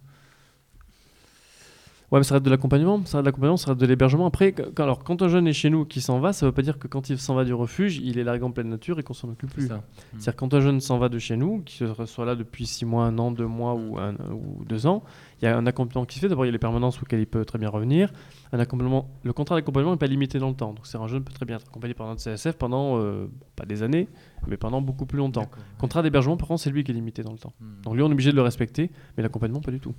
Ouais, 2.12 2.20
mais 2.20 2.24
ça 2.26 2.36
reste 2.36 2.46
de 2.46 2.50
l'accompagnement, 2.50 2.98
ça 3.06 3.18
reste 3.18 3.24
de 3.24 3.30
l'accompagnement, 3.30 3.56
ça 3.56 3.72
reste 3.72 3.80
de 3.80 3.86
l'hébergement. 3.86 4.26
Après, 4.26 4.52
quand, 4.52 4.84
alors, 4.84 5.02
quand 5.02 5.22
un 5.22 5.30
jeune 5.30 5.48
est 5.48 5.54
chez 5.54 5.70
nous 5.70 5.86
qui 5.86 6.02
s'en 6.02 6.20
va, 6.20 6.34
ça 6.34 6.46
veut 6.46 6.52
pas 6.52 6.62
dire 6.62 6.78
que 6.78 6.90
quand 6.90 7.10
il 7.10 7.18
s'en 7.18 7.36
va 7.36 7.46
du 7.46 7.54
refuge, 7.54 8.00
il 8.04 8.20
est 8.20 8.26
largué 8.26 8.44
en 8.44 8.52
pleine 8.52 8.68
nature 8.68 9.00
et 9.00 9.04
qu'on 9.04 9.14
s'en 9.14 9.30
occupe 9.30 9.54
plus. 9.54 9.68
ça. 9.68 9.78
Mm. 9.78 9.82
C'est-à-dire 10.12 10.36
quand 10.36 10.54
un 10.54 10.60
jeune 10.60 10.82
s'en 10.82 10.98
va 10.98 11.08
de 11.08 11.18
chez 11.20 11.38
nous, 11.38 11.62
qu'il 11.62 11.88
soit 12.06 12.26
là 12.26 12.36
depuis 12.36 12.66
6 12.66 12.84
mois, 12.84 13.06
un 13.06 13.18
an, 13.18 13.32
deux 13.32 13.48
mois 13.48 13.76
ou, 13.76 13.98
un, 13.98 14.14
ou 14.30 14.66
deux 14.66 14.88
ans, 14.88 15.04
il 15.42 15.46
y 15.46 15.48
a 15.48 15.58
un 15.58 15.66
accompagnement 15.66 16.06
qui 16.06 16.16
se 16.16 16.20
fait. 16.20 16.28
D'abord, 16.28 16.44
il 16.44 16.50
y 16.50 16.50
a 16.50 16.52
les 16.52 16.60
permanences 16.60 17.02
auxquelles 17.02 17.22
il 17.22 17.28
peut 17.28 17.46
très 17.46 17.58
bien 17.58 17.70
revenir. 17.70 18.12
Un 18.52 18.60
accompagnement, 18.60 19.10
le 19.24 19.32
contrat 19.32 19.56
d'accompagnement 19.56 19.92
n'est 19.92 19.98
pas 19.98 20.08
limité 20.08 20.38
dans 20.38 20.50
le 20.50 20.56
temps. 20.56 20.74
Donc, 20.74 20.88
c'est 20.88 20.98
un 20.98 21.08
jeune 21.08 21.24
peut 21.24 21.32
très 21.32 21.46
bien 21.46 21.56
être 21.56 21.68
accompagné 21.70 21.94
par 21.94 22.08
notre 22.08 22.22
CSF 22.22 22.58
pendant, 22.58 23.00
euh, 23.00 23.28
pas 23.56 23.66
des 23.66 23.84
années, 23.84 24.10
mais 24.48 24.58
pendant 24.58 24.82
beaucoup 24.82 25.06
plus 25.06 25.18
longtemps. 25.18 25.50
Contrat 25.78 26.04
d'hébergement, 26.04 26.36
par 26.36 26.50
contre, 26.50 26.62
c'est 26.62 26.72
lui 26.72 26.84
qui 26.84 26.92
est 26.92 26.96
limité 26.96 27.24
dans 27.24 27.32
le 27.32 27.40
temps. 27.40 27.54
Donc, 27.84 27.96
lui, 27.96 28.02
on 28.02 28.10
est 28.10 28.12
obligé 28.12 28.32
de 28.32 28.36
le 28.36 28.42
respecter, 28.42 28.92
mais 29.16 29.24
l'accompagnement, 29.24 29.62
pas 29.62 29.72
du 29.72 29.80
tout. 29.80 29.96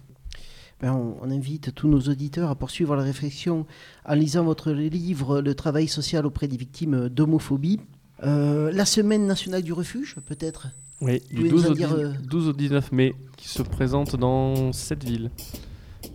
Ben, 0.83 0.93
on, 0.93 1.16
on 1.22 1.30
invite 1.30 1.72
tous 1.74 1.89
nos 1.89 2.01
auditeurs 2.01 2.51
à 2.51 2.57
poursuivre 2.57 2.97
la 2.97 3.05
réflexion 3.05 3.66
en 4.05 4.14
lisant 4.14 4.43
votre 4.43 4.72
livre 4.72 5.41
Le 5.41 5.55
travail 5.55 5.87
social 5.87 6.26
auprès 6.26 6.49
des 6.49 6.57
victimes 6.57 7.09
d'homophobie. 7.09 7.80
Euh, 8.24 8.70
la 8.72 8.85
semaine 8.85 9.26
nationale 9.26 9.62
du 9.62 9.72
refuge, 9.72 10.16
peut-être? 10.26 10.68
Oui, 11.01 11.20
du 11.30 11.37
pouvez 11.37 11.51
nous 11.51 11.57
12 11.57 11.66
en 11.66 11.70
au, 11.70 11.74
dire, 11.74 11.89
10 11.89 11.95
euh, 11.95 12.12
12 12.28 12.49
au 12.49 12.53
19 12.53 12.93
mai, 12.93 13.14
qui 13.37 13.49
se 13.49 13.62
présente 13.62 14.16
dans 14.16 14.72
7 14.72 15.05
villes. 15.05 15.30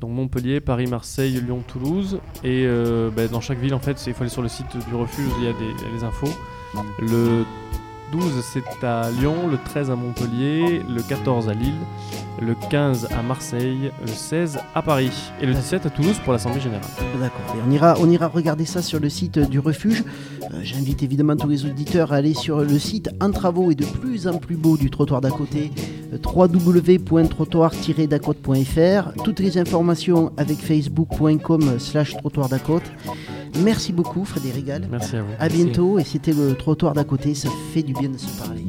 Donc 0.01 0.11
Montpellier, 0.11 0.59
Paris, 0.59 0.87
Marseille, 0.87 1.39
Lyon, 1.41 1.63
Toulouse. 1.65 2.19
Et 2.43 2.65
euh, 2.65 3.09
ben, 3.09 3.29
dans 3.29 3.41
chaque 3.41 3.59
ville, 3.59 3.73
en 3.73 3.79
fait, 3.79 4.01
il 4.05 4.13
faut 4.13 4.21
aller 4.21 4.29
sur 4.29 4.41
le 4.41 4.49
site 4.49 4.67
du 4.87 4.95
refuge, 4.95 5.31
il 5.39 5.45
y 5.45 5.47
a 5.47 5.53
des, 5.53 5.59
il 5.59 5.81
y 5.81 5.91
a 5.91 5.95
les 5.95 6.03
infos. 6.03 6.27
Le 6.99 7.45
12, 8.11 8.41
c'est 8.41 8.83
à 8.83 9.09
Lyon, 9.11 9.47
le 9.49 9.57
13 9.57 9.89
à 9.91 9.95
Montpellier, 9.95 10.81
le 10.87 11.01
14 11.01 11.47
à 11.49 11.53
Lille, 11.53 11.73
le 12.41 12.55
15 12.69 13.07
à 13.17 13.21
Marseille, 13.21 13.91
le 14.01 14.07
16 14.07 14.59
à 14.73 14.81
Paris 14.81 15.11
et 15.41 15.45
le 15.45 15.53
17 15.53 15.85
à 15.85 15.89
Toulouse 15.89 16.15
pour 16.23 16.31
l'Assemblée 16.33 16.61
Générale. 16.61 16.85
D'accord. 17.19 17.55
On 18.01 18.09
ira, 18.09 18.27
regarder 18.27 18.65
ça 18.65 18.81
sur 18.81 18.99
le 18.99 19.09
site 19.09 19.37
du 19.39 19.59
refuge. 19.59 20.03
Euh, 20.53 20.61
J'invite 20.63 21.03
évidemment 21.03 21.35
tous 21.35 21.49
les 21.49 21.65
auditeurs 21.65 22.13
à 22.13 22.15
aller 22.17 22.33
sur 22.33 22.59
le 22.59 22.79
site 22.79 23.09
en 23.21 23.31
travaux 23.31 23.71
et 23.71 23.75
de 23.75 23.85
plus 23.85 24.27
en 24.27 24.37
plus 24.37 24.55
beau 24.55 24.77
du 24.77 24.89
trottoir 24.89 25.19
d'à 25.21 25.31
côté, 25.31 25.71
euh, 26.13 26.17
www.trottoir-dacote.fr. 26.23 29.23
Toutes 29.23 29.39
les 29.39 29.57
informations 29.57 30.31
avec 30.37 30.59
facebook.com 30.59 31.79
slash 31.79 32.15
trottoir. 32.15 32.47
Merci 33.63 33.93
beaucoup 33.93 34.25
Frédéric 34.25 34.65
Gall. 34.65 34.87
Merci 34.89 35.15
à 35.15 35.21
vous. 35.21 35.33
À 35.39 35.49
bientôt 35.49 35.99
et 35.99 36.03
c'était 36.03 36.33
le 36.33 36.55
trottoir 36.55 36.93
d'à 36.93 37.03
côté, 37.03 37.33
ça 37.35 37.49
fait 37.73 37.83
du 37.83 37.93
bien 37.93 38.09
de 38.09 38.17
se 38.17 38.37
parler. 38.37 38.65